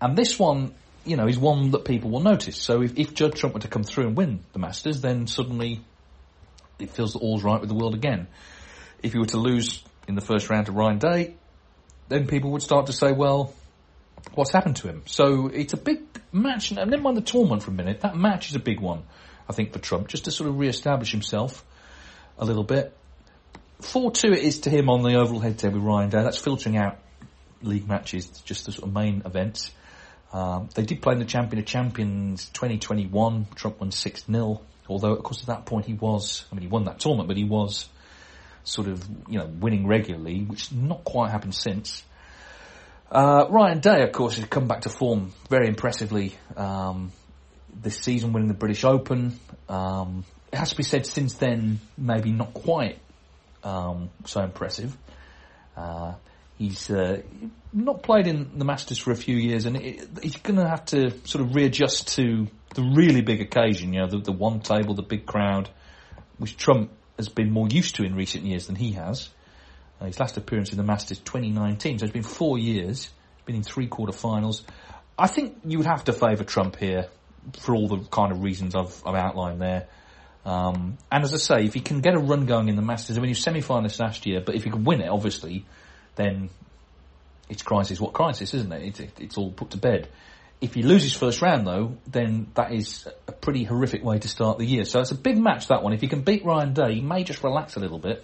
And 0.00 0.16
this 0.16 0.38
one, 0.38 0.74
you 1.08 1.16
know, 1.16 1.26
is 1.26 1.38
one 1.38 1.70
that 1.72 1.84
people 1.84 2.10
will 2.10 2.20
notice. 2.20 2.56
So 2.56 2.82
if, 2.82 2.98
if 2.98 3.14
Judd 3.14 3.34
Trump 3.34 3.54
were 3.54 3.60
to 3.60 3.68
come 3.68 3.84
through 3.84 4.08
and 4.08 4.16
win 4.16 4.40
the 4.52 4.58
Masters, 4.58 5.00
then 5.00 5.26
suddenly 5.26 5.80
it 6.78 6.90
feels 6.90 7.14
that 7.14 7.20
all's 7.20 7.42
right 7.42 7.60
with 7.60 7.68
the 7.68 7.74
world 7.74 7.94
again. 7.94 8.28
If 9.02 9.12
he 9.12 9.18
were 9.18 9.26
to 9.26 9.38
lose 9.38 9.82
in 10.06 10.14
the 10.14 10.20
first 10.20 10.50
round 10.50 10.66
to 10.66 10.72
Ryan 10.72 10.98
Day, 10.98 11.34
then 12.08 12.26
people 12.26 12.50
would 12.52 12.62
start 12.62 12.86
to 12.86 12.92
say, 12.92 13.12
well, 13.12 13.52
what's 14.34 14.52
happened 14.52 14.76
to 14.76 14.88
him? 14.88 15.02
So 15.06 15.48
it's 15.48 15.72
a 15.72 15.76
big 15.76 16.02
match. 16.32 16.70
And 16.70 16.90
never 16.90 17.02
mind 17.02 17.16
the 17.16 17.22
tournament 17.22 17.62
for 17.62 17.70
a 17.70 17.74
minute. 17.74 18.00
That 18.00 18.16
match 18.16 18.48
is 18.48 18.56
a 18.56 18.60
big 18.60 18.80
one. 18.80 19.02
I 19.48 19.54
think, 19.54 19.72
for 19.72 19.78
Trump, 19.78 20.08
just 20.08 20.26
to 20.26 20.30
sort 20.30 20.50
of 20.50 20.58
re-establish 20.58 21.10
himself 21.10 21.64
a 22.38 22.44
little 22.44 22.64
bit. 22.64 22.94
4-2 23.80 24.32
it 24.32 24.42
is 24.42 24.60
to 24.60 24.70
him 24.70 24.90
on 24.90 25.02
the 25.02 25.14
overall 25.14 25.40
head-to-head 25.40 25.74
with 25.74 25.82
Ryan 25.82 26.10
Day. 26.10 26.22
That's 26.22 26.38
filtering 26.38 26.76
out 26.76 26.98
league 27.62 27.88
matches, 27.88 28.26
just 28.44 28.66
the 28.66 28.72
sort 28.72 28.88
of 28.88 28.94
main 28.94 29.22
events. 29.24 29.70
Um, 30.32 30.68
they 30.74 30.82
did 30.82 31.00
play 31.00 31.14
in 31.14 31.18
the 31.18 31.24
Champion 31.24 31.60
of 31.60 31.66
Champions 31.66 32.48
2021. 32.50 33.46
Trump 33.54 33.80
won 33.80 33.90
6-0. 33.90 34.60
Although, 34.88 35.12
of 35.12 35.22
course, 35.22 35.40
at 35.40 35.46
that 35.46 35.66
point 35.66 35.86
he 35.86 35.94
was, 35.94 36.44
I 36.50 36.54
mean, 36.54 36.62
he 36.62 36.68
won 36.68 36.84
that 36.84 36.98
tournament, 36.98 37.28
but 37.28 37.36
he 37.36 37.44
was 37.44 37.88
sort 38.64 38.88
of, 38.88 39.06
you 39.28 39.38
know, 39.38 39.46
winning 39.46 39.86
regularly, 39.86 40.42
which 40.42 40.72
not 40.72 41.04
quite 41.04 41.30
happened 41.30 41.54
since. 41.54 42.02
Uh, 43.10 43.46
Ryan 43.48 43.80
Day, 43.80 44.02
of 44.02 44.12
course, 44.12 44.36
has 44.36 44.44
come 44.46 44.68
back 44.68 44.82
to 44.82 44.90
form 44.90 45.32
very 45.48 45.68
impressively. 45.68 46.34
Um, 46.56 47.12
this 47.74 47.96
season, 47.98 48.32
winning 48.32 48.48
the 48.48 48.54
British 48.54 48.84
Open. 48.84 49.38
Um, 49.68 50.24
it 50.52 50.56
has 50.56 50.70
to 50.70 50.76
be 50.76 50.82
said, 50.82 51.06
since 51.06 51.34
then, 51.34 51.80
maybe 51.96 52.32
not 52.32 52.54
quite 52.54 52.98
um, 53.62 54.10
so 54.24 54.42
impressive. 54.42 54.96
Uh, 55.76 56.14
he's 56.58 56.90
uh, 56.90 57.22
not 57.72 58.02
played 58.02 58.26
in 58.26 58.58
the 58.58 58.64
Masters 58.64 58.98
for 58.98 59.12
a 59.12 59.16
few 59.16 59.36
years, 59.36 59.64
and 59.64 59.76
it, 59.76 60.08
he's 60.22 60.36
going 60.36 60.56
to 60.56 60.68
have 60.68 60.84
to 60.86 61.12
sort 61.26 61.44
of 61.44 61.54
readjust 61.54 62.16
to 62.16 62.48
the 62.74 62.82
really 62.82 63.22
big 63.22 63.40
occasion. 63.40 63.92
You 63.92 64.00
know, 64.00 64.08
the, 64.08 64.18
the 64.18 64.32
one 64.32 64.60
table, 64.60 64.94
the 64.94 65.02
big 65.02 65.24
crowd, 65.24 65.70
which 66.38 66.56
Trump 66.56 66.90
has 67.16 67.28
been 67.28 67.50
more 67.50 67.68
used 67.68 67.96
to 67.96 68.04
in 68.04 68.14
recent 68.14 68.44
years 68.44 68.66
than 68.66 68.76
he 68.76 68.92
has. 68.92 69.28
Uh, 70.00 70.06
his 70.06 70.20
last 70.20 70.36
appearance 70.36 70.70
in 70.70 70.76
the 70.76 70.84
Masters 70.84 71.18
2019, 71.20 71.98
so 71.98 72.04
it's 72.04 72.12
been 72.12 72.22
four 72.22 72.58
years. 72.58 73.10
Been 73.46 73.56
in 73.56 73.62
three 73.62 73.86
quarter 73.86 74.12
finals. 74.12 74.62
I 75.18 75.26
think 75.26 75.58
you 75.64 75.78
would 75.78 75.86
have 75.86 76.04
to 76.04 76.12
favour 76.12 76.44
Trump 76.44 76.76
here 76.76 77.08
for 77.60 77.74
all 77.74 77.88
the 77.88 77.98
kind 78.10 78.30
of 78.30 78.42
reasons 78.42 78.74
I've, 78.74 79.02
I've 79.06 79.14
outlined 79.14 79.60
there. 79.60 79.88
Um, 80.44 80.98
and 81.10 81.24
as 81.24 81.34
I 81.34 81.38
say, 81.38 81.64
if 81.64 81.74
he 81.74 81.80
can 81.80 82.00
get 82.00 82.14
a 82.14 82.18
run 82.18 82.46
going 82.46 82.68
in 82.68 82.76
the 82.76 82.82
Masters, 82.82 83.16
I 83.16 83.20
mean, 83.20 83.28
he 83.28 83.32
was 83.32 83.42
semi-finalist 83.42 83.98
last 84.00 84.26
year, 84.26 84.40
but 84.44 84.54
if 84.54 84.64
he 84.64 84.70
can 84.70 84.84
win 84.84 85.00
it, 85.00 85.08
obviously, 85.08 85.64
then 86.18 86.50
it's 87.48 87.62
crisis. 87.62 87.98
What 87.98 88.12
crisis, 88.12 88.52
isn't 88.52 88.70
it? 88.70 88.82
It's, 88.82 89.00
it, 89.00 89.12
it's 89.18 89.38
all 89.38 89.50
put 89.50 89.70
to 89.70 89.78
bed. 89.78 90.08
If 90.60 90.74
he 90.74 90.82
loses 90.82 91.14
first 91.14 91.40
round, 91.40 91.66
though, 91.66 91.96
then 92.06 92.48
that 92.54 92.72
is 92.72 93.08
a 93.26 93.32
pretty 93.32 93.64
horrific 93.64 94.04
way 94.04 94.18
to 94.18 94.28
start 94.28 94.58
the 94.58 94.66
year. 94.66 94.84
So 94.84 95.00
it's 95.00 95.12
a 95.12 95.14
big 95.14 95.38
match, 95.38 95.68
that 95.68 95.82
one. 95.82 95.94
If 95.94 96.02
he 96.02 96.08
can 96.08 96.20
beat 96.20 96.44
Ryan 96.44 96.74
Day, 96.74 96.96
he 96.96 97.00
may 97.00 97.24
just 97.24 97.42
relax 97.42 97.76
a 97.76 97.80
little 97.80 97.98
bit, 97.98 98.22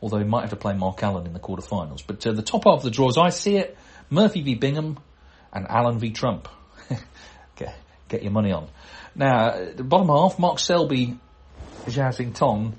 although 0.00 0.18
he 0.18 0.24
might 0.24 0.42
have 0.42 0.50
to 0.50 0.56
play 0.56 0.72
Mark 0.72 1.02
Allen 1.02 1.26
in 1.26 1.34
the 1.34 1.40
quarterfinals. 1.40 2.02
But 2.06 2.26
uh, 2.26 2.32
the 2.32 2.42
top 2.42 2.64
half 2.64 2.78
of 2.78 2.82
the 2.84 2.90
draws, 2.90 3.18
I 3.18 3.28
see 3.28 3.58
it, 3.58 3.76
Murphy 4.08 4.40
v 4.40 4.54
Bingham 4.54 4.98
and 5.52 5.66
Allen 5.68 5.98
v 5.98 6.12
Trump. 6.12 6.48
okay 7.60 7.74
get 8.12 8.22
your 8.22 8.32
money 8.32 8.52
on. 8.52 8.68
Now, 9.16 9.72
the 9.74 9.82
bottom 9.82 10.08
half, 10.08 10.38
Mark 10.38 10.58
Selby, 10.60 11.18
Zhao 11.86 12.34
Tong. 12.34 12.76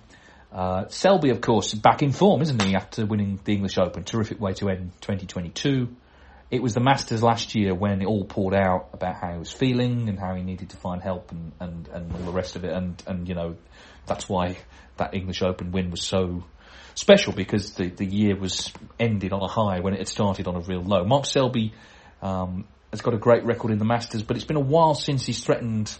Uh, 0.53 0.87
Selby, 0.89 1.29
of 1.31 1.41
course, 1.41 1.73
back 1.73 2.03
in 2.03 2.11
form, 2.11 2.41
isn't 2.41 2.61
he, 2.61 2.75
after 2.75 3.05
winning 3.05 3.39
the 3.43 3.53
English 3.53 3.77
Open? 3.79 4.03
Terrific 4.03 4.39
way 4.39 4.53
to 4.53 4.69
end 4.69 4.91
2022. 5.01 5.89
It 6.51 6.61
was 6.61 6.75
the 6.75 6.79
Masters 6.79 7.23
last 7.23 7.55
year 7.55 7.73
when 7.73 8.03
it 8.03 8.05
all 8.05 8.25
poured 8.25 8.53
out 8.53 8.89
about 8.93 9.15
how 9.15 9.31
he 9.31 9.39
was 9.39 9.51
feeling 9.51 10.09
and 10.09 10.19
how 10.19 10.35
he 10.35 10.43
needed 10.43 10.69
to 10.69 10.77
find 10.77 11.01
help 11.01 11.31
and, 11.31 11.51
and, 11.59 11.87
and 11.87 12.11
all 12.13 12.19
the 12.19 12.31
rest 12.31 12.55
of 12.55 12.63
it. 12.63 12.71
And, 12.71 13.01
and, 13.07 13.27
you 13.27 13.33
know, 13.33 13.55
that's 14.05 14.29
why 14.29 14.57
that 14.97 15.15
English 15.15 15.41
Open 15.41 15.71
win 15.71 15.89
was 15.89 16.03
so 16.03 16.43
special 16.93 17.33
because 17.33 17.73
the, 17.73 17.87
the 17.87 18.05
year 18.05 18.35
was 18.35 18.71
ended 18.99 19.33
on 19.33 19.41
a 19.41 19.47
high 19.47 19.79
when 19.79 19.95
it 19.95 19.97
had 19.97 20.07
started 20.07 20.47
on 20.47 20.55
a 20.55 20.59
real 20.59 20.83
low. 20.83 21.03
Mark 21.03 21.25
Selby, 21.25 21.73
um, 22.21 22.65
has 22.91 23.01
got 23.01 23.15
a 23.15 23.17
great 23.17 23.43
record 23.43 23.71
in 23.71 23.79
the 23.79 23.85
Masters, 23.85 24.21
but 24.21 24.37
it's 24.37 24.45
been 24.45 24.55
a 24.55 24.59
while 24.59 24.93
since 24.93 25.25
he's 25.25 25.43
threatened 25.43 25.91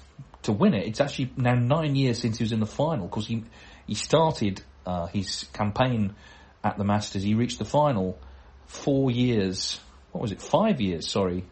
to 0.44 0.52
win 0.52 0.76
it. 0.76 0.86
It's 0.86 1.02
actually 1.02 1.32
now 1.36 1.56
nine 1.56 1.96
years 1.96 2.20
since 2.20 2.38
he 2.38 2.44
was 2.44 2.52
in 2.52 2.60
the 2.60 2.68
final 2.68 3.08
because 3.08 3.26
he 3.26 3.44
he 3.88 3.96
started 3.96 4.62
uh, 4.86 5.08
his 5.08 5.46
campaign 5.54 6.16
at 6.64 6.78
the 6.78 6.84
Masters. 6.84 7.24
He 7.24 7.36
reached 7.36 7.60
the 7.60 7.66
final 7.66 8.20
four 8.68 9.12
years. 9.12 9.80
What 10.12 10.22
was 10.22 10.32
it? 10.32 10.42
Five 10.42 10.82
years. 10.82 11.08
Sorry, 11.08 11.44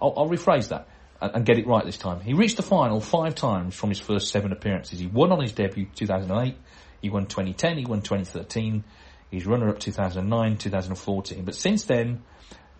I'll, 0.00 0.14
I'll 0.16 0.28
rephrase 0.28 0.68
that 0.68 0.88
and, 1.20 1.36
and 1.36 1.46
get 1.46 1.58
it 1.58 1.66
right 1.66 1.84
this 1.84 1.98
time. 1.98 2.20
He 2.20 2.34
reached 2.34 2.56
the 2.56 2.62
final 2.62 3.00
five 3.00 3.34
times 3.34 3.74
from 3.74 3.90
his 3.90 3.98
first 3.98 4.30
seven 4.30 4.52
appearances. 4.52 4.98
He 4.98 5.06
won 5.06 5.32
on 5.32 5.40
his 5.40 5.52
debut 5.52 5.86
2008. 5.94 6.56
He 7.00 7.10
won 7.10 7.26
2010. 7.26 7.78
He 7.78 7.84
won 7.84 8.02
2013. 8.02 8.84
He's 9.30 9.46
runner-up 9.46 9.78
2009, 9.78 10.56
2014. 10.56 11.44
But 11.44 11.54
since 11.54 11.84
then, 11.84 12.22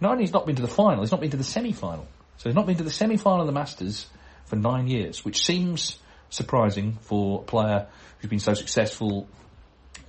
not 0.01 0.13
only 0.13 0.25
has 0.25 0.33
not 0.33 0.47
been 0.47 0.57
to 0.57 0.63
the 0.63 0.69
final, 0.69 1.03
he's 1.03 1.11
not 1.11 1.21
been 1.21 1.31
to 1.31 1.37
the 1.37 1.45
semi-final. 1.45 2.07
So 2.39 2.49
he's 2.49 2.55
not 2.55 2.67
been 2.67 2.77
to 2.77 2.85
the 2.85 2.91
semi-final 2.91 3.43
of 3.43 3.47
the 3.47 3.53
Masters 3.53 4.07
for 4.47 4.57
nine 4.57 4.87
years, 4.87 5.25
which 5.25 5.45
seems 5.45 5.99
surprising 6.31 6.99
for 7.03 7.41
a 7.41 7.45
player 7.45 7.87
who's 8.19 8.31
been 8.31 8.39
so 8.39 8.55
successful 8.55 9.29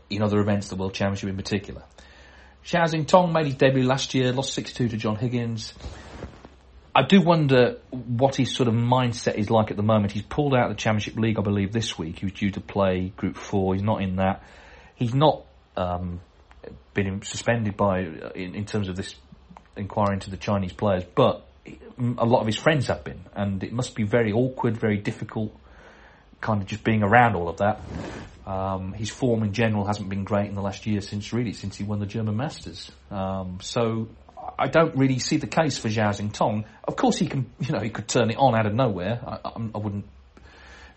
in 0.10 0.22
other 0.22 0.40
events, 0.40 0.70
the 0.70 0.76
World 0.76 0.94
Championship 0.94 1.30
in 1.30 1.38
particular. 1.38 1.84
Zhao 2.66 2.86
Xintong 2.86 3.32
made 3.32 3.46
his 3.46 3.56
debut 3.56 3.84
last 3.84 4.14
year, 4.14 4.32
lost 4.32 4.58
6-2 4.58 4.90
to 4.90 4.98
John 4.98 5.16
Higgins. 5.16 5.74
I 6.96 7.04
do 7.04 7.22
wonder 7.22 7.78
what 7.92 8.36
his 8.36 8.54
sort 8.54 8.68
of 8.68 8.74
mindset 8.74 9.36
is 9.36 9.50
like 9.50 9.72
at 9.72 9.78
the 9.78 9.84
moment. 9.84 10.12
He's 10.12 10.24
pulled 10.24 10.54
out 10.54 10.70
of 10.70 10.76
the 10.76 10.82
Championship 10.82 11.16
League, 11.16 11.40
I 11.40 11.42
believe, 11.42 11.72
this 11.72 11.98
week. 11.98 12.20
He 12.20 12.26
was 12.26 12.34
due 12.34 12.52
to 12.52 12.62
play 12.62 13.14
Group 13.16 13.38
4. 13.38 13.76
He's 13.76 13.84
not 13.84 14.02
in 14.02 14.18
that. 14.18 14.44
He's 14.96 15.14
not 15.14 15.46
um, 15.78 16.20
been 16.94 17.22
suspended 17.22 17.78
by, 17.78 18.00
in, 18.00 18.56
in 18.56 18.66
terms 18.66 18.90
of 18.90 18.96
this 18.96 19.16
inquiry 19.78 20.16
into 20.16 20.30
the 20.30 20.38
Chinese 20.38 20.74
players, 20.74 21.04
but 21.16 21.46
a 22.18 22.26
lot 22.26 22.42
of 22.42 22.48
his 22.48 22.58
friends 22.58 22.88
have 22.88 23.04
been, 23.04 23.22
and 23.34 23.64
it 23.64 23.72
must 23.72 23.96
be 23.96 24.04
very 24.04 24.32
awkward, 24.32 24.78
very 24.78 24.98
difficult, 24.98 25.56
kind 26.42 26.62
of 26.62 26.68
just 26.68 26.84
being 26.84 27.04
around 27.04 27.36
all 27.36 27.50
of 27.50 27.58
that. 27.58 27.82
Um, 28.46 28.94
his 28.94 29.10
form 29.10 29.44
in 29.44 29.54
general 29.54 29.86
hasn't 29.86 30.10
been 30.10 30.24
great 30.24 30.48
in 30.48 30.56
the 30.56 30.62
last 30.62 30.88
year 30.88 31.02
since 31.02 31.34
really 31.34 31.54
since 31.54 31.78
he 31.78 31.84
won 31.84 32.00
the 32.00 32.06
German 32.06 32.36
Masters. 32.36 32.92
Um, 33.12 33.60
so 33.62 34.08
I 34.58 34.68
don't 34.68 34.96
really 34.96 35.20
see 35.20 35.38
the 35.38 35.48
case 35.48 35.78
for 35.78 35.88
Zhao 35.88 36.10
Xintong. 36.10 36.66
Of 36.84 36.96
course, 36.96 37.18
he 37.18 37.28
can, 37.28 37.52
you 37.60 37.74
know, 37.74 37.80
he 37.80 37.90
could 37.90 38.08
turn 38.08 38.30
it 38.30 38.38
on 38.38 38.56
out 38.56 38.66
of 38.66 38.74
nowhere. 38.74 39.20
I, 39.26 39.40
I, 39.46 39.52
I 39.76 39.78
wouldn't 39.78 40.06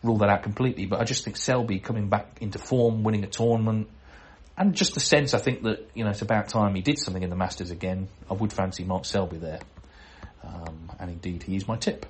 rule 0.03 0.19
that 0.19 0.29
out 0.29 0.43
completely, 0.43 0.87
but 0.87 1.01
I 1.01 1.05
just 1.05 1.25
think 1.25 1.37
Selby 1.37 1.79
coming 1.79 2.09
back 2.09 2.39
into 2.41 2.59
form, 2.59 3.05
winning 3.05 3.25
a 3.25 3.29
tournament, 3.29 3.89
and 4.57 4.75
just 4.75 4.95
the 4.95 5.01
sense 5.01 5.35
I 5.35 5.39
think 5.39 5.63
that 5.63 5.91
you 5.95 6.05
know 6.05 6.11
it's 6.11 6.23
about 6.23 6.49
time 6.49 6.75
he 6.75 6.83
did 6.83 6.99
something 6.99 7.23
in 7.23 7.31
the 7.31 7.37
Masters 7.37 7.71
again. 7.71 8.09
I 8.31 8.35
would 8.35 8.53
fancy 8.53 8.85
Mark 8.85 9.05
Selby 9.05 9.39
there, 9.39 9.61
um, 10.43 10.91
and 10.99 11.11
indeed 11.11 11.43
he 11.43 11.57
is 11.57 11.69
my 11.69 11.77
tip. 11.77 12.07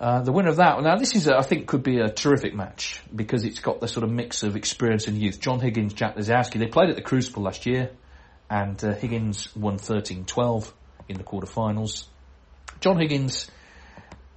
Uh, 0.00 0.22
the 0.22 0.32
winner 0.32 0.48
of 0.48 0.56
that, 0.56 0.82
now 0.82 0.96
this 0.96 1.14
is, 1.14 1.28
a, 1.28 1.36
I 1.36 1.42
think, 1.42 1.66
could 1.66 1.82
be 1.82 1.98
a 1.98 2.08
terrific 2.08 2.54
match 2.54 3.02
because 3.14 3.44
it's 3.44 3.60
got 3.60 3.80
the 3.80 3.86
sort 3.86 4.02
of 4.02 4.10
mix 4.10 4.42
of 4.42 4.56
experience 4.56 5.06
and 5.06 5.18
youth. 5.18 5.40
John 5.40 5.60
Higgins, 5.60 5.92
Jack 5.92 6.16
Lisowski, 6.16 6.58
they 6.58 6.68
played 6.68 6.88
at 6.88 6.96
the 6.96 7.02
Crucible 7.02 7.42
last 7.42 7.66
year, 7.66 7.90
and 8.48 8.82
uh, 8.82 8.94
Higgins 8.94 9.54
won 9.54 9.76
13-12 9.76 10.72
in 11.10 11.18
the 11.18 11.22
quarterfinals. 11.22 12.06
John 12.80 12.98
Higgins 12.98 13.50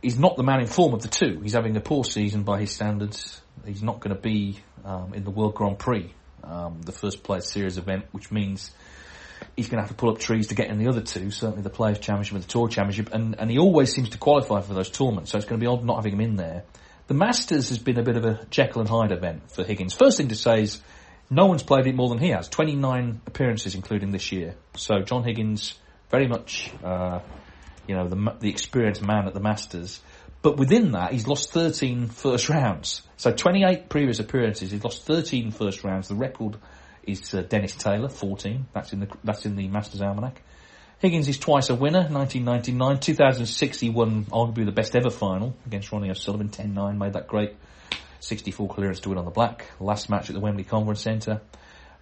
is 0.02 0.20
not 0.20 0.36
the 0.36 0.44
man 0.44 0.60
in 0.60 0.68
form 0.68 0.94
of 0.94 1.02
the 1.02 1.08
two. 1.08 1.40
He's 1.42 1.54
having 1.54 1.78
a 1.78 1.82
poor 1.82 2.04
season 2.04 2.44
by 2.44 2.60
his 2.60 2.72
standards. 2.74 3.42
He's 3.66 3.82
not 3.82 4.02
going 4.02 4.14
to 4.14 4.22
be 4.22 4.60
um, 4.84 5.14
in 5.14 5.24
the 5.24 5.32
World 5.32 5.56
Grand 5.56 5.80
Prix, 5.80 6.14
um, 6.44 6.82
the 6.82 6.92
first 6.92 7.24
Players 7.24 7.50
Series 7.50 7.78
event, 7.78 8.08
which 8.12 8.34
means 8.34 8.72
he's 9.56 9.68
going 9.68 9.78
to 9.78 9.82
have 9.82 9.90
to 9.90 9.96
pull 9.96 10.10
up 10.10 10.20
trees 10.20 10.48
to 10.48 10.56
get 10.56 10.70
in 10.70 10.78
the 10.78 10.88
other 10.88 11.02
two, 11.02 11.32
certainly 11.32 11.62
the 11.62 11.70
Players' 11.70 12.00
Championship 12.00 12.36
and 12.36 12.44
the 12.44 12.48
Tour 12.48 12.68
Championship, 12.68 13.14
and, 13.14 13.36
and 13.40 13.50
he 13.50 13.58
always 13.58 13.92
seems 13.92 14.10
to 14.10 14.18
qualify 14.18 14.62
for 14.62 14.74
those 14.74 14.90
tournaments, 14.90 15.32
so 15.32 15.38
it's 15.38 15.48
going 15.48 15.60
to 15.60 15.64
be 15.64 15.68
odd 15.68 15.84
not 15.84 15.98
having 15.98 16.14
him 16.14 16.22
in 16.22 16.36
there. 16.36 16.64
The 17.08 17.14
Masters 17.14 17.70
has 17.70 17.80
been 17.80 18.00
a 18.00 18.04
bit 18.04 18.16
of 18.16 18.26
a 18.26 18.46
Jekyll 18.50 18.82
and 18.82 18.90
Hyde 18.90 19.12
event 19.12 19.52
for 19.52 19.64
Higgins. 19.64 19.94
First 19.94 20.18
thing 20.18 20.30
to 20.30 20.36
say 20.36 20.62
is 20.62 20.82
no 21.30 21.48
one's 21.48 21.64
played 21.64 21.88
it 21.88 21.96
more 21.96 22.10
than 22.10 22.20
he 22.20 22.30
has, 22.30 22.48
29 22.48 23.22
appearances 23.28 23.76
including 23.76 24.12
this 24.12 24.32
year. 24.32 24.56
So 24.76 25.00
John 25.02 25.24
Higgins, 25.24 25.74
very 26.10 26.28
much, 26.28 26.72
uh, 26.84 27.20
you 27.88 27.96
know, 27.96 28.08
the, 28.08 28.36
the 28.40 28.50
experienced 28.50 29.02
man 29.02 29.28
at 29.28 29.34
the 29.34 29.40
Masters. 29.40 30.00
But 30.42 30.58
within 30.58 30.92
that, 30.92 31.14
he's 31.14 31.28
lost 31.28 31.52
13 31.52 32.10
first 32.10 32.50
rounds. 32.50 33.02
So 33.18 33.32
28 33.32 33.90
previous 33.90 34.20
appearances, 34.20 34.72
he's 34.72 34.84
lost 34.84 35.06
13 35.06 35.52
first 35.52 35.84
rounds. 35.84 36.10
The 36.10 36.16
record 36.16 36.58
is 37.06 37.34
uh, 37.34 37.42
Dennis 37.42 37.76
Taylor, 37.76 38.10
14. 38.10 38.68
That's 38.74 38.94
in 38.94 39.02
the 39.02 39.08
that's 39.24 39.46
in 39.46 39.56
the 39.56 39.68
Masters 39.68 40.02
Almanac. 40.02 40.42
Higgins 41.00 41.28
is 41.28 41.38
twice 41.38 41.70
a 41.70 41.76
winner, 41.76 42.08
1999. 42.08 43.00
2006 43.00 43.80
he 43.82 43.90
won 43.90 44.26
arguably 44.26 44.66
the 44.66 44.72
best 44.72 44.96
ever 44.96 45.10
final 45.10 45.54
against 45.66 45.92
Ronnie 45.92 46.10
O'Sullivan, 46.10 46.48
10-9, 46.48 46.98
made 46.98 47.14
that 47.14 47.28
great 47.28 47.56
64 48.22 48.70
clearance 48.70 49.02
to 49.02 49.10
win 49.10 49.18
on 49.18 49.26
the 49.26 49.32
black. 49.32 49.66
Last 49.82 50.10
match 50.10 50.30
at 50.30 50.34
the 50.34 50.40
Wembley 50.40 50.64
Conference 50.64 51.02
Centre. 51.02 51.42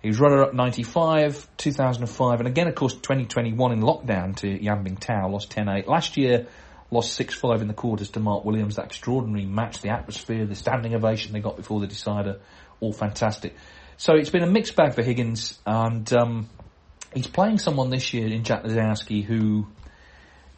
He 0.03 0.07
was 0.07 0.19
runner-up 0.19 0.53
95, 0.53 1.47
2005, 1.57 2.39
and 2.39 2.47
again, 2.47 2.67
of 2.67 2.75
course, 2.75 2.93
2021 2.93 3.71
in 3.71 3.81
lockdown 3.81 4.35
to 4.37 4.47
Yan 4.47 4.83
Tao, 4.97 5.29
lost 5.29 5.51
10-8. 5.51 5.87
Last 5.87 6.17
year, 6.17 6.47
lost 6.89 7.19
6-5 7.19 7.61
in 7.61 7.67
the 7.67 7.73
quarters 7.73 8.09
to 8.11 8.19
Mark 8.19 8.43
Williams. 8.43 8.75
That 8.75 8.85
extraordinary 8.85 9.45
match, 9.45 9.81
the 9.81 9.89
atmosphere, 9.89 10.45
the 10.45 10.55
standing 10.55 10.95
ovation 10.95 11.33
they 11.33 11.39
got 11.39 11.55
before 11.55 11.79
the 11.79 11.87
decider, 11.87 12.39
all 12.79 12.93
fantastic. 12.93 13.55
So 14.01 14.15
it's 14.15 14.31
been 14.31 14.41
a 14.41 14.49
mixed 14.49 14.75
bag 14.75 14.95
for 14.95 15.03
Higgins, 15.03 15.59
and 15.63 16.11
um, 16.11 16.49
he's 17.13 17.27
playing 17.27 17.59
someone 17.59 17.91
this 17.91 18.15
year 18.15 18.27
in 18.29 18.43
Jack 18.43 18.63
Lisowski 18.63 19.23
who 19.23 19.67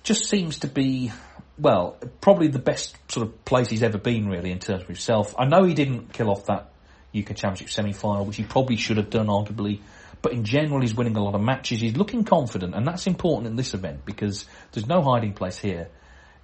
just 0.02 0.30
seems 0.30 0.60
to 0.60 0.68
be, 0.68 1.12
well, 1.58 1.98
probably 2.22 2.48
the 2.48 2.60
best 2.60 2.96
sort 3.12 3.28
of 3.28 3.44
place 3.44 3.68
he's 3.68 3.84
ever 3.84 3.98
been 3.98 4.30
really 4.30 4.50
in 4.50 4.60
terms 4.60 4.84
of 4.84 4.88
himself. 4.88 5.36
I 5.38 5.44
know 5.44 5.66
he 5.66 5.74
didn't 5.74 6.14
kill 6.14 6.30
off 6.30 6.46
that 6.46 6.72
UK 7.14 7.36
Championship 7.36 7.70
semi-final, 7.70 8.24
which 8.24 8.38
he 8.38 8.44
probably 8.44 8.78
should 8.78 8.96
have 8.96 9.10
done 9.10 9.28
arguably, 9.28 9.82
but 10.22 10.32
in 10.32 10.46
general 10.46 10.80
he's 10.80 10.96
winning 10.96 11.18
a 11.18 11.22
lot 11.22 11.36
of 11.36 11.42
matches. 11.42 11.82
He's 11.82 11.98
looking 11.98 12.24
confident, 12.24 12.74
and 12.74 12.88
that's 12.88 13.08
important 13.08 13.48
in 13.48 13.58
this 13.58 13.74
event 13.74 14.06
because 14.06 14.46
there's 14.72 14.88
no 14.88 15.02
hiding 15.02 15.34
place 15.34 15.58
here. 15.58 15.90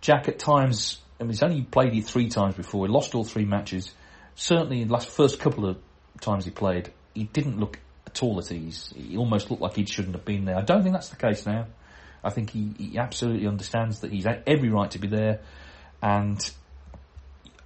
Jack 0.01 0.27
at 0.27 0.37
times, 0.37 0.99
I 1.17 1.23
mean, 1.23 1.29
he's 1.29 1.43
only 1.43 1.61
played 1.61 1.95
it 1.95 2.03
three 2.03 2.27
times 2.27 2.55
before. 2.55 2.87
He 2.87 2.91
lost 2.91 3.15
all 3.15 3.23
three 3.23 3.45
matches. 3.45 3.93
Certainly, 4.35 4.81
in 4.81 4.89
the 4.89 4.93
last 4.93 5.07
first 5.07 5.39
couple 5.39 5.65
of 5.65 5.77
times 6.21 6.45
he 6.45 6.51
played, 6.51 6.91
he 7.13 7.23
didn't 7.23 7.59
look 7.59 7.79
at 8.05 8.23
all 8.23 8.39
at 8.39 8.51
ease. 8.51 8.93
He 8.95 9.17
almost 9.17 9.49
looked 9.49 9.61
like 9.61 9.75
he 9.75 9.85
shouldn't 9.85 10.15
have 10.15 10.25
been 10.25 10.45
there. 10.45 10.57
I 10.57 10.61
don't 10.61 10.83
think 10.83 10.93
that's 10.93 11.09
the 11.09 11.15
case 11.15 11.45
now. 11.45 11.67
I 12.23 12.29
think 12.29 12.49
he, 12.49 12.73
he 12.77 12.97
absolutely 12.97 13.47
understands 13.47 14.01
that 14.01 14.11
he's 14.11 14.25
had 14.25 14.43
every 14.45 14.69
right 14.69 14.91
to 14.91 14.99
be 14.99 15.07
there, 15.07 15.39
and 16.01 16.39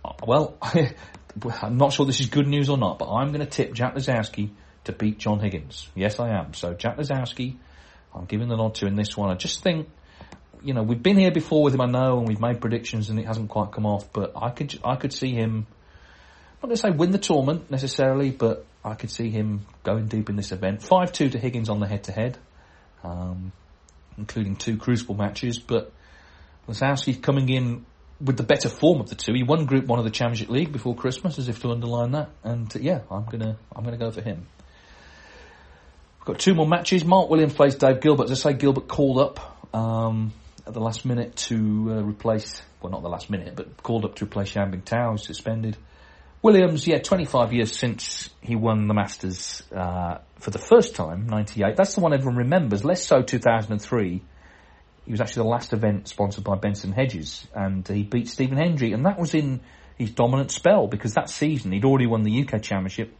uh, 0.06 0.14
well, 0.26 0.58
I'm 1.62 1.78
not 1.78 1.94
sure 1.94 2.06
this 2.06 2.20
is 2.20 2.30
good 2.30 2.48
news 2.48 2.70
or 2.70 2.78
not, 2.78 3.00
but 3.00 3.12
I'm 3.12 3.30
going 3.30 3.40
to 3.40 3.50
tip 3.50 3.74
Jack 3.74 3.96
Lisowski 3.96 4.52
to 4.84 4.92
beat 4.92 5.18
John 5.18 5.40
Higgins. 5.40 5.88
Yes, 5.96 6.20
I 6.20 6.30
am. 6.30 6.54
So 6.54 6.74
Jack 6.74 6.98
Lisowski, 6.98 7.56
I'm 8.14 8.26
giving 8.26 8.48
the 8.48 8.56
nod 8.56 8.76
to 8.76 8.86
in 8.86 8.96
this 8.96 9.18
one. 9.18 9.32
I 9.32 9.36
just 9.36 9.64
think, 9.64 9.90
you 10.62 10.74
know, 10.74 10.84
we've 10.84 11.02
been 11.02 11.18
here 11.18 11.32
before 11.32 11.64
with 11.64 11.74
him, 11.74 11.82
I 11.82 11.88
know, 11.88 12.20
and 12.20 12.28
we've 12.28 12.40
made 12.40 12.62
predictions, 12.62 13.10
and 13.10 13.20
it 13.20 13.26
hasn't 13.26 13.50
quite 13.50 13.72
come 13.72 13.86
off. 13.86 14.12
But 14.14 14.34
I 14.36 14.50
could, 14.52 14.80
I 14.84 14.96
could 14.96 15.14
see 15.14 15.32
him 15.32 15.66
not 16.64 16.70
going 16.70 16.76
to 16.78 16.82
say 16.82 16.92
win 16.92 17.12
the 17.12 17.18
tournament 17.18 17.70
necessarily, 17.70 18.32
but 18.32 18.66
I 18.86 18.96
could 18.96 19.12
see 19.12 19.30
him 19.30 19.66
going 19.84 20.08
deep 20.08 20.30
in 20.30 20.38
this 20.38 20.54
event. 20.54 20.80
5-2 20.80 21.34
to 21.34 21.38
Higgins 21.38 21.70
on 21.70 21.82
the 21.82 21.88
head-to-head, 21.88 22.38
um, 23.04 23.52
including 24.18 24.56
two 24.56 24.78
Crucible 24.78 25.16
matches, 25.16 25.60
but 25.60 25.92
Lisowski's 26.70 27.18
coming 27.18 27.50
in 27.50 27.86
with 28.22 28.38
the 28.38 28.44
better 28.44 28.70
form 28.70 29.02
of 29.02 29.10
the 29.10 29.16
two. 29.16 29.34
He 29.34 29.44
won 29.44 29.66
Group 29.66 29.88
1 29.88 30.00
of 30.00 30.06
the 30.06 30.12
Championship 30.12 30.50
League 30.50 30.72
before 30.72 30.96
Christmas, 30.96 31.38
as 31.38 31.50
if 31.50 31.62
to 31.64 31.72
underline 31.72 32.12
that, 32.12 32.30
and 32.46 32.74
uh, 32.74 32.80
yeah, 32.80 33.02
I'm 33.12 33.26
gonna, 33.26 33.58
I'm 33.76 33.84
gonna 33.84 33.98
go 33.98 34.12
for 34.12 34.22
him. 34.22 34.48
We've 36.20 36.26
got 36.26 36.40
two 36.40 36.54
more 36.54 36.68
matches. 36.68 37.04
Mark 37.04 37.30
Williams 37.30 37.54
plays 37.54 37.76
Dave 37.76 38.00
Gilbert. 38.00 38.30
As 38.30 38.46
I 38.46 38.52
say, 38.52 38.58
Gilbert 38.58 38.88
called 38.88 39.20
up, 39.20 39.76
um, 39.76 40.32
at 40.66 40.74
the 40.74 40.80
last 40.80 41.04
minute 41.04 41.36
to 41.36 41.56
uh, 41.90 42.04
replace, 42.04 42.62
well 42.82 42.92
not 42.92 43.02
the 43.02 43.10
last 43.10 43.30
minute, 43.30 43.54
but 43.58 43.84
called 43.84 44.06
up 44.06 44.16
to 44.16 44.24
replace 44.24 44.56
Yan 44.56 44.72
Bingtao, 44.72 45.20
suspended. 45.20 45.76
Williams, 46.44 46.86
yeah, 46.86 46.98
25 46.98 47.54
years 47.54 47.74
since 47.74 48.30
he 48.42 48.58
won 48.58 48.90
the 48.90 48.94
Masters 48.94 49.64
uh, 49.74 50.18
for 50.36 50.52
the 50.52 50.60
first 50.60 50.94
time, 50.94 51.26
98. 51.28 51.78
That's 51.78 51.96
the 51.96 52.02
one 52.02 52.14
everyone 52.14 52.36
remembers. 52.36 52.84
Less 52.84 53.02
so 53.06 53.22
2003. 53.22 54.22
He 55.06 55.12
was 55.12 55.22
actually 55.22 55.44
the 55.44 55.50
last 55.50 55.72
event 55.72 56.10
sponsored 56.10 56.44
by 56.44 56.56
Benson 56.56 56.92
Hedges, 56.92 57.48
and 57.56 57.88
he 57.88 58.04
beat 58.04 58.28
Stephen 58.28 58.58
Hendry, 58.58 58.92
and 58.92 59.06
that 59.06 59.18
was 59.18 59.34
in 59.34 59.62
his 59.98 60.12
dominant 60.12 60.52
spell 60.52 60.88
because 60.88 61.14
that 61.14 61.30
season 61.30 61.72
he'd 61.72 61.86
already 61.86 62.08
won 62.08 62.24
the 62.24 62.44
UK 62.44 62.62
Championship, 62.62 63.16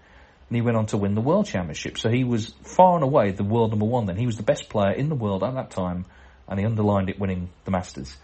and 0.50 0.56
he 0.58 0.62
went 0.62 0.76
on 0.76 0.88
to 0.88 0.98
win 0.98 1.16
the 1.16 1.22
World 1.22 1.46
Championship. 1.46 1.98
So 1.98 2.10
he 2.10 2.26
was 2.26 2.54
far 2.64 2.96
and 2.96 3.06
away 3.06 3.32
the 3.32 3.46
world 3.46 3.70
number 3.70 3.86
one. 3.86 4.06
Then 4.06 4.18
he 4.18 4.26
was 4.26 4.36
the 4.36 4.44
best 4.44 4.68
player 4.68 4.92
in 4.92 5.08
the 5.08 5.16
world 5.16 5.46
at 5.46 5.54
that 5.54 5.72
time, 5.72 6.06
and 6.50 6.60
he 6.60 6.66
underlined 6.66 7.10
it 7.10 7.22
winning 7.22 7.52
the 7.64 7.72
Masters. 7.72 8.18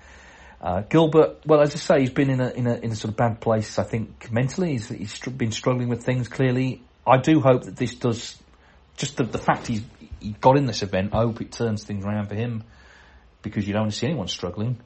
Uh, 0.61 0.81
Gilbert, 0.81 1.45
well, 1.45 1.61
as 1.61 1.73
I 1.73 1.77
say, 1.77 1.99
he's 2.01 2.09
been 2.11 2.29
in 2.29 2.41
a, 2.41 2.49
in 2.49 2.67
a 2.67 2.75
in 2.75 2.91
a 2.91 2.95
sort 2.95 3.11
of 3.11 3.17
bad 3.17 3.39
place. 3.39 3.79
I 3.79 3.83
think 3.83 4.29
mentally, 4.31 4.71
he's, 4.71 4.89
he's 4.89 5.19
been 5.19 5.51
struggling 5.51 5.87
with 5.87 6.03
things. 6.03 6.27
Clearly, 6.27 6.83
I 7.07 7.17
do 7.17 7.39
hope 7.39 7.63
that 7.63 7.77
this 7.77 7.95
does 7.95 8.37
just 8.97 9.15
the, 9.15 9.23
the 9.23 9.37
fact 9.37 9.67
he's 9.67 9.83
he 10.19 10.31
got 10.31 10.57
in 10.57 10.65
this 10.65 10.83
event. 10.83 11.13
I 11.13 11.19
hope 11.19 11.39
it 11.41 11.53
turns 11.53 11.83
things 11.83 12.05
around 12.05 12.27
for 12.27 12.35
him 12.35 12.63
because 13.41 13.65
you 13.65 13.73
don't 13.73 13.83
want 13.83 13.93
to 13.93 13.97
see 13.99 14.07
anyone 14.07 14.27
struggling. 14.27 14.79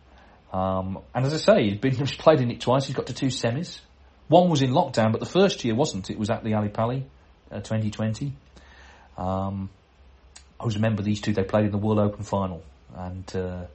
Um, 0.52 1.00
and 1.16 1.26
as 1.26 1.34
I 1.34 1.38
say, 1.38 1.70
he's 1.70 1.80
been 1.80 1.96
he's 1.98 2.16
played 2.16 2.40
in 2.40 2.52
it 2.52 2.62
twice. 2.62 2.86
He's 2.86 2.96
got 2.96 3.08
to 3.08 3.14
two 3.14 3.28
semis. 3.28 3.80
One 4.28 4.50
was 4.50 4.62
in 4.62 4.72
lockdown, 4.72 5.12
but 5.12 5.20
the 5.20 5.28
first 5.28 5.66
year 5.66 5.76
wasn't. 5.76 6.10
It 6.10 6.18
was 6.18 6.30
at 6.30 6.44
the 6.44 6.54
Ali 6.54 6.70
Pali, 6.70 7.06
uh, 7.52 7.58
2020. 7.58 8.34
Um, 9.18 9.70
I 10.60 10.64
always 10.64 10.76
remember 10.76 11.02
these 11.02 11.20
two. 11.20 11.34
They 11.34 11.44
played 11.44 11.66
in 11.66 11.72
the 11.72 11.78
World 11.78 12.00
Open 12.00 12.24
final, 12.24 12.64
and 12.96 13.36
uh, 13.36 13.66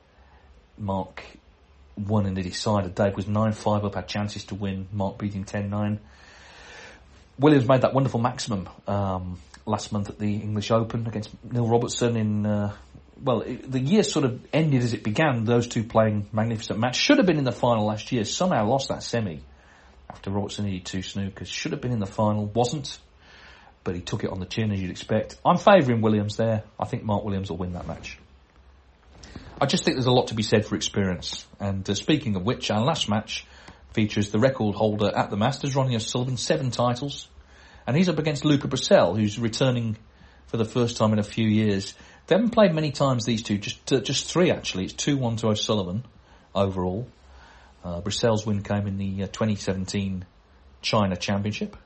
Mark 0.78 1.22
won 1.98 2.26
in 2.26 2.34
the 2.34 2.42
decider. 2.42 2.88
Dave 2.88 3.16
was 3.16 3.26
nine 3.26 3.52
five 3.52 3.84
up, 3.84 3.94
had 3.94 4.08
chances 4.08 4.44
to 4.44 4.54
win. 4.54 4.88
Mark 4.92 5.18
beat 5.18 5.34
him 5.34 5.44
10-9. 5.44 5.98
Williams 7.38 7.68
made 7.68 7.82
that 7.82 7.94
wonderful 7.94 8.20
maximum 8.20 8.68
um, 8.86 9.38
last 9.64 9.92
month 9.92 10.08
at 10.08 10.18
the 10.18 10.34
English 10.36 10.70
Open 10.70 11.06
against 11.06 11.30
Neil 11.44 11.68
Robertson 11.68 12.16
in. 12.16 12.46
Uh, 12.46 12.74
well, 13.22 13.42
it, 13.42 13.70
the 13.70 13.80
year 13.80 14.02
sort 14.02 14.24
of 14.24 14.40
ended 14.52 14.82
as 14.82 14.92
it 14.92 15.02
began. 15.02 15.44
Those 15.44 15.66
two 15.66 15.84
playing 15.84 16.26
magnificent 16.32 16.78
match. 16.78 16.96
Should 16.96 17.18
have 17.18 17.26
been 17.26 17.38
in 17.38 17.44
the 17.44 17.52
final 17.52 17.86
last 17.86 18.10
year. 18.12 18.24
Somehow 18.24 18.66
lost 18.66 18.88
that 18.88 19.02
semi 19.02 19.40
after 20.10 20.30
Robertson 20.30 20.66
needed 20.66 20.84
two 20.84 20.98
snookers. 20.98 21.46
Should 21.46 21.72
have 21.72 21.80
been 21.80 21.92
in 21.92 22.00
the 22.00 22.06
final. 22.06 22.46
Wasn't. 22.46 22.98
But 23.84 23.94
he 23.94 24.00
took 24.00 24.24
it 24.24 24.30
on 24.30 24.40
the 24.40 24.46
chin 24.46 24.72
as 24.72 24.80
you'd 24.80 24.90
expect. 24.90 25.36
I'm 25.44 25.56
favouring 25.56 26.00
Williams 26.00 26.36
there. 26.36 26.64
I 26.78 26.84
think 26.86 27.04
Mark 27.04 27.24
Williams 27.24 27.50
will 27.50 27.56
win 27.58 27.72
that 27.72 27.86
match. 27.86 28.18
I 29.60 29.66
just 29.66 29.84
think 29.84 29.96
there's 29.96 30.06
a 30.06 30.12
lot 30.12 30.28
to 30.28 30.34
be 30.34 30.42
said 30.42 30.66
for 30.66 30.76
experience. 30.76 31.46
And 31.58 31.88
uh, 31.88 31.94
speaking 31.94 32.36
of 32.36 32.44
which, 32.44 32.70
our 32.70 32.80
last 32.84 33.08
match 33.08 33.44
features 33.92 34.30
the 34.30 34.38
record 34.38 34.76
holder 34.76 35.10
at 35.14 35.30
the 35.30 35.36
Masters, 35.36 35.74
Ronnie 35.74 35.96
O'Sullivan, 35.96 36.36
seven 36.36 36.70
titles. 36.70 37.28
And 37.86 37.96
he's 37.96 38.08
up 38.08 38.18
against 38.18 38.44
Luca 38.44 38.68
Brecel, 38.68 39.18
who's 39.18 39.38
returning 39.38 39.96
for 40.46 40.58
the 40.58 40.64
first 40.64 40.96
time 40.96 41.12
in 41.12 41.18
a 41.18 41.24
few 41.24 41.48
years. 41.48 41.94
They 42.26 42.36
haven't 42.36 42.50
played 42.50 42.72
many 42.72 42.92
times, 42.92 43.24
these 43.24 43.42
two, 43.42 43.58
just 43.58 43.92
uh, 43.92 44.00
just 44.00 44.30
three 44.30 44.50
actually. 44.50 44.84
It's 44.84 44.94
2-1 44.94 45.38
to 45.38 45.48
O'Sullivan 45.48 46.04
overall. 46.54 47.08
Uh, 47.82 48.02
win 48.46 48.62
came 48.62 48.86
in 48.86 48.98
the 48.98 49.24
uh, 49.24 49.26
2017 49.26 50.24
China 50.82 51.16
Championship. 51.16 51.76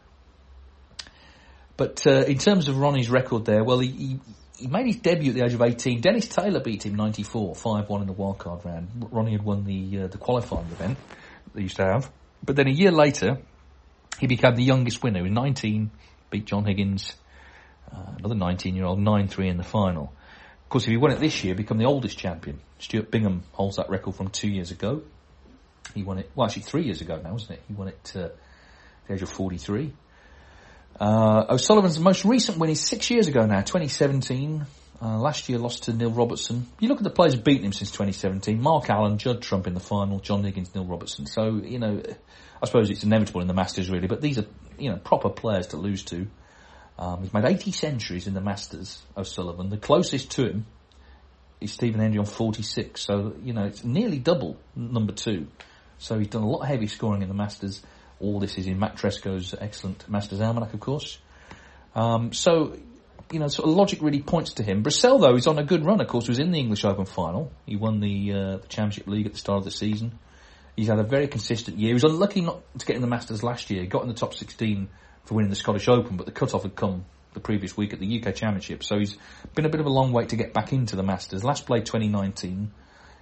But 1.76 2.06
uh, 2.06 2.24
in 2.24 2.38
terms 2.38 2.68
of 2.68 2.76
Ronnie's 2.78 3.08
record 3.08 3.44
there, 3.44 3.64
well, 3.64 3.78
he, 3.78 3.88
he, 3.88 4.20
he 4.58 4.66
made 4.66 4.86
his 4.86 4.96
debut 4.96 5.30
at 5.30 5.36
the 5.36 5.44
age 5.44 5.54
of 5.54 5.62
18. 5.62 6.00
Dennis 6.00 6.28
Taylor 6.28 6.60
beat 6.60 6.84
him 6.84 6.94
94, 6.94 7.54
5-1 7.54 8.02
in 8.02 8.06
the 8.06 8.14
wildcard 8.14 8.64
round. 8.64 9.08
Ronnie 9.10 9.32
had 9.32 9.42
won 9.42 9.64
the 9.64 10.02
uh, 10.02 10.06
the 10.06 10.18
qualifying 10.18 10.66
event 10.66 10.98
they 11.54 11.62
used 11.62 11.76
to 11.76 11.84
have. 11.84 12.10
But 12.44 12.56
then 12.56 12.68
a 12.68 12.72
year 12.72 12.90
later, 12.90 13.38
he 14.18 14.26
became 14.26 14.54
the 14.54 14.64
youngest 14.64 15.02
winner. 15.02 15.24
In 15.26 15.34
19, 15.34 15.90
beat 16.30 16.46
John 16.46 16.64
Higgins, 16.64 17.14
uh, 17.92 18.14
another 18.18 18.34
19-year-old, 18.34 18.98
9-3 18.98 19.50
in 19.50 19.56
the 19.56 19.62
final. 19.62 20.12
Of 20.64 20.68
course, 20.68 20.84
if 20.84 20.90
he 20.90 20.96
won 20.96 21.12
it 21.12 21.20
this 21.20 21.44
year, 21.44 21.54
become 21.54 21.78
the 21.78 21.84
oldest 21.84 22.18
champion. 22.18 22.60
Stuart 22.78 23.10
Bingham 23.10 23.42
holds 23.52 23.76
that 23.76 23.90
record 23.90 24.14
from 24.14 24.28
two 24.28 24.48
years 24.48 24.70
ago. 24.70 25.02
He 25.94 26.02
won 26.02 26.18
it, 26.18 26.30
well 26.34 26.46
actually 26.46 26.62
three 26.62 26.84
years 26.84 27.00
ago 27.00 27.20
now, 27.22 27.32
wasn't 27.32 27.58
it? 27.58 27.62
He 27.68 27.74
won 27.74 27.88
it 27.88 28.12
uh, 28.16 28.20
at 28.20 28.36
the 29.06 29.14
age 29.14 29.22
of 29.22 29.28
43. 29.28 29.92
Uh, 31.00 31.46
O'Sullivan's 31.50 31.98
most 31.98 32.24
recent 32.24 32.58
win 32.58 32.70
is 32.70 32.80
six 32.80 33.10
years 33.10 33.28
ago 33.28 33.46
now, 33.46 33.60
2017. 33.60 34.66
Uh, 35.00 35.18
last 35.18 35.48
year 35.48 35.58
lost 35.58 35.84
to 35.84 35.92
Neil 35.92 36.12
Robertson. 36.12 36.66
You 36.78 36.88
look 36.88 36.98
at 36.98 37.04
the 37.04 37.10
players 37.10 37.34
beaten 37.34 37.64
him 37.64 37.72
since 37.72 37.90
2017. 37.90 38.60
Mark 38.60 38.88
Allen, 38.88 39.18
Judd 39.18 39.42
Trump 39.42 39.66
in 39.66 39.74
the 39.74 39.80
final, 39.80 40.20
John 40.20 40.44
Higgins, 40.44 40.72
Neil 40.74 40.84
Robertson. 40.84 41.26
So, 41.26 41.56
you 41.56 41.80
know, 41.80 42.00
I 42.62 42.66
suppose 42.66 42.88
it's 42.88 43.02
inevitable 43.02 43.40
in 43.40 43.48
the 43.48 43.54
Masters 43.54 43.90
really, 43.90 44.06
but 44.06 44.20
these 44.20 44.38
are, 44.38 44.46
you 44.78 44.90
know, 44.90 44.96
proper 44.98 45.28
players 45.28 45.68
to 45.68 45.76
lose 45.76 46.04
to. 46.04 46.28
Um, 46.98 47.22
he's 47.22 47.34
made 47.34 47.44
80 47.44 47.72
centuries 47.72 48.28
in 48.28 48.34
the 48.34 48.40
Masters, 48.40 49.02
O'Sullivan. 49.16 49.70
The 49.70 49.78
closest 49.78 50.30
to 50.32 50.46
him 50.46 50.66
is 51.60 51.72
Stephen 51.72 52.00
Hendry 52.00 52.20
on 52.20 52.26
46. 52.26 53.00
So, 53.00 53.34
you 53.42 53.54
know, 53.54 53.64
it's 53.64 53.82
nearly 53.82 54.18
double 54.18 54.56
number 54.76 55.12
two. 55.12 55.48
So 55.98 56.18
he's 56.18 56.28
done 56.28 56.42
a 56.42 56.48
lot 56.48 56.62
of 56.62 56.68
heavy 56.68 56.86
scoring 56.86 57.22
in 57.22 57.28
the 57.28 57.34
Masters. 57.34 57.82
All 58.22 58.40
this 58.40 58.56
is 58.56 58.66
in 58.66 58.78
Matt 58.78 58.96
Tresco's 58.96 59.54
excellent 59.58 60.08
Masters 60.08 60.40
Almanac, 60.40 60.72
of 60.72 60.80
course. 60.80 61.18
Um, 61.94 62.32
so, 62.32 62.78
you 63.30 63.40
know, 63.40 63.48
sort 63.48 63.68
of 63.68 63.74
logic 63.74 64.00
really 64.00 64.22
points 64.22 64.54
to 64.54 64.62
him. 64.62 64.82
Brecel, 64.82 65.20
though, 65.20 65.34
is 65.34 65.46
on 65.46 65.58
a 65.58 65.64
good 65.64 65.84
run, 65.84 66.00
of 66.00 66.06
course, 66.06 66.28
was 66.28 66.38
in 66.38 66.52
the 66.52 66.58
English 66.58 66.84
Open 66.84 67.04
final. 67.04 67.52
He 67.66 67.76
won 67.76 68.00
the, 68.00 68.32
uh, 68.32 68.56
the 68.58 68.68
Championship 68.68 69.08
League 69.08 69.26
at 69.26 69.32
the 69.32 69.38
start 69.38 69.58
of 69.58 69.64
the 69.64 69.70
season. 69.70 70.18
He's 70.76 70.88
had 70.88 70.98
a 70.98 71.04
very 71.04 71.28
consistent 71.28 71.78
year. 71.78 71.88
He 71.88 71.94
was 71.94 72.04
unlucky 72.04 72.40
not 72.40 72.62
to 72.78 72.86
get 72.86 72.96
in 72.96 73.02
the 73.02 73.08
Masters 73.08 73.42
last 73.42 73.68
year. 73.70 73.82
He 73.82 73.88
got 73.88 74.02
in 74.02 74.08
the 74.08 74.14
top 74.14 74.34
16 74.34 74.88
for 75.24 75.34
winning 75.34 75.50
the 75.50 75.56
Scottish 75.56 75.88
Open, 75.88 76.16
but 76.16 76.26
the 76.26 76.32
cut-off 76.32 76.62
had 76.62 76.74
come 76.74 77.04
the 77.34 77.40
previous 77.40 77.76
week 77.76 77.92
at 77.92 78.00
the 78.00 78.22
UK 78.22 78.34
Championship. 78.34 78.84
So 78.84 78.98
he's 78.98 79.16
been 79.54 79.66
a 79.66 79.68
bit 79.68 79.80
of 79.80 79.86
a 79.86 79.90
long 79.90 80.12
wait 80.12 80.30
to 80.30 80.36
get 80.36 80.52
back 80.52 80.72
into 80.72 80.96
the 80.96 81.02
Masters. 81.02 81.44
Last 81.44 81.66
played 81.66 81.86
2019. 81.86 82.70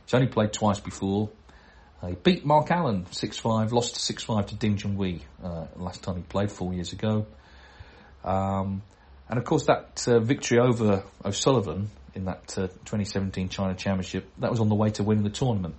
He's 0.05 0.14
only 0.14 0.26
played 0.26 0.53
twice 0.53 0.80
before. 0.80 1.30
Uh, 2.03 2.09
he 2.09 2.14
beat 2.14 2.44
Mark 2.44 2.70
Allen 2.70 3.05
6-5, 3.11 3.72
lost 3.72 3.96
6-5 3.96 4.48
to 4.48 4.55
Ding 4.55 4.76
Junhui 4.76 5.20
uh, 5.42 5.66
last 5.76 6.03
time 6.03 6.16
he 6.16 6.22
played 6.22 6.51
four 6.51 6.72
years 6.72 6.92
ago. 6.92 7.26
Um, 8.24 8.82
and 9.28 9.38
of 9.38 9.44
course 9.44 9.66
that 9.66 10.05
uh, 10.09 10.18
victory 10.20 10.59
over 10.59 11.03
O'Sullivan 11.24 11.90
in 12.14 12.24
that 12.24 12.55
uh, 12.59 12.66
2017 12.66 13.48
China 13.48 13.74
Championship, 13.74 14.28
that 14.38 14.51
was 14.51 14.61
on 14.61 14.68
the 14.68 14.74
way 14.74 14.90
to 14.90 15.03
winning 15.03 15.24
the 15.24 15.30
tournament. 15.30 15.74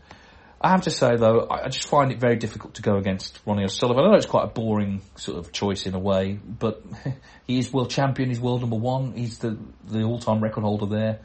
I 0.64 0.70
have 0.70 0.84
to 0.84 0.92
say 0.92 1.16
though, 1.16 1.48
I, 1.50 1.70
just 1.70 1.88
find 1.88 2.12
it 2.12 2.20
very 2.20 2.36
difficult 2.36 2.76
to 2.76 2.84
go 2.84 2.98
against 2.98 3.40
Ronnie 3.46 3.64
O'Sullivan. 3.64 4.06
I 4.06 4.10
know 4.10 4.16
it's 4.16 4.28
quite 4.28 4.46
a 4.46 4.48
boring 4.48 5.02
sort 5.16 5.40
of 5.40 5.52
choice 5.52 5.88
in 5.88 5.96
a 5.96 6.00
way, 6.00 6.34
but 6.34 6.84
he 7.48 7.58
is 7.58 7.74
world 7.74 7.90
champion, 7.90 8.30
he's 8.30 8.40
world 8.40 8.62
number 8.62 8.76
one, 8.76 9.14
he's 9.14 9.40
the, 9.40 9.58
the 9.86 10.04
all-time 10.04 10.40
record 10.40 10.64
holder 10.64 10.86
there. 10.86 11.20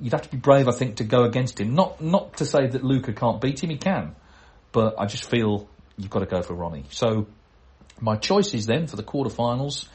You'd 0.00 0.12
have 0.12 0.22
to 0.22 0.30
be 0.30 0.36
brave, 0.36 0.66
I 0.66 0.72
think, 0.72 0.96
to 0.96 1.04
go 1.04 1.22
against 1.22 1.60
him. 1.60 1.74
Not, 1.74 2.00
not 2.00 2.38
to 2.38 2.44
say 2.44 2.66
that 2.66 2.82
Luca 2.82 3.12
can't 3.12 3.40
beat 3.40 3.62
him, 3.62 3.70
he 3.70 3.76
can 3.76 4.16
but 4.72 4.98
I 4.98 5.06
just 5.06 5.28
feel 5.28 5.68
you've 5.96 6.10
got 6.10 6.20
to 6.20 6.26
go 6.26 6.42
for 6.42 6.54
Ronnie. 6.54 6.84
So 6.90 7.26
my 8.00 8.16
choices 8.16 8.66
then 8.66 8.86
for 8.86 8.96
the 8.96 9.02
quarterfinals: 9.02 9.86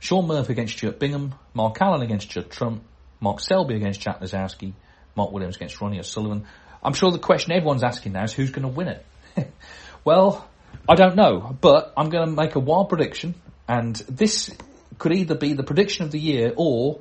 Shaun 0.00 0.26
Murphy 0.26 0.52
against 0.52 0.76
Stuart 0.76 0.98
Bingham, 0.98 1.34
Mark 1.54 1.80
Allen 1.80 2.02
against 2.02 2.28
Judd 2.28 2.50
Trump, 2.50 2.82
Mark 3.20 3.40
Selby 3.40 3.76
against 3.76 4.00
Jack 4.00 4.20
Lisowski, 4.20 4.74
Mark 5.14 5.32
Williams 5.32 5.56
against 5.56 5.80
Ronnie 5.80 5.98
O'Sullivan. 5.98 6.46
I'm 6.82 6.92
sure 6.92 7.10
the 7.10 7.18
question 7.18 7.52
everyone's 7.52 7.82
asking 7.82 8.12
now 8.12 8.24
is 8.24 8.32
who's 8.32 8.50
going 8.50 8.62
to 8.62 8.68
win 8.68 8.88
it. 8.88 9.06
well, 10.04 10.48
I 10.88 10.94
don't 10.94 11.16
know, 11.16 11.56
but 11.60 11.92
I'm 11.96 12.10
going 12.10 12.28
to 12.28 12.32
make 12.32 12.54
a 12.54 12.60
wild 12.60 12.88
prediction, 12.88 13.34
and 13.66 13.96
this 14.08 14.54
could 14.98 15.12
either 15.12 15.34
be 15.34 15.54
the 15.54 15.64
prediction 15.64 16.04
of 16.04 16.12
the 16.12 16.18
year 16.18 16.52
or 16.56 17.00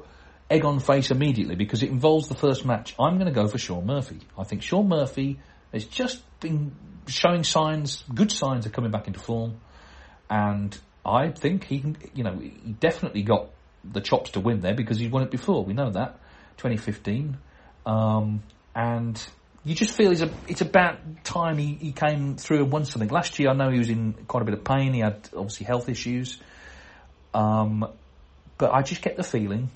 egg 0.49 0.65
on 0.65 0.79
face 0.79 1.11
immediately 1.11 1.55
because 1.55 1.83
it 1.83 1.89
involves 1.89 2.27
the 2.27 2.35
first 2.35 2.65
match. 2.65 2.95
I'm 2.99 3.15
going 3.15 3.31
to 3.31 3.33
go 3.33 3.47
for 3.47 3.57
Shaun 3.57 3.85
Murphy. 3.85 4.19
I 4.37 4.43
think 4.43 4.63
Shaun 4.63 4.87
Murphy 4.87 5.39
has 5.75 5.85
just 5.85 6.23
been 6.39 6.73
showing 7.07 7.43
signs, 7.43 8.03
good 8.13 8.31
signs 8.31 8.65
of 8.65 8.71
coming 8.71 8.91
back 8.91 9.07
into 9.07 9.19
form, 9.19 9.59
and 10.29 10.75
I 11.05 11.29
think 11.29 11.65
he. 11.65 11.83
You 12.15 12.23
know, 12.23 12.39
he 12.39 12.71
definitely 12.79 13.21
got 13.21 13.49
the 13.83 14.01
chops 14.01 14.31
to 14.31 14.39
win 14.39 14.61
there 14.61 14.73
because 14.73 14.97
he's 14.97 15.11
won 15.11 15.23
it 15.23 15.31
before. 15.31 15.63
We 15.63 15.73
know 15.73 15.91
that 15.91 16.17
2015, 16.57 17.37
um, 17.85 18.41
and 18.73 19.21
you 19.63 19.75
just 19.75 19.91
feel 19.91 20.11
it's 20.11 20.21
a, 20.21 20.31
it's 20.47 20.61
about 20.61 21.23
time 21.23 21.57
he, 21.57 21.73
he 21.73 21.91
came 21.91 22.37
through 22.37 22.63
and 22.63 22.71
won 22.71 22.85
something. 22.85 23.09
Last 23.09 23.37
year, 23.37 23.49
I 23.49 23.53
know 23.53 23.69
he 23.69 23.79
was 23.79 23.89
in 23.89 24.13
quite 24.13 24.41
a 24.41 24.45
bit 24.45 24.53
of 24.53 24.63
pain. 24.63 24.93
He 24.93 25.01
had 25.01 25.29
obviously 25.35 25.65
health 25.65 25.89
issues, 25.89 26.39
um, 27.33 27.85
but 28.57 28.73
I 28.73 28.81
just 28.81 29.01
get 29.01 29.17
the 29.17 29.23
feeling 29.23 29.69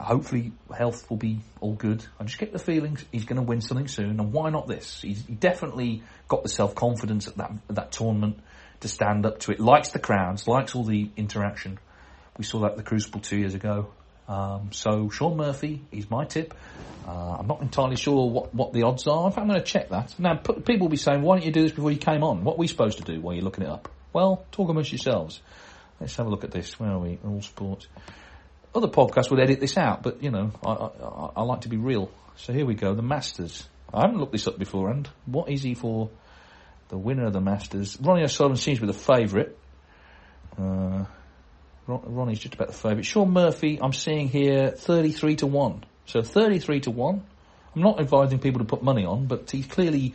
hopefully 0.00 0.52
health 0.74 1.08
will 1.10 1.16
be 1.16 1.40
all 1.60 1.74
good. 1.74 2.04
I 2.18 2.24
just 2.24 2.38
get 2.38 2.52
the 2.52 2.58
feeling 2.58 2.98
he's 3.12 3.24
going 3.24 3.36
to 3.36 3.42
win 3.42 3.60
something 3.60 3.88
soon, 3.88 4.18
and 4.20 4.32
why 4.32 4.50
not 4.50 4.66
this? 4.66 5.02
He's 5.02 5.24
he 5.26 5.34
definitely 5.34 6.02
got 6.28 6.42
the 6.42 6.48
self 6.48 6.74
confidence 6.74 7.28
at 7.28 7.36
that 7.36 7.52
at 7.68 7.76
that 7.76 7.92
tournament 7.92 8.40
to 8.80 8.88
stand 8.88 9.26
up 9.26 9.40
to 9.40 9.52
it. 9.52 9.60
Likes 9.60 9.90
the 9.90 9.98
crowds, 9.98 10.48
likes 10.48 10.74
all 10.74 10.84
the 10.84 11.10
interaction. 11.16 11.78
We 12.38 12.44
saw 12.44 12.60
that 12.60 12.72
at 12.72 12.76
the 12.78 12.82
Crucible 12.82 13.20
two 13.20 13.36
years 13.38 13.54
ago. 13.54 13.92
Um, 14.26 14.70
so 14.72 15.10
Shaun 15.10 15.36
Murphy, 15.36 15.82
he's 15.90 16.08
my 16.08 16.24
tip. 16.24 16.54
Uh, 17.06 17.36
I'm 17.38 17.46
not 17.48 17.60
entirely 17.60 17.96
sure 17.96 18.30
what, 18.30 18.54
what 18.54 18.72
the 18.72 18.84
odds 18.84 19.06
are. 19.08 19.26
In 19.26 19.32
fact, 19.32 19.42
I'm 19.42 19.48
going 19.48 19.60
to 19.60 19.66
check 19.66 19.90
that. 19.90 20.14
Now, 20.18 20.36
people 20.36 20.86
will 20.86 20.88
be 20.88 20.96
saying, 20.96 21.22
why 21.22 21.36
don't 21.36 21.44
you 21.44 21.50
do 21.50 21.62
this 21.62 21.72
before 21.72 21.90
you 21.90 21.98
came 21.98 22.22
on? 22.22 22.44
What 22.44 22.54
are 22.54 22.58
we 22.58 22.68
supposed 22.68 22.98
to 22.98 23.04
do 23.04 23.20
while 23.20 23.34
you're 23.34 23.42
looking 23.42 23.64
it 23.64 23.70
up? 23.70 23.90
Well, 24.12 24.46
talk 24.52 24.68
amongst 24.68 24.92
yourselves. 24.92 25.40
Let's 26.00 26.14
have 26.16 26.26
a 26.26 26.30
look 26.30 26.44
at 26.44 26.52
this. 26.52 26.78
Where 26.78 26.90
are 26.90 26.98
we? 27.00 27.18
All 27.26 27.42
sports 27.42 27.88
other 28.74 28.88
podcasts 28.88 29.30
would 29.30 29.40
edit 29.40 29.60
this 29.60 29.76
out, 29.76 30.02
but 30.02 30.22
you 30.22 30.30
know, 30.30 30.52
I, 30.64 30.70
I, 30.70 31.30
I, 31.36 31.42
like 31.42 31.62
to 31.62 31.68
be 31.68 31.76
real. 31.76 32.10
So 32.36 32.52
here 32.52 32.64
we 32.64 32.74
go, 32.74 32.94
the 32.94 33.02
Masters. 33.02 33.68
I 33.92 34.02
haven't 34.02 34.18
looked 34.18 34.32
this 34.32 34.46
up 34.46 34.58
beforehand. 34.58 35.08
What 35.26 35.50
is 35.50 35.62
he 35.62 35.74
for 35.74 36.10
the 36.88 36.96
winner 36.96 37.26
of 37.26 37.32
the 37.32 37.40
Masters? 37.40 37.98
Ronnie 38.00 38.22
O'Sullivan 38.22 38.56
seems 38.56 38.78
to 38.78 38.86
be 38.86 38.92
the 38.92 38.98
favourite. 38.98 39.56
Uh, 40.56 41.04
Ronnie's 41.86 42.38
just 42.38 42.54
about 42.54 42.68
the 42.68 42.74
favourite. 42.74 43.04
Shaun 43.04 43.32
Murphy, 43.32 43.80
I'm 43.82 43.92
seeing 43.92 44.28
here 44.28 44.70
33 44.70 45.36
to 45.36 45.46
1. 45.46 45.84
So 46.06 46.22
33 46.22 46.80
to 46.80 46.90
1. 46.90 47.22
I'm 47.74 47.82
not 47.82 48.00
advising 48.00 48.38
people 48.38 48.60
to 48.60 48.64
put 48.64 48.82
money 48.82 49.04
on, 49.04 49.26
but 49.26 49.50
he's 49.50 49.66
clearly 49.66 50.14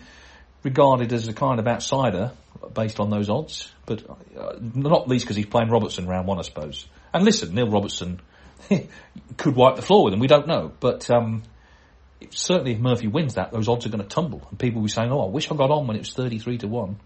regarded 0.63 1.11
as 1.13 1.27
a 1.27 1.33
kind 1.33 1.59
of 1.59 1.67
outsider 1.67 2.31
based 2.73 2.99
on 2.99 3.09
those 3.09 3.29
odds. 3.29 3.71
But 3.85 4.03
uh, 4.37 4.53
not 4.61 5.07
least 5.07 5.25
because 5.25 5.35
he's 5.35 5.45
playing 5.45 5.69
Robertson 5.69 6.07
round 6.07 6.27
one, 6.27 6.39
I 6.39 6.43
suppose. 6.43 6.85
And 7.13 7.23
listen, 7.23 7.53
Neil 7.53 7.69
Robertson 7.69 8.21
could 9.37 9.55
wipe 9.55 9.75
the 9.75 9.81
floor 9.81 10.05
with 10.05 10.13
them. 10.13 10.19
We 10.19 10.27
don't 10.27 10.47
know, 10.47 10.71
but 10.79 11.09
um, 11.09 11.43
certainly 12.29 12.73
if 12.73 12.79
Murphy 12.79 13.07
wins 13.07 13.35
that, 13.35 13.51
those 13.51 13.67
odds 13.67 13.85
are 13.85 13.89
going 13.89 14.03
to 14.03 14.07
tumble, 14.07 14.45
and 14.49 14.59
people 14.59 14.81
will 14.81 14.87
be 14.87 14.91
saying, 14.91 15.11
"Oh, 15.11 15.21
I 15.21 15.29
wish 15.29 15.51
I 15.51 15.55
got 15.55 15.71
on 15.71 15.87
when 15.87 15.95
it 15.95 15.99
was 15.99 16.13
thirty-three 16.13 16.59
to 16.59 16.67
one." 16.67 16.97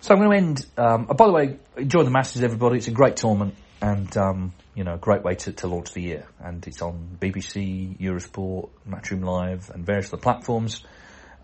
So 0.00 0.14
I'm 0.14 0.20
going 0.20 0.30
to 0.30 0.36
end. 0.36 0.66
Um, 0.76 1.06
oh, 1.10 1.14
by 1.14 1.26
the 1.26 1.32
way, 1.32 1.56
enjoy 1.76 2.02
the 2.02 2.10
Masters, 2.10 2.42
everybody. 2.42 2.78
It's 2.78 2.88
a 2.88 2.92
great 2.92 3.16
tournament, 3.16 3.54
and 3.80 4.16
um, 4.16 4.52
you 4.74 4.84
know, 4.84 4.94
a 4.94 4.98
great 4.98 5.22
way 5.22 5.34
to, 5.34 5.52
to 5.52 5.68
launch 5.68 5.92
the 5.92 6.02
year. 6.02 6.26
And 6.40 6.66
it's 6.66 6.82
on 6.82 7.18
BBC, 7.20 7.98
Eurosport, 8.00 8.70
Matchroom 8.88 9.24
Live, 9.24 9.70
and 9.70 9.84
various 9.84 10.08
other 10.08 10.20
platforms. 10.20 10.84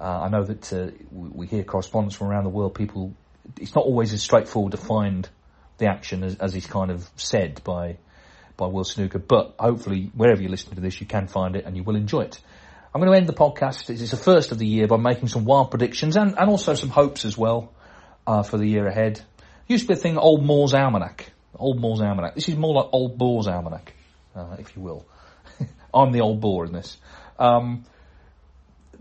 Uh, 0.01 0.23
I 0.23 0.29
know 0.29 0.45
that 0.45 0.73
uh, 0.73 0.91
we, 1.11 1.29
we 1.29 1.47
hear 1.47 1.65
correspondence 1.65 2.15
from 2.15 2.29
around 2.29 2.45
the 2.45 2.51
world. 2.51 2.75
People, 2.75 3.15
it's 3.61 3.75
not 3.75 3.85
always 3.85 4.13
as 4.13 4.23
straightforward 4.23 4.73
to 4.73 4.79
find 4.79 5.29
the 5.79 5.87
action 5.87 6.25
as, 6.25 6.37
as 6.37 6.55
is 6.55 6.67
kind 6.67 6.91
of 6.91 7.09
said 7.17 7.61
by 7.65 7.99
by 8.59 8.67
World 8.67 8.87
Snooker. 8.87 9.19
But 9.19 9.55
hopefully, 9.59 10.11
wherever 10.15 10.43
you're 10.43 10.51
listening 10.51 10.75
to 10.75 10.83
this, 10.83 11.01
you 11.01 11.07
can 11.07 11.29
find 11.29 11.57
it 11.57 11.65
and 11.65 11.75
you 11.75 11.83
will 11.83 11.97
enjoy 11.97 12.23
it. 12.23 12.39
I'm 12.95 13.01
going 13.01 13.11
to 13.13 13.19
end 13.19 13.29
the 13.29 13.33
podcast. 13.33 13.89
It's 13.89 14.11
the 14.11 14.17
first 14.19 14.53
of 14.53 14.59
the 14.59 14.67
year 14.67 14.87
by 14.87 14.99
making 14.99 15.29
some 15.29 15.47
wild 15.47 15.71
predictions 15.71 16.17
and, 16.17 16.39
and 16.39 16.51
also 16.51 16.75
some 16.75 16.91
hopes 16.91 17.25
as 17.25 17.39
well 17.39 17.73
uh, 18.27 18.43
for 18.43 18.59
the 18.59 18.67
year 18.67 18.87
ahead. 18.87 19.21
Used 19.67 19.85
to 19.85 19.89
be 19.89 19.95
a 19.95 19.97
thing, 19.97 20.19
Old 20.19 20.45
Moore's 20.45 20.75
Almanac. 20.75 21.31
Old 21.55 21.81
Moore's 21.81 22.01
Almanac. 22.01 22.35
This 22.35 22.49
is 22.49 22.57
more 22.57 22.75
like 22.75 22.89
Old 22.93 23.17
Bore's 23.17 23.47
Almanac, 23.47 23.95
uh, 24.35 24.57
if 24.59 24.77
you 24.77 24.83
will. 24.83 25.07
I'm 25.95 26.13
the 26.13 26.21
old 26.21 26.41
bore 26.41 26.67
in 26.67 26.73
this. 26.73 26.99
Um, 27.39 27.85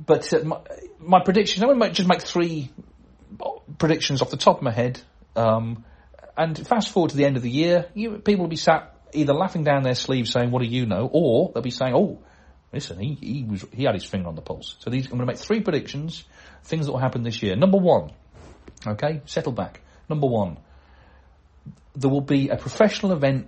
but 0.05 0.31
uh, 0.33 0.43
my, 0.43 0.59
my 0.99 1.19
predictions, 1.23 1.63
I'm 1.63 1.69
going 1.69 1.79
to 1.79 1.89
just 1.89 2.07
make 2.07 2.21
three 2.21 2.71
predictions 3.77 4.21
off 4.21 4.29
the 4.29 4.37
top 4.37 4.57
of 4.57 4.63
my 4.63 4.71
head. 4.71 5.01
Um, 5.35 5.83
and 6.35 6.67
fast 6.67 6.89
forward 6.89 7.11
to 7.11 7.17
the 7.17 7.25
end 7.25 7.37
of 7.37 7.43
the 7.43 7.49
year, 7.49 7.87
you, 7.93 8.17
people 8.19 8.43
will 8.43 8.49
be 8.49 8.57
sat 8.57 8.96
either 9.13 9.33
laughing 9.33 9.63
down 9.63 9.83
their 9.83 9.95
sleeves 9.95 10.31
saying, 10.31 10.51
what 10.51 10.61
do 10.61 10.67
you 10.67 10.85
know? 10.85 11.09
Or 11.11 11.51
they'll 11.53 11.63
be 11.63 11.71
saying, 11.71 11.93
oh, 11.95 12.19
listen, 12.73 12.99
he, 12.99 13.13
he 13.15 13.43
was, 13.43 13.65
he 13.73 13.83
had 13.83 13.95
his 13.95 14.05
finger 14.05 14.27
on 14.27 14.35
the 14.35 14.41
pulse. 14.41 14.75
So 14.79 14.89
these, 14.89 15.05
I'm 15.05 15.11
going 15.11 15.21
to 15.21 15.25
make 15.25 15.37
three 15.37 15.61
predictions, 15.61 16.23
things 16.63 16.85
that 16.85 16.91
will 16.91 16.99
happen 16.99 17.23
this 17.23 17.41
year. 17.41 17.55
Number 17.55 17.77
one, 17.77 18.11
okay, 18.85 19.21
settle 19.25 19.53
back. 19.53 19.81
Number 20.09 20.27
one, 20.27 20.57
there 21.95 22.09
will 22.09 22.21
be 22.21 22.49
a 22.49 22.57
professional 22.57 23.11
event 23.11 23.47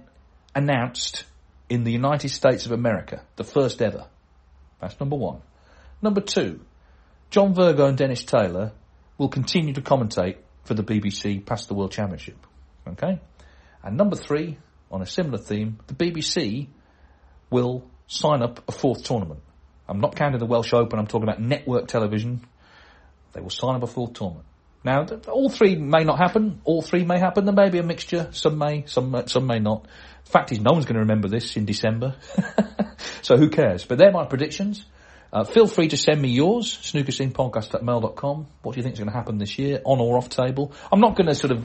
announced 0.56 1.26
in 1.70 1.84
the 1.84 1.92
United 1.92 2.30
States 2.30 2.66
of 2.66 2.72
America, 2.72 3.22
the 3.36 3.44
first 3.44 3.82
ever. 3.82 4.08
That's 4.82 5.00
number 5.00 5.16
one. 5.16 5.42
Number 6.02 6.22
two, 6.22 6.62
John 7.30 7.54
Virgo 7.54 7.86
and 7.86 7.98
Dennis 7.98 8.24
Taylor 8.24 8.72
will 9.18 9.30
continue 9.30 9.74
to 9.74 9.82
commentate 9.82 10.38
for 10.64 10.74
the 10.74 10.84
BBC 10.84 11.46
past 11.46 11.68
the 11.68 11.74
World 11.76 11.92
Championship. 11.92 12.38
Okay? 12.88 13.20
And 13.84 13.98
number 13.98 14.16
three, 14.16 14.58
on 14.92 15.02
a 15.02 15.06
similar 15.06 15.38
theme, 15.38 15.80
the 15.88 15.94
BBC 15.94 16.68
will 17.50 17.86
sign 18.08 18.42
up 18.42 18.68
a 18.68 18.72
fourth 18.72 19.04
tournament. 19.04 19.42
I'm 19.88 20.00
not 20.00 20.16
counting 20.16 20.40
the 20.40 20.46
Welsh 20.46 20.74
Open, 20.74 21.00
I'm 21.00 21.08
talking 21.08 21.28
about 21.28 21.42
network 21.42 21.88
television. 21.88 22.46
They 23.34 23.42
will 23.42 23.50
sign 23.50 23.76
up 23.76 23.84
a 23.84 23.88
fourth 23.88 24.14
tournament. 24.14 24.46
Now, 24.84 25.06
all 25.28 25.50
three 25.50 25.76
may 25.76 26.04
not 26.04 26.18
happen. 26.18 26.62
All 26.64 26.82
three 26.82 27.04
may 27.04 27.20
happen. 27.20 27.44
There 27.46 27.54
may 27.54 27.70
be 27.70 27.80
a 27.80 27.84
mixture. 27.84 28.30
Some 28.32 28.58
may, 28.58 28.86
some 28.86 29.24
some 29.28 29.46
may 29.46 29.60
not. 29.60 29.86
The 30.26 30.32
fact 30.32 30.52
is, 30.52 30.60
no 30.60 30.72
one's 30.72 30.86
going 30.86 30.96
to 30.96 31.02
remember 31.02 31.28
this 31.28 31.58
in 31.58 31.66
December, 31.66 32.16
so 33.22 33.36
who 33.36 33.50
cares? 33.50 33.84
But 33.84 33.98
they're 33.98 34.12
my 34.12 34.26
predictions. 34.26 34.86
Uh, 35.32 35.44
feel 35.44 35.68
free 35.68 35.88
to 35.90 35.98
send 35.98 36.22
me 36.22 36.30
yours, 36.30 36.66
snookerscenepodcast 36.66 37.76
at. 37.76 37.84
What 37.84 38.74
do 38.74 38.80
you 38.80 38.84
think 38.84 38.94
is 38.94 39.00
going 39.00 39.12
to 39.12 39.16
happen 39.16 39.38
this 39.38 39.60
year, 39.60 39.82
on 39.86 40.00
or 40.00 40.18
off 40.18 40.30
table? 40.30 40.72
I'm 40.92 41.02
not 41.02 41.16
going 41.16 41.28
to 41.28 41.36
sort 41.36 41.52
of 41.52 41.64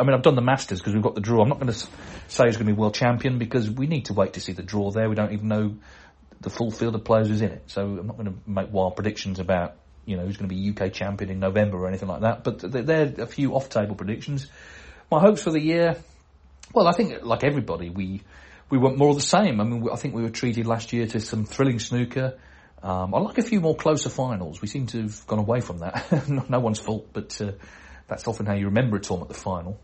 I 0.00 0.04
mean, 0.04 0.14
I've 0.14 0.22
done 0.22 0.34
the 0.34 0.42
Masters 0.42 0.80
because 0.80 0.94
we've 0.94 1.02
got 1.02 1.14
the 1.14 1.20
draw. 1.20 1.42
I'm 1.42 1.48
not 1.48 1.60
going 1.60 1.72
to 1.72 1.78
say 2.28 2.46
who's 2.46 2.56
going 2.56 2.66
to 2.66 2.72
be 2.72 2.72
world 2.72 2.94
champion 2.94 3.38
because 3.38 3.70
we 3.70 3.86
need 3.86 4.06
to 4.06 4.14
wait 4.14 4.32
to 4.34 4.40
see 4.40 4.52
the 4.52 4.62
draw 4.62 4.90
there. 4.90 5.08
We 5.08 5.14
don't 5.14 5.32
even 5.32 5.48
know 5.48 5.76
the 6.40 6.50
full 6.50 6.70
field 6.70 6.94
of 6.94 7.04
players 7.04 7.28
who's 7.28 7.42
in 7.42 7.50
it. 7.50 7.64
So 7.66 7.82
I'm 7.82 8.06
not 8.06 8.16
going 8.16 8.32
to 8.32 8.50
make 8.50 8.72
wild 8.72 8.96
predictions 8.96 9.38
about, 9.38 9.76
you 10.06 10.16
know, 10.16 10.24
who's 10.24 10.36
going 10.38 10.48
to 10.48 10.54
be 10.54 10.70
UK 10.70 10.92
champion 10.92 11.30
in 11.30 11.38
November 11.38 11.76
or 11.76 11.86
anything 11.86 12.08
like 12.08 12.22
that. 12.22 12.44
But 12.44 12.60
there 12.60 13.02
are 13.02 13.22
a 13.22 13.26
few 13.26 13.54
off-table 13.54 13.94
predictions. 13.94 14.46
My 15.10 15.20
hopes 15.20 15.42
for 15.42 15.50
the 15.50 15.60
year, 15.60 15.96
well, 16.72 16.88
I 16.88 16.92
think 16.92 17.22
like 17.22 17.44
everybody, 17.44 17.90
we 17.90 18.22
we 18.70 18.78
want 18.78 18.96
more 18.96 19.10
of 19.10 19.16
the 19.16 19.22
same. 19.22 19.60
I 19.60 19.64
mean, 19.64 19.86
I 19.92 19.96
think 19.96 20.14
we 20.14 20.22
were 20.22 20.30
treated 20.30 20.66
last 20.66 20.92
year 20.92 21.06
to 21.08 21.20
some 21.20 21.44
thrilling 21.44 21.80
snooker. 21.80 22.38
Um, 22.82 23.14
I'd 23.14 23.22
like 23.22 23.38
a 23.38 23.42
few 23.42 23.60
more 23.60 23.76
closer 23.76 24.08
finals. 24.08 24.62
We 24.62 24.68
seem 24.68 24.86
to 24.86 25.02
have 25.02 25.26
gone 25.26 25.40
away 25.40 25.60
from 25.60 25.78
that. 25.78 26.28
no 26.48 26.60
one's 26.60 26.78
fault, 26.78 27.08
but 27.12 27.38
uh, 27.42 27.52
that's 28.06 28.26
often 28.26 28.46
how 28.46 28.54
you 28.54 28.66
remember 28.66 28.96
a 28.96 29.00
tournament, 29.00 29.28
the 29.28 29.38
final. 29.38 29.78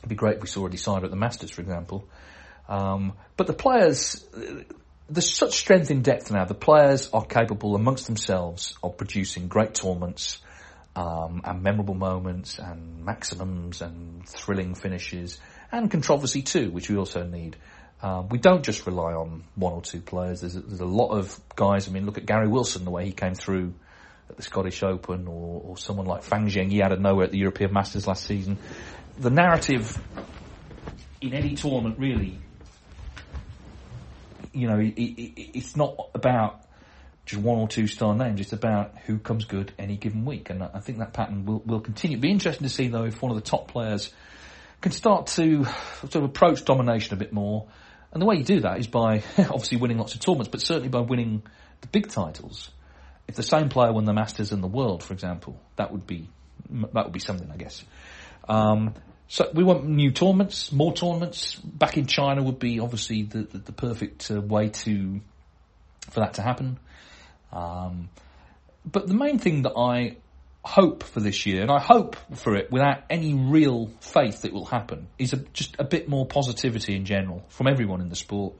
It'd 0.00 0.08
be 0.08 0.14
great 0.14 0.36
if 0.36 0.42
we 0.42 0.48
saw 0.48 0.66
a 0.66 0.70
decider 0.70 1.04
at 1.04 1.10
the 1.10 1.16
Masters, 1.16 1.50
for 1.50 1.60
example. 1.60 2.08
Um, 2.68 3.12
but 3.36 3.46
the 3.46 3.52
players, 3.52 4.26
there's 5.08 5.34
such 5.34 5.58
strength 5.58 5.90
in 5.90 6.02
depth 6.02 6.30
now. 6.30 6.44
The 6.46 6.54
players 6.54 7.10
are 7.12 7.24
capable 7.24 7.74
amongst 7.74 8.06
themselves 8.06 8.76
of 8.82 8.96
producing 8.96 9.48
great 9.48 9.74
tournaments 9.74 10.38
um, 10.96 11.42
and 11.44 11.62
memorable 11.62 11.94
moments 11.94 12.58
and 12.58 13.04
maximums 13.04 13.82
and 13.82 14.26
thrilling 14.26 14.74
finishes 14.74 15.38
and 15.70 15.90
controversy 15.90 16.42
too, 16.42 16.70
which 16.70 16.88
we 16.88 16.96
also 16.96 17.24
need. 17.24 17.56
Um, 18.02 18.30
we 18.30 18.38
don't 18.38 18.64
just 18.64 18.86
rely 18.86 19.12
on 19.12 19.44
one 19.56 19.74
or 19.74 19.82
two 19.82 20.00
players. 20.00 20.40
There's 20.40 20.56
a, 20.56 20.60
there's 20.60 20.80
a 20.80 20.86
lot 20.86 21.10
of 21.10 21.38
guys. 21.54 21.86
I 21.86 21.90
mean, 21.90 22.06
look 22.06 22.16
at 22.16 22.24
Gary 22.24 22.48
Wilson, 22.48 22.84
the 22.84 22.90
way 22.90 23.04
he 23.04 23.12
came 23.12 23.34
through 23.34 23.74
at 24.30 24.36
the 24.36 24.42
Scottish 24.42 24.82
Open, 24.82 25.26
or, 25.26 25.62
or 25.66 25.76
someone 25.76 26.06
like 26.06 26.22
Fan 26.22 26.48
Zhengyi 26.48 26.80
out 26.80 26.92
of 26.92 27.00
nowhere 27.00 27.26
at 27.26 27.32
the 27.32 27.38
European 27.38 27.72
Masters 27.74 28.06
last 28.06 28.24
season 28.24 28.58
the 29.20 29.30
narrative 29.30 29.98
in 31.20 31.34
any 31.34 31.54
tournament 31.54 31.98
really, 31.98 32.38
you 34.52 34.66
know, 34.66 34.78
it, 34.78 34.94
it, 34.96 35.58
it's 35.58 35.76
not 35.76 35.94
about 36.14 36.62
just 37.26 37.42
one 37.42 37.58
or 37.58 37.68
two 37.68 37.86
star 37.86 38.14
names. 38.14 38.40
It's 38.40 38.54
about 38.54 38.96
who 39.04 39.18
comes 39.18 39.44
good 39.44 39.72
any 39.78 39.96
given 39.96 40.24
week, 40.24 40.48
and 40.48 40.62
I 40.62 40.80
think 40.80 40.98
that 40.98 41.12
pattern 41.12 41.44
will 41.44 41.62
will 41.64 41.80
continue. 41.80 42.16
It'll 42.16 42.22
be 42.22 42.30
interesting 42.30 42.66
to 42.66 42.72
see 42.72 42.88
though 42.88 43.04
if 43.04 43.20
one 43.20 43.30
of 43.30 43.36
the 43.36 43.48
top 43.48 43.68
players 43.68 44.10
can 44.80 44.92
start 44.92 45.26
to 45.26 45.64
sort 46.00 46.16
of 46.16 46.24
approach 46.24 46.64
domination 46.64 47.12
a 47.14 47.18
bit 47.18 47.32
more. 47.32 47.66
And 48.12 48.20
the 48.20 48.26
way 48.26 48.36
you 48.36 48.44
do 48.44 48.60
that 48.60 48.78
is 48.78 48.88
by 48.88 49.22
obviously 49.38 49.76
winning 49.76 49.98
lots 49.98 50.14
of 50.14 50.20
tournaments, 50.20 50.48
but 50.48 50.62
certainly 50.62 50.88
by 50.88 51.00
winning 51.00 51.42
the 51.82 51.86
big 51.88 52.08
titles. 52.08 52.70
If 53.28 53.36
the 53.36 53.42
same 53.44 53.68
player 53.68 53.92
won 53.92 54.06
the 54.06 54.14
Masters 54.14 54.50
and 54.50 54.62
the 54.62 54.68
World, 54.68 55.04
for 55.04 55.12
example, 55.12 55.60
that 55.76 55.92
would 55.92 56.06
be 56.06 56.28
that 56.70 57.04
would 57.04 57.12
be 57.12 57.20
something, 57.20 57.50
I 57.52 57.56
guess. 57.56 57.84
Um, 58.48 58.94
so 59.30 59.48
we 59.54 59.62
want 59.62 59.86
new 59.86 60.10
tournaments, 60.10 60.72
more 60.72 60.92
tournaments. 60.92 61.54
Back 61.54 61.96
in 61.96 62.06
China 62.06 62.42
would 62.42 62.58
be 62.58 62.80
obviously 62.80 63.22
the 63.22 63.44
the, 63.44 63.58
the 63.58 63.72
perfect 63.72 64.28
uh, 64.28 64.40
way 64.40 64.70
to 64.70 65.20
for 66.10 66.18
that 66.18 66.34
to 66.34 66.42
happen. 66.42 66.80
Um, 67.52 68.08
but 68.84 69.06
the 69.06 69.14
main 69.14 69.38
thing 69.38 69.62
that 69.62 69.74
I 69.76 70.16
hope 70.64 71.04
for 71.04 71.20
this 71.20 71.46
year, 71.46 71.62
and 71.62 71.70
I 71.70 71.78
hope 71.78 72.16
for 72.34 72.56
it 72.56 72.72
without 72.72 73.04
any 73.08 73.34
real 73.34 73.92
faith 74.00 74.42
that 74.42 74.48
it 74.48 74.52
will 74.52 74.64
happen, 74.64 75.06
is 75.16 75.32
a, 75.32 75.36
just 75.52 75.76
a 75.78 75.84
bit 75.84 76.08
more 76.08 76.26
positivity 76.26 76.96
in 76.96 77.04
general 77.04 77.44
from 77.50 77.68
everyone 77.68 78.00
in 78.00 78.08
the 78.08 78.16
sport. 78.16 78.54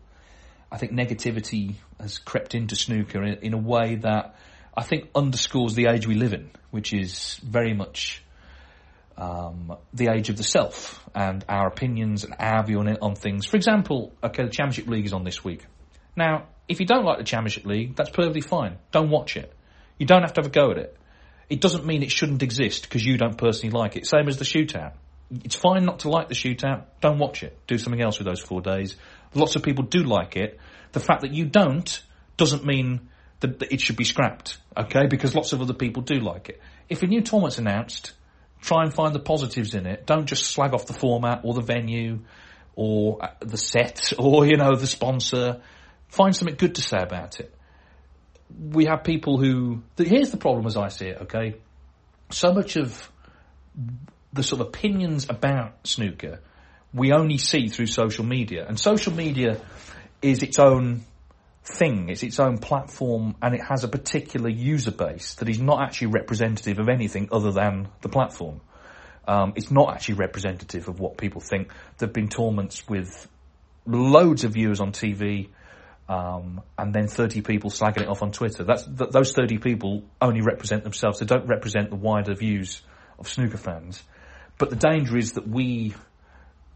I 0.71 0.79
think 0.79 0.93
negativity 0.93 1.75
has 1.99 2.19
crept 2.19 2.55
into 2.55 2.77
snooker 2.77 3.25
in, 3.25 3.39
in 3.39 3.55
a 3.55 3.59
way 3.59 3.97
that 3.97 4.37
I 4.77 4.85
think 4.85 5.09
underscores 5.17 5.75
the 5.75 5.87
age 5.87 6.07
we 6.07 6.15
live 6.15 6.33
in, 6.33 6.49
which 6.71 6.93
is 6.93 7.41
very 7.43 7.75
much 7.75 8.23
um, 9.21 9.77
the 9.93 10.09
age 10.09 10.31
of 10.31 10.37
the 10.37 10.43
self 10.43 11.07
and 11.15 11.45
our 11.49 11.67
opinions 11.67 12.25
and 12.25 12.35
our 12.39 12.65
view 12.65 12.81
on, 12.81 12.89
it, 12.89 12.99
on 13.03 13.15
things. 13.15 13.45
For 13.45 13.57
example, 13.57 14.13
okay, 14.25 14.45
the 14.45 14.51
Championship 14.51 14.89
League 14.89 15.05
is 15.05 15.13
on 15.13 15.25
this 15.25 15.45
week. 15.45 15.67
Now, 16.17 16.47
if 16.69 16.81
you 16.81 16.87
don't 16.87 17.05
like 17.05 17.19
the 17.19 17.25
Championship 17.25 17.67
League, 17.67 17.97
that's 17.97 18.11
perfectly 18.11 18.41
fine. 18.41 18.79
Don't 18.93 19.11
watch 19.11 19.37
it. 19.37 19.53
You 19.99 20.07
don't 20.07 20.23
have 20.23 20.33
to 20.35 20.41
have 20.41 20.47
a 20.47 20.53
go 20.53 20.71
at 20.71 20.79
it. 20.79 20.97
It 21.51 21.61
doesn't 21.61 21.85
mean 21.85 22.03
it 22.03 22.11
shouldn't 22.11 22.43
exist 22.43 22.83
because 22.83 23.05
you 23.05 23.19
don't 23.19 23.37
personally 23.37 23.77
like 23.77 23.97
it. 23.97 24.07
Same 24.07 24.29
as 24.29 24.39
the 24.39 24.45
shootout. 24.45 24.93
It's 25.45 25.57
fine 25.57 25.85
not 25.85 26.01
to 26.01 26.09
like 26.09 26.29
the 26.29 26.35
shootout. 26.35 26.85
Don't 27.01 27.19
watch 27.19 27.43
it. 27.43 27.59
Do 27.67 27.77
something 27.77 28.01
else 28.01 28.19
with 28.19 28.27
those 28.27 28.41
four 28.41 28.63
days. 28.63 28.97
Lots 29.35 29.55
of 29.55 29.63
people 29.63 29.85
do 29.85 30.03
like 30.03 30.37
it. 30.37 30.59
The 30.93 31.01
fact 31.01 31.23
that 31.23 31.35
you 31.35 31.45
don't 31.45 32.03
doesn't 32.37 32.65
mean 32.65 33.11
that, 33.41 33.59
that 33.59 33.73
it 33.73 33.81
should 33.81 33.97
be 33.97 34.05
scrapped. 34.05 34.59
Okay, 34.77 35.07
because 35.09 35.35
lots 35.35 35.53
of 35.53 35.61
other 35.61 35.75
people 35.75 36.03
do 36.03 36.21
like 36.21 36.49
it. 36.49 36.61
If 36.89 37.03
a 37.03 37.07
new 37.07 37.21
tournament's 37.21 37.59
announced, 37.59 38.13
Try 38.61 38.85
and 38.85 38.93
find 38.93 39.15
the 39.15 39.21
positives 39.21 39.75
in 39.75 39.87
it. 39.87 40.07
Don't 40.07 40.27
just 40.27 40.45
slag 40.45 40.75
off 40.75 40.87
the 40.87 40.93
format 40.93 41.41
or 41.45 41.55
the 41.55 41.63
venue 41.63 42.21
or 42.77 43.23
uh, 43.23 43.29
the 43.41 43.57
set 43.57 44.13
or, 44.19 44.47
you 44.47 44.57
know, 44.57 44.77
the 44.77 44.87
sponsor. 44.87 45.61
Find 46.09 46.35
something 46.35 46.57
good 46.57 46.75
to 46.77 46.83
say 46.83 46.99
about 46.99 47.41
it. 47.41 47.55
We 48.59 48.87
have 48.87 49.05
people 49.05 49.39
who, 49.39 49.83
here's 49.97 50.31
the 50.31 50.37
problem 50.37 50.67
as 50.67 50.77
I 50.77 50.89
see 50.89 51.07
it, 51.07 51.19
okay? 51.23 51.55
So 52.31 52.53
much 52.53 52.77
of 52.77 53.11
the 54.33 54.43
sort 54.43 54.61
of 54.61 54.69
opinions 54.69 55.29
about 55.29 55.87
snooker 55.87 56.41
we 56.93 57.13
only 57.13 57.39
see 57.39 57.69
through 57.69 57.87
social 57.87 58.25
media. 58.25 58.67
And 58.67 58.79
social 58.79 59.13
media 59.13 59.61
is 60.23 60.43
its 60.43 60.59
own 60.59 61.03
thing. 61.65 62.09
It's 62.09 62.23
its 62.23 62.41
own 62.41 62.59
platform 62.59 63.37
and 63.43 63.55
it 63.55 63.63
has 63.63 63.85
a 63.85 63.89
particular 63.89 64.49
user 64.49 64.91
base 64.91 65.35
that 65.37 65.49
is 65.49 65.61
not 65.61 65.83
actually 65.83 66.09
representative 66.09 66.79
of 66.79 66.89
anything 66.89 67.29
other 67.33 67.53
than 67.53 67.89
the 68.01 68.09
platform. 68.09 68.61
Um, 69.29 69.53
it's 69.57 69.71
not 69.71 69.93
actually 69.93 70.15
representative 70.15 70.89
of 70.89 70.99
what 70.99 71.17
people 71.17 71.41
think. 71.41 71.69
There 71.99 72.09
have 72.09 72.15
been 72.15 72.29
torments 72.29 72.89
with 72.89 73.29
loads 73.87 74.45
of 74.45 74.53
viewers 74.53 74.81
on 74.81 74.93
TV, 74.93 75.49
um, 76.09 76.63
and 76.77 76.93
then 76.93 77.07
30 77.07 77.43
people 77.43 77.71
slagging 77.71 78.03
it 78.03 78.09
off 78.09 78.23
on 78.23 78.33
Twitter. 78.33 78.65
That's 78.65 78.85
th- 78.85 79.11
those 79.11 79.33
30 79.33 79.59
people 79.59 80.03
only 80.21 80.41
represent 80.41 80.83
themselves. 80.83 81.21
They 81.21 81.27
don't 81.27 81.47
represent 81.47 81.91
the 81.91 81.97
wider 81.97 82.35
views 82.35 82.83
of 83.19 83.29
snooker 83.29 83.59
fans. 83.59 84.03
But 84.59 84.71
the 84.71 84.77
danger 84.77 85.17
is 85.17 85.33
that 85.33 85.47
we, 85.47 85.95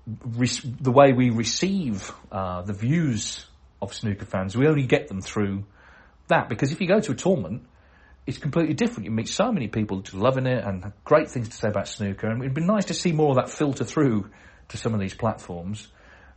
re- 0.07 0.49
the 0.81 0.93
way 0.93 1.13
we 1.13 1.31
receive 1.31 2.13
uh, 2.31 2.63
the 2.63 2.73
views 2.73 3.45
of 3.85 3.95
snooker 3.95 4.25
fans, 4.25 4.57
we 4.57 4.67
only 4.67 4.87
get 4.87 5.09
them 5.09 5.21
through 5.21 5.65
that. 6.29 6.49
Because 6.49 6.73
if 6.73 6.81
you 6.81 6.89
go 6.89 7.01
to 7.01 7.13
a 7.13 7.15
tournament, 7.15 7.63
it's 8.27 8.39
completely 8.39 8.75
different. 8.75 9.05
You 9.05 9.11
meet 9.11 9.29
so 9.29 9.53
many 9.53 9.69
people 9.69 10.01
just 10.01 10.15
loving 10.15 10.47
it 10.47 10.65
and 10.65 10.93
great 11.05 11.31
things 11.31 11.49
to 11.51 11.57
say 11.57 11.69
about 11.69 11.89
snooker, 11.89 12.29
and 12.29 12.43
it'd 12.43 12.55
be 12.55 12.65
nice 12.65 12.87
to 12.87 12.95
see 12.95 13.13
more 13.13 13.31
of 13.31 13.37
that 13.37 13.51
filter 13.51 13.85
through 13.85 14.31
to 14.69 14.77
some 14.77 14.95
of 14.95 15.01
these 15.01 15.15
platforms. 15.15 15.89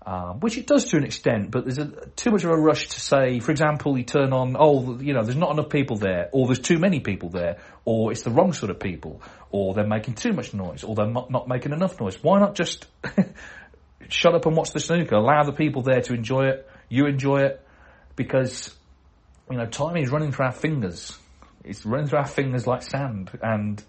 Um, 0.06 0.40
which 0.40 0.58
it 0.58 0.66
does 0.66 0.86
to 0.86 0.96
an 0.98 1.04
extent, 1.04 1.52
but 1.52 1.66
there's 1.66 1.80
a, 1.80 1.92
too 2.16 2.32
much 2.32 2.46
of 2.46 2.52
a 2.52 2.56
rush 2.56 2.88
to 2.88 3.00
say, 3.02 3.42
for 3.42 3.52
example, 3.52 3.98
you 3.98 4.06
turn 4.06 4.32
on, 4.32 4.56
oh, 4.58 4.98
you 5.02 5.12
know, 5.12 5.22
there's 5.22 5.36
not 5.36 5.52
enough 5.52 5.68
people 5.68 5.98
there, 5.98 6.30
or 6.32 6.46
there's 6.46 6.60
too 6.60 6.78
many 6.78 7.02
people 7.02 7.28
there, 7.28 7.58
or 7.84 8.14
it's 8.14 8.22
the 8.22 8.30
wrong 8.30 8.54
sort 8.54 8.70
of 8.70 8.80
people, 8.80 9.22
or 9.52 9.74
they're 9.74 9.86
making 9.86 10.14
too 10.14 10.32
much 10.32 10.54
noise, 10.54 10.86
or 10.86 10.96
they're 10.96 11.12
not 11.12 11.50
making 11.50 11.74
enough 11.74 12.00
noise. 12.00 12.24
Why 12.24 12.40
not 12.40 12.56
just 12.56 12.88
shut 14.08 14.34
up 14.34 14.46
and 14.46 14.56
watch 14.56 14.72
the 14.72 14.80
snooker? 14.80 15.16
Allow 15.16 15.44
the 15.44 15.52
people 15.52 15.82
there 15.82 16.00
to 16.00 16.14
enjoy 16.14 16.46
it, 16.52 16.70
you 16.90 17.06
enjoy 17.06 17.42
it, 17.42 17.66
because, 18.16 18.74
you 19.50 19.58
know, 19.58 19.66
time 19.66 19.98
is 19.98 20.10
running 20.10 20.32
through 20.32 20.46
our 20.46 20.52
fingers. 20.52 21.18
It's 21.64 21.86
running 21.86 22.08
through 22.08 22.20
our 22.20 22.28
fingers 22.28 22.66
like 22.66 22.82
sand, 22.82 23.32
and 23.42 23.84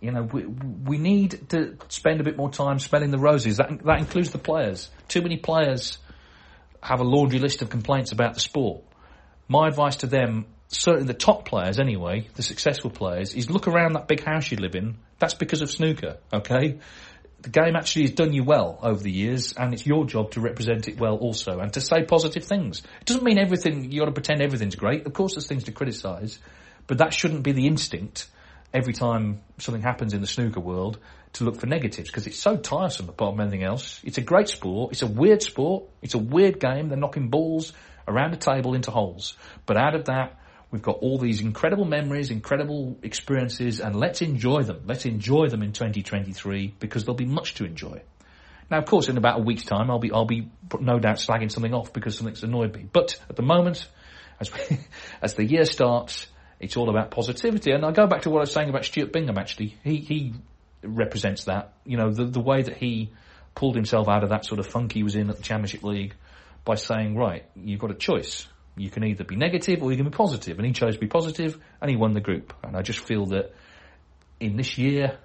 you 0.00 0.12
know, 0.12 0.22
we, 0.22 0.44
we 0.44 0.98
need 0.98 1.48
to 1.48 1.76
spend 1.88 2.20
a 2.20 2.24
bit 2.24 2.36
more 2.36 2.50
time 2.50 2.78
smelling 2.78 3.10
the 3.10 3.18
roses. 3.18 3.56
That, 3.56 3.82
that 3.84 3.98
includes 3.98 4.30
the 4.30 4.38
players. 4.38 4.90
Too 5.08 5.22
many 5.22 5.38
players 5.38 5.98
have 6.82 7.00
a 7.00 7.04
laundry 7.04 7.38
list 7.38 7.62
of 7.62 7.70
complaints 7.70 8.12
about 8.12 8.34
the 8.34 8.40
sport. 8.40 8.84
My 9.48 9.68
advice 9.68 9.96
to 9.96 10.06
them, 10.06 10.46
certainly 10.68 11.06
the 11.06 11.14
top 11.14 11.46
players 11.46 11.78
anyway, 11.78 12.28
the 12.34 12.42
successful 12.42 12.90
players, 12.90 13.34
is 13.34 13.50
look 13.50 13.66
around 13.66 13.94
that 13.94 14.06
big 14.06 14.22
house 14.22 14.50
you 14.50 14.58
live 14.58 14.74
in. 14.74 14.98
That's 15.18 15.34
because 15.34 15.62
of 15.62 15.70
snooker, 15.70 16.18
okay? 16.32 16.78
The 17.46 17.52
game 17.52 17.76
actually 17.76 18.02
has 18.02 18.10
done 18.10 18.32
you 18.32 18.42
well 18.42 18.76
over 18.82 19.00
the 19.00 19.10
years, 19.12 19.52
and 19.52 19.72
it's 19.72 19.86
your 19.86 20.04
job 20.04 20.32
to 20.32 20.40
represent 20.40 20.88
it 20.88 20.98
well 20.98 21.14
also, 21.14 21.60
and 21.60 21.72
to 21.74 21.80
say 21.80 22.02
positive 22.02 22.42
things. 22.42 22.82
It 23.00 23.06
doesn't 23.06 23.22
mean 23.22 23.38
everything, 23.38 23.92
you 23.92 24.00
gotta 24.00 24.10
pretend 24.10 24.42
everything's 24.42 24.74
great. 24.74 25.06
Of 25.06 25.12
course 25.12 25.36
there's 25.36 25.46
things 25.46 25.62
to 25.64 25.70
criticise, 25.70 26.40
but 26.88 26.98
that 26.98 27.14
shouldn't 27.14 27.44
be 27.44 27.52
the 27.52 27.68
instinct 27.68 28.26
every 28.74 28.92
time 28.92 29.42
something 29.58 29.80
happens 29.80 30.12
in 30.12 30.20
the 30.20 30.26
snooker 30.26 30.58
world 30.58 30.98
to 31.34 31.44
look 31.44 31.60
for 31.60 31.66
negatives 31.66 32.10
because 32.10 32.26
it's 32.26 32.36
so 32.36 32.56
tiresome 32.56 33.08
apart 33.08 33.36
from 33.36 33.40
anything 33.42 33.62
else. 33.62 34.00
It's 34.02 34.18
a 34.18 34.22
great 34.22 34.48
sport. 34.48 34.90
It's 34.90 35.02
a 35.02 35.06
weird 35.06 35.40
sport. 35.40 35.84
It's 36.02 36.14
a 36.14 36.18
weird 36.18 36.58
game. 36.58 36.88
They're 36.88 36.98
knocking 36.98 37.28
balls 37.28 37.72
around 38.08 38.34
a 38.34 38.38
table 38.38 38.74
into 38.74 38.90
holes. 38.90 39.36
But 39.66 39.76
out 39.76 39.94
of 39.94 40.06
that, 40.06 40.36
we've 40.70 40.82
got 40.82 40.98
all 40.98 41.18
these 41.18 41.40
incredible 41.40 41.84
memories, 41.84 42.30
incredible 42.30 42.98
experiences, 43.02 43.80
and 43.80 43.96
let's 43.96 44.22
enjoy 44.22 44.62
them. 44.62 44.82
Let's 44.86 45.06
enjoy 45.06 45.48
them 45.48 45.62
in 45.62 45.72
2023 45.72 46.74
because 46.78 47.04
there'll 47.04 47.16
be 47.16 47.24
much 47.24 47.54
to 47.54 47.64
enjoy. 47.64 48.02
Now, 48.70 48.78
of 48.78 48.86
course, 48.86 49.08
in 49.08 49.16
about 49.16 49.40
a 49.40 49.42
week's 49.42 49.64
time, 49.64 49.90
I'll 49.90 50.00
be, 50.00 50.10
I'll 50.10 50.24
be 50.24 50.50
no 50.80 50.98
doubt 50.98 51.16
slagging 51.16 51.52
something 51.52 51.72
off 51.72 51.92
because 51.92 52.16
something's 52.16 52.42
annoyed 52.42 52.74
me. 52.74 52.88
But 52.92 53.18
at 53.30 53.36
the 53.36 53.42
moment, 53.42 53.88
as, 54.40 54.52
we, 54.52 54.60
as 55.22 55.34
the 55.34 55.44
year 55.44 55.64
starts, 55.64 56.26
it's 56.58 56.76
all 56.76 56.88
about 56.88 57.10
positivity. 57.10 57.72
And 57.72 57.84
I 57.84 57.92
go 57.92 58.06
back 58.06 58.22
to 58.22 58.30
what 58.30 58.38
I 58.38 58.40
was 58.40 58.52
saying 58.52 58.68
about 58.68 58.84
Stuart 58.84 59.12
Bingham. 59.12 59.38
Actually, 59.38 59.76
he 59.84 59.96
he 59.96 60.34
represents 60.82 61.44
that. 61.44 61.74
You 61.84 61.96
know, 61.96 62.10
the 62.10 62.24
the 62.24 62.40
way 62.40 62.62
that 62.62 62.76
he 62.76 63.12
pulled 63.54 63.74
himself 63.74 64.08
out 64.08 64.22
of 64.22 64.30
that 64.30 64.44
sort 64.44 64.58
of 64.58 64.66
funk 64.66 64.92
he 64.92 65.02
was 65.02 65.16
in 65.16 65.30
at 65.30 65.36
the 65.36 65.42
Championship 65.42 65.82
League 65.82 66.14
by 66.64 66.74
saying, 66.74 67.16
right, 67.16 67.44
you've 67.54 67.80
got 67.80 67.90
a 67.90 67.94
choice. 67.94 68.46
You 68.76 68.90
can 68.90 69.04
either 69.04 69.24
be 69.24 69.36
negative 69.36 69.82
or 69.82 69.90
you 69.90 69.96
can 69.96 70.06
be 70.06 70.10
positive. 70.10 70.58
And 70.58 70.66
he 70.66 70.72
chose 70.72 70.94
to 70.94 71.00
be 71.00 71.06
positive, 71.06 71.58
and 71.80 71.90
he 71.90 71.96
won 71.96 72.12
the 72.12 72.20
group. 72.20 72.52
And 72.62 72.76
I 72.76 72.82
just 72.82 73.00
feel 73.00 73.26
that 73.26 73.54
in 74.38 74.56
this 74.56 74.76
year 74.76 75.18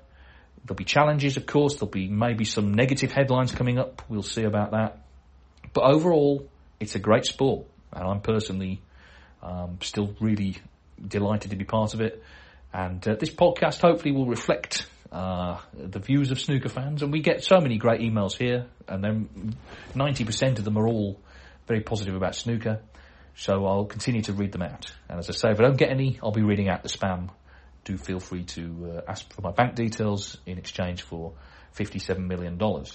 there'll 0.65 0.75
be 0.75 0.85
challenges. 0.85 1.37
Of 1.37 1.45
course, 1.45 1.75
there'll 1.75 1.91
be 1.91 2.07
maybe 2.07 2.45
some 2.45 2.73
negative 2.73 3.11
headlines 3.11 3.51
coming 3.51 3.77
up. 3.77 4.03
We'll 4.09 4.23
see 4.23 4.43
about 4.43 4.71
that. 4.71 5.03
But 5.73 5.83
overall, 5.83 6.49
it's 6.79 6.95
a 6.95 6.99
great 6.99 7.25
sport, 7.25 7.67
and 7.93 8.03
I'm 8.03 8.21
personally 8.21 8.81
um, 9.41 9.77
still 9.81 10.15
really 10.19 10.57
delighted 11.05 11.51
to 11.51 11.57
be 11.57 11.65
part 11.65 11.93
of 11.93 12.01
it. 12.01 12.23
And 12.73 13.05
uh, 13.07 13.15
this 13.19 13.29
podcast 13.29 13.81
hopefully 13.81 14.13
will 14.13 14.27
reflect 14.27 14.85
uh, 15.11 15.59
the 15.73 15.99
views 15.99 16.31
of 16.31 16.39
snooker 16.39 16.69
fans. 16.69 17.01
And 17.01 17.11
we 17.11 17.21
get 17.21 17.43
so 17.43 17.59
many 17.59 17.77
great 17.77 18.01
emails 18.01 18.37
here, 18.37 18.67
and 18.87 19.03
then 19.03 19.55
90% 19.93 20.57
of 20.57 20.63
them 20.63 20.77
are 20.77 20.87
all 20.87 21.19
very 21.67 21.81
positive 21.81 22.15
about 22.15 22.35
snooker. 22.35 22.81
So 23.35 23.65
I'll 23.65 23.85
continue 23.85 24.21
to 24.23 24.33
read 24.33 24.51
them 24.51 24.61
out. 24.61 24.93
And 25.09 25.19
as 25.19 25.29
I 25.29 25.33
say, 25.33 25.51
if 25.51 25.59
I 25.59 25.63
don't 25.63 25.77
get 25.77 25.89
any, 25.89 26.19
I'll 26.21 26.31
be 26.31 26.43
reading 26.43 26.69
out 26.69 26.83
the 26.83 26.89
spam. 26.89 27.29
Do 27.83 27.97
feel 27.97 28.19
free 28.19 28.43
to 28.43 28.93
uh, 28.97 29.01
ask 29.09 29.31
for 29.33 29.41
my 29.41 29.51
bank 29.51 29.75
details 29.75 30.37
in 30.45 30.57
exchange 30.57 31.01
for 31.01 31.33
$57 31.75 32.19
million. 32.27 32.59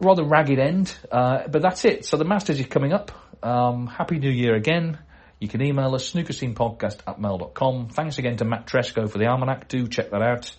Rather 0.00 0.24
ragged 0.24 0.58
end, 0.58 0.94
uh, 1.10 1.48
but 1.48 1.62
that's 1.62 1.84
it. 1.84 2.04
So 2.04 2.16
the 2.16 2.24
Masters 2.24 2.60
is 2.60 2.66
coming 2.66 2.92
up. 2.92 3.12
Um, 3.42 3.86
Happy 3.86 4.18
New 4.18 4.30
Year 4.30 4.54
again. 4.54 4.98
You 5.40 5.48
can 5.48 5.62
email 5.62 5.94
us, 5.94 6.12
snookerscenepodcast 6.12 7.00
at 7.06 7.20
mail.com. 7.20 7.88
Thanks 7.88 8.18
again 8.18 8.36
to 8.38 8.44
Matt 8.44 8.66
Tresco 8.66 9.10
for 9.10 9.18
the 9.18 9.26
almanac. 9.26 9.68
Do 9.68 9.86
check 9.86 10.10
that 10.10 10.22
out. 10.22 10.54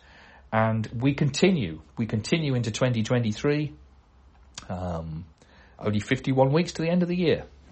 And 0.51 0.87
we 0.93 1.13
continue. 1.13 1.81
We 1.97 2.05
continue 2.05 2.53
into 2.53 2.71
2023. 2.71 3.73
Um, 4.69 5.25
only 5.79 5.99
51 5.99 6.51
weeks 6.51 6.73
to 6.73 6.83
the 6.83 6.89
end 6.89 7.01
of 7.01 7.09
the 7.09 7.15
year. 7.15 7.45